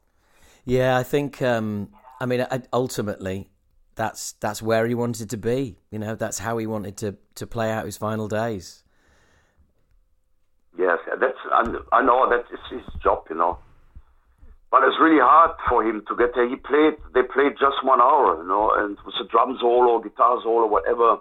Yeah, 0.66 0.98
I 0.98 1.04
think. 1.04 1.42
Um, 1.42 1.90
I 2.20 2.26
mean, 2.26 2.46
ultimately, 2.72 3.50
that's 3.96 4.34
that's 4.34 4.62
where 4.62 4.86
he 4.86 4.94
wanted 4.94 5.30
to 5.32 5.38
be. 5.38 5.78
You 5.90 6.00
know, 6.00 6.16
that's 6.16 6.40
how 6.40 6.58
he 6.58 6.68
wanted 6.68 6.98
to 6.98 7.18
to 7.36 7.48
play 7.48 7.72
out 7.72 7.86
his 7.86 7.98
final 7.98 8.28
days. 8.28 8.84
Yes, 10.78 11.00
that's 11.20 11.38
I, 11.52 11.64
I 11.92 12.02
know 12.04 12.30
that 12.30 12.46
is 12.54 12.60
his 12.70 13.02
job, 13.04 13.26
you 13.30 13.36
know. 13.36 13.60
But 14.72 14.84
it's 14.84 14.96
really 15.02 15.20
hard 15.20 15.52
for 15.68 15.84
him 15.84 16.02
to 16.08 16.16
get 16.16 16.34
there. 16.34 16.48
He 16.48 16.56
played, 16.56 16.96
they 17.14 17.24
played 17.24 17.60
just 17.60 17.84
one 17.84 18.00
hour, 18.00 18.42
you 18.42 18.48
know, 18.48 18.72
and 18.74 18.98
it 18.98 19.06
was 19.06 19.16
a 19.20 19.28
drum 19.28 19.58
solo, 19.60 20.00
guitar 20.00 20.40
solo, 20.42 20.66
whatever, 20.66 21.18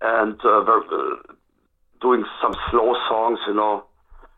and 0.00 0.38
uh, 0.44 0.62
uh, 0.62 1.34
doing 2.00 2.24
some 2.40 2.54
slow 2.70 2.94
songs, 3.08 3.40
you 3.48 3.54
know. 3.54 3.84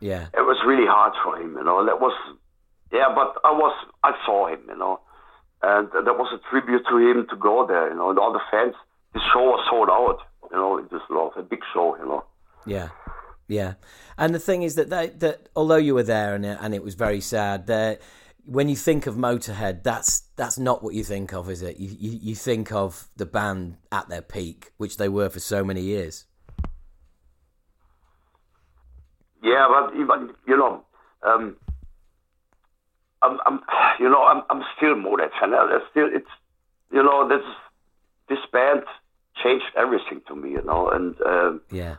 Yeah, 0.03 0.27
It 0.35 0.43
was 0.43 0.59
really 0.67 0.87
hard 0.87 1.15
for 1.23 1.41
him, 1.41 1.55
you 1.57 1.63
know. 1.63 1.79
And 1.79 1.89
that 1.89 2.01
was, 2.01 2.13
yeah, 2.93 3.07
but 3.15 3.39
I 3.45 3.53
was, 3.53 3.73
I 4.03 4.13
saw 4.27 4.49
him, 4.49 4.59
you 4.69 4.77
know, 4.77 4.99
and 5.63 5.87
that 5.93 6.19
was 6.19 6.27
a 6.35 6.51
tribute 6.51 6.83
to 6.91 6.97
him 6.99 7.27
to 7.31 7.37
go 7.37 7.65
there, 7.67 7.89
you 7.89 7.95
know. 7.95 8.11
And 8.11 8.19
all 8.19 8.33
the 8.33 8.41
fans, 8.51 8.75
his 9.15 9.23
show 9.33 9.45
was 9.45 9.65
sold 9.71 9.89
out, 9.89 10.19
you 10.51 10.57
know, 10.57 10.79
it 10.79 10.91
love, 11.09 11.33
a 11.37 11.43
big 11.43 11.61
show, 11.73 11.97
you 11.99 12.05
know. 12.05 12.25
yeah, 12.67 12.89
yeah. 13.47 13.75
And 14.19 14.35
the 14.35 14.41
thing 14.41 14.65
is 14.65 14.75
that 14.75 14.91
they, 14.91 15.11
that 15.21 15.49
although 15.55 15.77
you 15.77 15.95
were 15.95 16.03
there 16.03 16.35
and 16.35 16.45
it, 16.45 16.59
and 16.61 16.75
it 16.75 16.83
was 16.83 16.97
very 16.97 17.21
sad, 17.21 17.69
that 17.69 18.03
when 18.45 18.69
you 18.69 18.75
think 18.75 19.07
of 19.07 19.15
Motorhead, 19.15 19.85
that's 19.85 20.25
that's 20.35 20.59
not 20.59 20.83
what 20.83 20.95
you 20.95 21.05
think 21.05 21.33
of, 21.33 21.49
is 21.49 21.63
it? 21.63 21.79
You, 21.79 21.95
you 21.97 22.19
you 22.21 22.35
think 22.35 22.73
of 22.73 23.09
the 23.17 23.27
band 23.27 23.77
at 23.93 24.09
their 24.09 24.23
peak, 24.23 24.73
which 24.79 24.97
they 24.97 25.09
were 25.09 25.29
for 25.29 25.39
so 25.39 25.63
many 25.63 25.83
years. 25.83 26.25
Yeah, 29.43 29.67
but 29.69 29.95
even 29.99 30.35
you 30.47 30.57
know, 30.57 30.85
um, 31.23 31.57
I'm, 33.23 33.39
I'm, 33.47 33.61
you 34.01 34.09
know, 34.09 34.25
I'm, 34.25 34.43
I'm 34.51 34.63
still 34.77 34.95
Motorhead 34.95 35.31
fan. 35.41 35.55
Uh, 35.55 35.67
There's 35.67 35.83
still, 35.91 36.09
it's, 36.13 36.27
you 36.93 37.03
know, 37.03 37.29
this, 37.29 37.45
this 38.29 38.39
band 38.53 38.83
changed 39.43 39.65
everything 39.77 40.21
to 40.29 40.35
me, 40.37 40.51
you 40.51 40.65
know, 40.65 40.91
and 40.91 41.15
um 41.23 41.61
Yeah, 41.71 41.97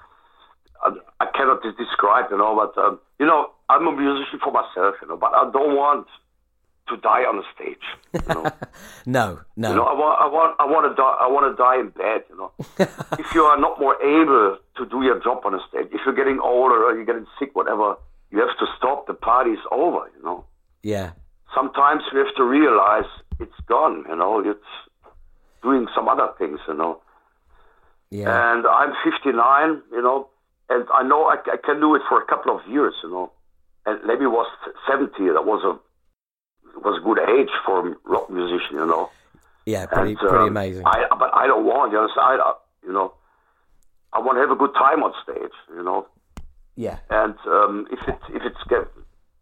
I, 0.84 0.91
I 1.19 1.25
cannot 1.34 1.63
describe, 1.63 2.25
you 2.32 2.38
know, 2.38 2.56
but 2.56 2.79
um, 2.82 2.99
you 3.19 3.25
know, 3.25 3.51
I'm 3.69 3.88
a 3.88 3.91
musician 3.91 4.39
for 4.43 4.51
myself, 4.51 4.95
you 5.01 5.08
know, 5.08 5.17
but 5.17 5.34
I 5.34 5.49
don't 5.51 5.75
want 5.75 6.08
to 6.89 6.97
die 6.97 7.23
on 7.23 7.37
the 7.37 7.43
stage, 7.55 7.85
you 8.13 8.33
know. 8.33 8.51
no, 9.05 9.39
no, 9.55 9.69
You 9.69 9.75
know, 9.75 9.83
I 9.83 9.93
want, 9.93 10.19
I 10.19 10.27
want, 10.27 10.55
I 10.59 10.65
want 10.65 10.91
to 10.91 10.95
die. 10.95 11.17
I 11.19 11.27
want 11.27 11.45
to 11.47 11.55
die 11.55 11.79
in 11.79 11.89
bed. 11.89 12.23
You 12.29 12.37
know, 12.37 12.51
if 13.19 13.33
you 13.33 13.43
are 13.43 13.57
not 13.59 13.79
more 13.79 13.95
able 14.01 14.57
to 14.77 14.85
do 14.85 15.01
your 15.01 15.19
job 15.23 15.41
on 15.45 15.53
the 15.53 15.61
stage, 15.69 15.87
if 15.93 16.01
you're 16.05 16.15
getting 16.15 16.39
older 16.39 16.83
or 16.83 16.95
you're 16.95 17.05
getting 17.05 17.25
sick, 17.39 17.55
whatever, 17.55 17.95
you 18.31 18.39
have 18.39 18.57
to 18.59 18.65
stop. 18.77 19.07
The 19.07 19.13
party's 19.13 19.63
over. 19.71 20.09
You 20.17 20.23
know. 20.23 20.45
yeah, 20.81 21.11
Sometimes 21.55 22.03
we 22.11 22.19
have 22.19 22.35
to 22.35 22.43
realize 22.43 23.07
it's 23.39 23.59
gone. 23.67 24.03
You 24.09 24.15
know, 24.17 24.39
it's 24.39 24.71
doing 25.61 25.87
some 25.95 26.09
other 26.09 26.29
things. 26.37 26.59
You 26.67 26.75
know, 26.75 26.99
yeah, 28.09 28.27
and 28.27 28.67
I'm 28.67 28.93
59. 29.05 29.81
You 29.91 30.01
know, 30.01 30.27
and 30.69 30.85
I 30.93 31.01
know 31.03 31.25
I, 31.25 31.37
I 31.51 31.57
can 31.63 31.79
do 31.79 31.95
it 31.95 32.01
for 32.09 32.21
a 32.21 32.25
couple 32.25 32.53
of 32.53 32.61
years. 32.67 32.93
You 33.03 33.09
know, 33.09 33.31
and 33.85 33.99
Lemmy 34.05 34.27
was 34.27 34.47
70. 34.85 35.11
That 35.31 35.45
was 35.45 35.63
a 35.63 35.79
was 36.83 36.99
a 36.99 37.03
good 37.03 37.19
age 37.29 37.49
for 37.65 37.87
a 37.87 37.95
rock 38.05 38.29
musician. 38.29 38.75
You 38.75 38.85
know. 38.85 39.09
yeah. 39.65 39.85
Pretty, 39.85 40.11
And, 40.11 40.19
pretty 40.19 40.35
um, 40.37 40.47
amazing. 40.49 40.85
I, 40.85 41.05
but 41.17 41.31
I 41.34 41.47
don't 41.47 41.65
want, 41.65 41.91
you 41.91 41.97
know, 41.97 42.09
I, 42.17 42.53
you 42.86 42.93
know, 42.93 43.13
I 44.11 44.19
want 44.19 44.38
to 44.38 44.41
have 44.41 44.51
a 44.51 44.55
good 44.55 44.73
time 44.73 45.03
on 45.03 45.13
stage, 45.23 45.51
you 45.75 45.84
know. 45.84 46.05
yeah, 46.75 46.99
And 47.09 47.36
um, 47.47 47.88
if 47.91 48.07
it 48.07 48.19
if 48.29 48.43
it's 48.43 48.63
get, 48.69 48.88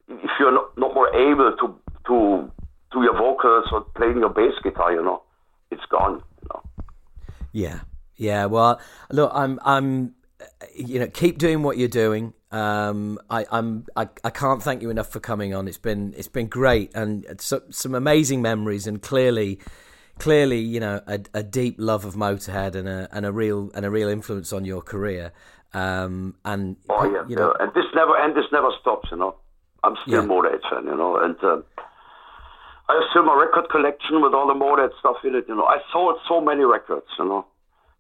if 0.08 0.32
you're 0.40 0.52
not, 0.52 0.78
not 0.78 0.94
more 0.94 1.10
able 1.16 1.52
to 1.58 1.76
to 2.08 2.52
do 2.92 3.04
your 3.04 3.18
vocals 3.18 3.66
or 3.72 3.82
playing 3.96 4.20
your 4.20 4.30
bass 4.30 4.54
guitar, 4.64 4.92
you 4.94 5.04
know, 5.04 5.24
it's 5.72 5.86
gone. 5.86 6.22
You 6.42 6.50
know. 6.54 6.62
Yeah, 7.52 7.80
yeah. 8.16 8.46
Well, 8.46 8.80
look, 9.12 9.32
I'm, 9.34 9.60
I'm, 9.64 10.16
you 10.76 11.00
know, 11.00 11.08
keep 11.08 11.38
doing 11.38 11.64
what 11.64 11.78
you're 11.78 11.88
doing. 11.88 12.34
Um, 12.52 13.18
I, 13.30 13.46
I'm, 13.52 13.86
I, 13.96 14.10
I 14.24 14.30
can't 14.30 14.62
thank 14.62 14.82
you 14.82 14.90
enough 14.90 15.10
for 15.10 15.20
coming 15.20 15.54
on. 15.54 15.68
It's 15.68 15.78
been, 15.78 16.14
it's 16.18 16.28
been 16.28 16.48
great, 16.48 16.92
and 16.94 17.26
so, 17.40 17.62
some 17.70 17.96
amazing 17.96 18.42
memories, 18.42 18.88
and 18.88 19.02
clearly, 19.02 19.60
clearly, 20.20 20.60
you 20.60 20.80
know, 20.80 21.02
a, 21.08 21.20
a 21.34 21.44
deep 21.44 21.76
love 21.78 22.04
of 22.06 22.16
Motorhead 22.16 22.76
and 22.76 22.90
a, 22.90 23.08
and 23.12 23.26
a 23.26 23.32
real, 23.32 23.72
and 23.74 23.86
a 23.86 23.90
real 23.90 24.10
influence 24.10 24.52
on 24.52 24.66
your 24.66 24.82
career. 24.82 25.32
Um, 25.74 26.36
and 26.44 26.76
Oh 26.90 27.06
yeah, 27.06 27.24
you 27.30 27.38
know, 27.38 27.54
yeah. 27.58 27.64
and 27.66 27.74
this 27.74 27.86
never 27.96 28.18
and 28.18 28.36
this 28.36 28.44
never 28.52 28.72
stops, 28.82 29.08
you 29.10 29.16
know. 29.18 29.36
I'm 29.86 29.96
still 30.06 30.22
Yeah. 30.22 30.28
Motorhead 30.28 30.62
fan, 30.70 30.84
you 30.86 30.96
know, 30.98 31.16
and 31.16 31.42
um, 31.46 31.64
I 32.90 32.96
have 32.96 33.04
still 33.12 33.24
my 33.24 33.34
record 33.40 33.70
collection 33.72 34.22
with 34.22 34.34
all 34.34 34.48
the 34.48 34.54
Motorhead 34.54 34.92
stuff 35.00 35.24
in 35.24 35.34
it, 35.36 35.46
you 35.48 35.56
know. 35.56 35.64
I 35.64 35.78
sold 35.94 36.18
so 36.28 36.42
many 36.42 36.66
records, 36.66 37.08
you 37.18 37.24
know. 37.26 37.46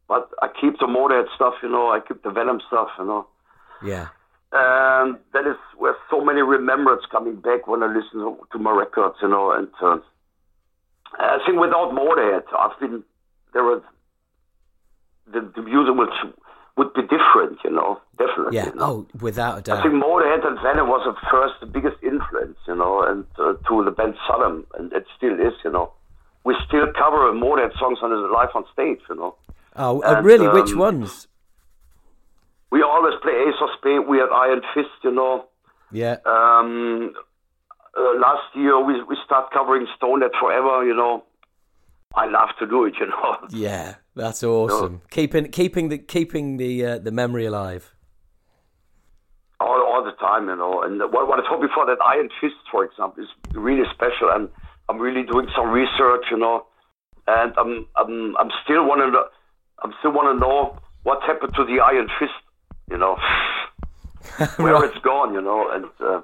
but 0.09 0.29
I 0.41 0.49
keep 0.59 0.77
the 0.79 0.87
Motorhead 0.87 1.33
stuff, 1.33 1.53
you 1.63 1.69
know. 1.69 1.89
I 1.91 2.01
keep 2.05 2.21
the 2.23 2.31
Venom 2.31 2.59
stuff, 2.67 2.89
you 2.99 3.05
know. 3.05 3.27
Yeah. 3.81 4.07
And 4.53 5.17
that 5.33 5.47
is 5.47 5.55
where 5.77 5.95
so 6.09 6.23
many 6.23 6.41
remembrance 6.41 7.03
coming 7.09 7.35
back 7.37 7.67
when 7.67 7.83
I 7.83 7.87
listen 7.87 8.19
to, 8.51 8.59
my 8.59 8.71
records, 8.71 9.15
you 9.21 9.29
know. 9.29 9.51
And 9.51 9.69
uh, 9.81 9.97
I 11.17 11.37
think 11.45 11.59
without 11.59 11.93
Motorhead, 11.93 12.43
I've 12.57 12.77
been 12.79 13.03
there 13.53 13.63
was 13.63 13.81
the, 15.31 15.41
the 15.55 15.61
music 15.61 15.95
would 15.95 16.09
would 16.77 16.93
be 16.93 17.01
different, 17.03 17.59
you 17.63 17.71
know, 17.71 18.01
definitely. 18.17 18.57
Yeah. 18.57 18.67
You 18.67 18.75
know? 18.75 18.85
Oh, 18.85 19.07
without 19.19 19.59
a 19.59 19.61
doubt. 19.61 19.79
I 19.79 19.83
think 19.83 19.93
Motorhead 19.95 20.45
and 20.45 20.57
Venom 20.61 20.87
was 20.87 21.05
at 21.07 21.29
first 21.29 21.55
the 21.59 21.65
biggest 21.65 21.97
influence, 22.01 22.57
you 22.67 22.75
know, 22.75 23.03
and 23.03 23.25
uh, 23.37 23.53
to 23.67 23.83
the 23.83 23.91
band 23.91 24.15
Sodom, 24.27 24.65
and 24.77 24.91
it 24.93 25.05
still 25.15 25.33
is, 25.33 25.53
you 25.63 25.71
know. 25.71 25.91
We 26.43 26.55
still 26.67 26.87
cover 26.97 27.31
Motorhead 27.33 27.77
songs 27.77 27.99
on 28.01 28.09
the 28.09 28.27
live 28.27 28.49
on 28.55 28.65
stage, 28.73 28.99
you 29.09 29.15
know. 29.15 29.35
oh, 29.75 30.01
uh, 30.01 30.15
and, 30.15 30.25
really? 30.25 30.47
Which 30.47 30.71
um, 30.71 30.79
ones? 30.79 31.27
We 32.72 32.82
always 32.82 33.13
play 33.22 33.34
Ace 33.34 33.55
of 33.61 33.69
Spades. 33.78 34.05
We 34.07 34.17
had 34.17 34.30
Iron 34.34 34.61
Fist, 34.74 34.89
you 35.03 35.11
know. 35.11 35.45
Yeah. 35.91 36.17
Um, 36.26 37.13
uh, 37.97 38.19
last 38.19 38.55
year 38.55 38.80
we 38.84 39.03
we 39.03 39.17
start 39.26 39.51
covering 39.51 39.88
Stone 39.97 40.22
Forever, 40.39 40.86
you 40.86 40.95
know. 40.95 41.24
I 42.15 42.26
love 42.26 42.49
to 42.59 42.65
do 42.67 42.86
it, 42.86 42.95
you 42.99 43.07
know. 43.07 43.38
Yeah. 43.49 43.95
That's 44.15 44.43
awesome. 44.43 45.01
Keeping 45.09 45.45
keeping 45.51 45.89
the 45.89 45.97
keeping 45.97 46.57
the 46.57 46.86
uh, 46.86 46.97
the 46.99 47.11
memory 47.11 47.45
alive. 47.45 47.93
all, 49.61 49.82
all 49.84 50.03
the 50.03 50.11
time, 50.19 50.47
you 50.49 50.55
know. 50.55 50.82
And 50.82 50.99
what, 51.13 51.28
what 51.28 51.39
I 51.39 51.47
told 51.47 51.61
before, 51.61 51.86
that 51.86 51.97
Iron 52.03 52.30
Fist, 52.41 52.55
for 52.72 52.84
example, 52.84 53.24
is 53.24 53.30
really 53.53 53.84
special, 53.93 54.30
and 54.34 54.49
I'm 54.89 54.99
really 54.99 55.24
doing 55.24 55.47
some 55.55 55.69
research, 55.69 56.26
you 56.32 56.38
know. 56.38 56.65
And 57.28 57.53
I'm 57.57 57.88
I'm 57.95 58.36
I'm 58.38 58.51
still 58.63 58.84
want 58.86 58.99
to 58.99 59.24
I'm 59.84 59.93
still 59.99 60.11
want 60.11 60.28
to 60.36 60.39
know 60.39 60.78
what 61.03 61.22
happened 61.24 61.53
to 61.55 61.63
the 61.63 61.80
Iron 61.80 62.07
Fist, 62.19 62.34
you 62.91 62.97
know, 62.97 63.15
where 64.57 64.73
Right. 64.73 64.89
it's 64.93 65.01
gone, 65.03 65.33
you 65.33 65.41
know. 65.41 65.69
And 65.71 65.85
uh, 65.99 66.21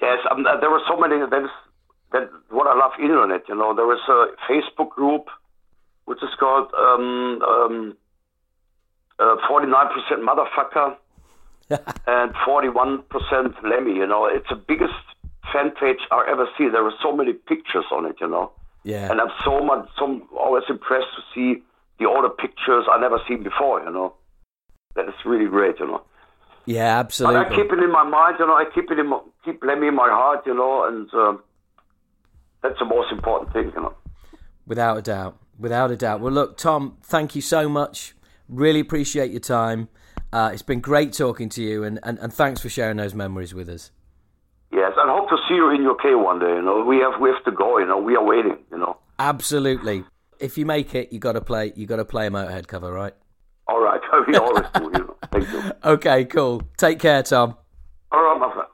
yes, 0.00 0.18
um, 0.30 0.44
there 0.60 0.70
were 0.70 0.82
so 0.88 0.96
many. 0.98 1.18
That 1.18 1.42
is 1.44 1.50
that 2.12 2.30
what 2.50 2.66
I 2.66 2.74
love 2.78 2.92
internet, 3.00 3.48
you 3.48 3.54
know. 3.56 3.74
There 3.74 3.90
is 3.92 4.00
a 4.08 4.26
Facebook 4.48 4.90
group 4.90 5.26
which 6.04 6.22
is 6.22 6.28
called 6.38 6.68
um, 6.78 7.40
um, 7.42 7.96
uh, 9.18 9.36
49% 9.50 9.88
motherfucker 10.20 10.96
and 12.06 12.34
41% 12.46 13.02
Lemmy. 13.64 13.94
You 13.96 14.06
know, 14.06 14.26
it's 14.26 14.48
the 14.50 14.56
biggest 14.56 14.92
fan 15.52 15.70
page 15.70 15.98
I 16.10 16.26
ever 16.30 16.46
see. 16.58 16.68
There 16.68 16.84
are 16.84 16.92
so 17.02 17.16
many 17.16 17.32
pictures 17.32 17.86
on 17.90 18.04
it. 18.06 18.16
You 18.20 18.28
know, 18.28 18.52
Yeah. 18.84 19.10
and 19.10 19.20
I'm 19.20 19.32
so 19.44 19.60
much, 19.64 19.88
so 19.98 20.20
always 20.38 20.64
impressed 20.68 21.08
to 21.16 21.22
see 21.34 21.62
the 21.98 22.06
older 22.06 22.28
pictures 22.28 22.84
I 22.90 23.00
never 23.00 23.18
seen 23.26 23.42
before. 23.42 23.82
You 23.82 23.90
know, 23.90 24.14
that 24.96 25.08
is 25.08 25.14
really 25.24 25.48
great. 25.48 25.78
You 25.80 25.86
know, 25.86 26.02
yeah. 26.66 26.98
Absolutely. 26.98 27.40
I 27.40 27.48
keep 27.48 27.72
it 27.72 27.78
in 27.78 27.92
my 27.92 28.04
mind. 28.04 28.36
You 28.38 28.46
know, 28.46 28.54
I 28.54 28.64
keep 28.74 28.90
it 28.90 28.98
in 28.98 29.08
my, 29.08 29.20
keep 29.44 29.62
Lemmy 29.62 29.88
in 29.88 29.94
my 29.94 30.08
heart. 30.08 30.46
You 30.46 30.54
know, 30.54 30.84
and 30.86 31.12
um, 31.14 31.42
that's 32.62 32.78
the 32.78 32.84
most 32.84 33.12
important 33.12 33.52
thing. 33.52 33.72
You 33.74 33.82
know. 33.82 33.94
Without 34.66 34.98
a 34.98 35.02
doubt. 35.02 35.38
Without 35.58 35.90
a 35.90 35.96
doubt. 35.96 36.20
Well, 36.20 36.32
look, 36.32 36.56
Tom, 36.56 36.96
thank 37.02 37.34
you 37.36 37.42
so 37.42 37.68
much. 37.68 38.14
Really 38.48 38.80
appreciate 38.80 39.30
your 39.30 39.40
time. 39.40 39.88
Uh, 40.32 40.50
it's 40.52 40.62
been 40.62 40.80
great 40.80 41.12
talking 41.12 41.48
to 41.48 41.62
you, 41.62 41.84
and, 41.84 42.00
and, 42.02 42.18
and 42.18 42.32
thanks 42.32 42.60
for 42.60 42.68
sharing 42.68 42.96
those 42.96 43.14
memories 43.14 43.54
with 43.54 43.68
us. 43.68 43.92
Yes, 44.72 44.92
and 44.96 45.08
hope 45.08 45.28
to 45.28 45.36
see 45.48 45.54
you 45.54 45.70
in 45.70 45.86
UK 45.86 46.20
one 46.20 46.40
day. 46.40 46.48
You 46.48 46.62
know, 46.62 46.84
we 46.84 46.98
have 46.98 47.20
we 47.20 47.30
have 47.30 47.44
to 47.44 47.52
go. 47.52 47.78
You 47.78 47.86
know, 47.86 47.98
we 47.98 48.16
are 48.16 48.24
waiting. 48.24 48.58
You 48.72 48.78
know. 48.78 48.96
Absolutely. 49.18 50.04
If 50.40 50.58
you 50.58 50.66
make 50.66 50.94
it, 50.96 51.12
you 51.12 51.20
got 51.20 51.32
to 51.32 51.40
play. 51.40 51.72
You 51.76 51.86
got 51.86 51.96
to 51.96 52.04
play 52.04 52.26
a 52.26 52.30
Motorhead 52.30 52.66
cover, 52.66 52.92
right? 52.92 53.14
All 54.28 54.32
right, 54.32 54.32
we 54.32 54.36
always 54.36 54.66
do. 54.74 54.84
You 54.84 54.90
know. 54.90 55.16
Thank 55.32 55.52
you. 55.52 55.72
Okay, 55.84 56.24
cool. 56.26 56.62
Take 56.76 56.98
care, 56.98 57.22
Tom. 57.22 57.56
All 58.12 58.22
right, 58.22 58.38
my 58.38 58.52
friend. 58.52 58.68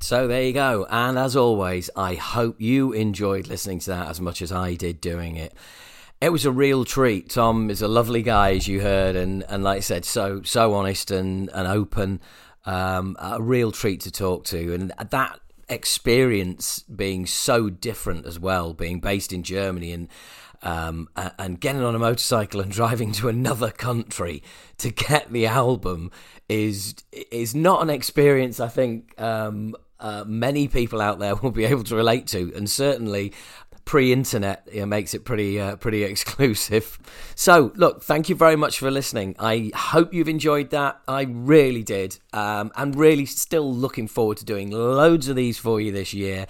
So 0.00 0.26
there 0.26 0.42
you 0.42 0.52
go. 0.52 0.86
And 0.90 1.18
as 1.18 1.34
always, 1.36 1.88
I 1.96 2.14
hope 2.14 2.60
you 2.60 2.92
enjoyed 2.92 3.46
listening 3.46 3.78
to 3.80 3.90
that 3.90 4.08
as 4.08 4.20
much 4.20 4.42
as 4.42 4.52
I 4.52 4.74
did 4.74 5.00
doing 5.00 5.36
it. 5.36 5.54
It 6.20 6.30
was 6.30 6.44
a 6.44 6.52
real 6.52 6.84
treat. 6.84 7.30
Tom 7.30 7.70
is 7.70 7.82
a 7.82 7.88
lovely 7.88 8.22
guy, 8.22 8.52
as 8.52 8.68
you 8.68 8.80
heard, 8.80 9.16
and, 9.16 9.44
and 9.48 9.64
like 9.64 9.78
I 9.78 9.80
said, 9.80 10.04
so 10.04 10.42
so 10.42 10.74
honest 10.74 11.10
and, 11.10 11.50
and 11.52 11.66
open. 11.66 12.20
Um, 12.66 13.16
a 13.18 13.42
real 13.42 13.72
treat 13.72 14.00
to 14.02 14.10
talk 14.10 14.44
to, 14.44 14.72
and 14.74 14.92
that 15.10 15.40
experience 15.68 16.80
being 16.80 17.26
so 17.26 17.68
different 17.68 18.26
as 18.26 18.38
well, 18.38 18.72
being 18.72 19.00
based 19.00 19.32
in 19.32 19.42
Germany 19.42 19.92
and 19.92 20.08
um, 20.64 21.08
and 21.38 21.60
getting 21.60 21.82
on 21.82 21.94
a 21.94 21.98
motorcycle 21.98 22.60
and 22.60 22.72
driving 22.80 23.12
to 23.12 23.28
another 23.28 23.70
country 23.70 24.42
to 24.78 24.90
get 24.90 25.32
the 25.32 25.46
album 25.46 26.10
is 26.48 26.94
is 27.30 27.54
not 27.54 27.80
an 27.82 27.90
experience 27.90 28.60
I 28.60 28.68
think 28.68 29.18
um, 29.20 29.74
uh, 30.00 30.24
many 30.26 30.68
people 30.68 31.00
out 31.00 31.18
there 31.18 31.34
will 31.42 31.50
be 31.50 31.64
able 31.64 31.84
to 31.84 31.96
relate 31.96 32.26
to, 32.28 32.52
and 32.54 32.68
certainly 32.68 33.32
pre-internet 33.84 34.66
makes 34.88 35.12
it 35.12 35.24
pretty 35.24 35.60
uh, 35.60 35.76
pretty 35.76 36.02
exclusive. 36.12 36.98
So, 37.34 37.72
look, 37.74 38.02
thank 38.02 38.28
you 38.28 38.34
very 38.34 38.56
much 38.56 38.78
for 38.78 38.90
listening. 38.90 39.34
I 39.38 39.70
hope 39.74 40.12
you've 40.12 40.28
enjoyed 40.28 40.70
that. 40.70 41.00
I 41.08 41.22
really 41.22 41.82
did, 41.82 42.18
um, 42.32 42.70
and 42.76 42.94
really 42.96 43.26
still 43.26 43.72
looking 43.72 44.08
forward 44.08 44.38
to 44.38 44.44
doing 44.44 44.70
loads 44.70 45.28
of 45.28 45.36
these 45.36 45.58
for 45.58 45.80
you 45.80 45.92
this 45.92 46.12
year 46.12 46.46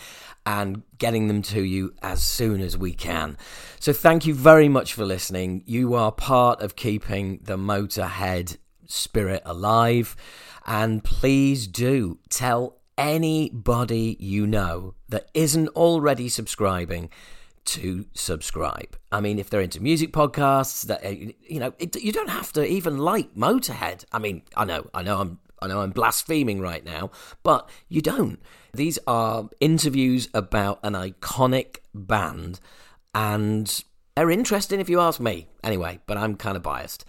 and 0.47 0.83
getting 0.99 1.29
them 1.29 1.43
to 1.43 1.63
you 1.63 1.95
as 2.03 2.23
soon 2.23 2.61
as 2.61 2.77
we 2.77 2.93
can. 2.93 3.37
So, 3.81 3.93
thank 3.93 4.27
you 4.27 4.35
very 4.35 4.69
much 4.69 4.93
for 4.95 5.05
listening. 5.05 5.63
You 5.67 5.95
are 5.95 6.13
part 6.13 6.61
of 6.61 6.77
keeping 6.77 7.41
the 7.43 7.57
Motorhead 7.57 8.59
spirit 8.87 9.43
alive, 9.45 10.17
and 10.67 11.03
please 11.03 11.67
do 11.67 12.19
tell 12.29 12.79
anybody 12.97 14.17
you 14.21 14.47
know 14.47 14.95
that 15.09 15.29
isn't 15.35 15.69
already 15.69 16.29
subscribing 16.29 17.11
to 17.65 18.07
subscribe. 18.13 18.97
I 19.11 19.21
mean, 19.21 19.39
if 19.39 19.49
they're 19.49 19.61
into 19.61 19.83
music 19.83 20.13
podcasts, 20.13 20.87
that 20.87 21.05
uh, 21.05 21.09
you 21.09 21.61
know, 21.61 21.73
it, 21.79 21.97
you 21.97 22.13
don't 22.13 22.31
have 22.31 22.53
to 22.53 22.67
even 22.67 22.99
like 22.99 23.35
Motorhead. 23.35 24.05
I 24.13 24.19
mean, 24.19 24.43
I 24.57 24.65
know, 24.65 24.89
I 24.93 25.03
know, 25.03 25.21
I'm, 25.21 25.39
I 25.63 25.69
know, 25.69 25.81
I'm 25.81 25.91
blaspheming 25.91 26.61
right 26.61 26.85
now, 26.85 27.11
but 27.43 27.69
you 27.89 28.03
don't. 28.03 28.41
These 28.75 28.99
are 29.07 29.49
interviews 29.61 30.29
about 30.35 30.81
an 30.83 30.95
iconic 30.95 31.77
band, 31.95 32.59
and 33.15 33.85
they're 34.17 34.31
interesting 34.31 34.81
if 34.81 34.89
you 34.89 35.01
ask 35.01 35.21
me. 35.21 35.47
Anyway, 35.63 36.01
but 36.07 36.17
I'm 36.17 36.35
kind 36.35 36.57
of 36.57 36.63
biased. 36.65 37.05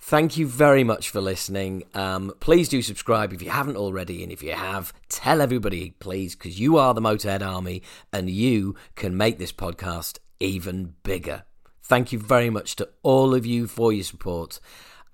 Thank 0.00 0.36
you 0.36 0.46
very 0.46 0.84
much 0.84 1.08
for 1.08 1.20
listening. 1.20 1.84
Um, 1.94 2.34
please 2.40 2.68
do 2.68 2.82
subscribe 2.82 3.32
if 3.32 3.40
you 3.40 3.50
haven't 3.50 3.76
already, 3.76 4.22
and 4.22 4.32
if 4.32 4.42
you 4.42 4.52
have, 4.52 4.92
tell 5.08 5.40
everybody, 5.40 5.94
please, 5.98 6.34
because 6.34 6.60
you 6.60 6.76
are 6.76 6.92
the 6.92 7.00
Motorhead 7.00 7.46
Army 7.46 7.82
and 8.12 8.28
you 8.28 8.74
can 8.96 9.16
make 9.16 9.38
this 9.38 9.52
podcast 9.52 10.18
even 10.40 10.94
bigger. 11.04 11.44
Thank 11.82 12.12
you 12.12 12.18
very 12.18 12.50
much 12.50 12.76
to 12.76 12.88
all 13.02 13.34
of 13.34 13.46
you 13.46 13.66
for 13.66 13.92
your 13.92 14.04
support, 14.04 14.58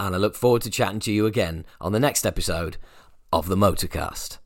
and 0.01 0.14
I 0.14 0.18
look 0.18 0.34
forward 0.34 0.62
to 0.62 0.70
chatting 0.70 1.01
to 1.01 1.12
you 1.12 1.26
again 1.26 1.66
on 1.80 1.92
the 1.92 2.01
next 2.01 2.24
episode 2.24 2.78
of 3.32 3.48
the 3.48 3.57
Motorcast. 3.57 4.38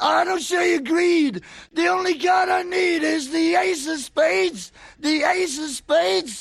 I 0.00 0.24
don't 0.24 0.42
show 0.42 0.60
you 0.60 0.80
greed. 0.80 1.42
The 1.72 1.88
only 1.88 2.14
God 2.14 2.48
I 2.48 2.62
need 2.62 3.02
is 3.02 3.30
the 3.30 3.56
ace 3.56 3.88
of 3.88 3.98
spades. 3.98 4.70
The 5.00 5.24
ace 5.24 5.58
of 5.58 5.70
spades. 5.70 6.36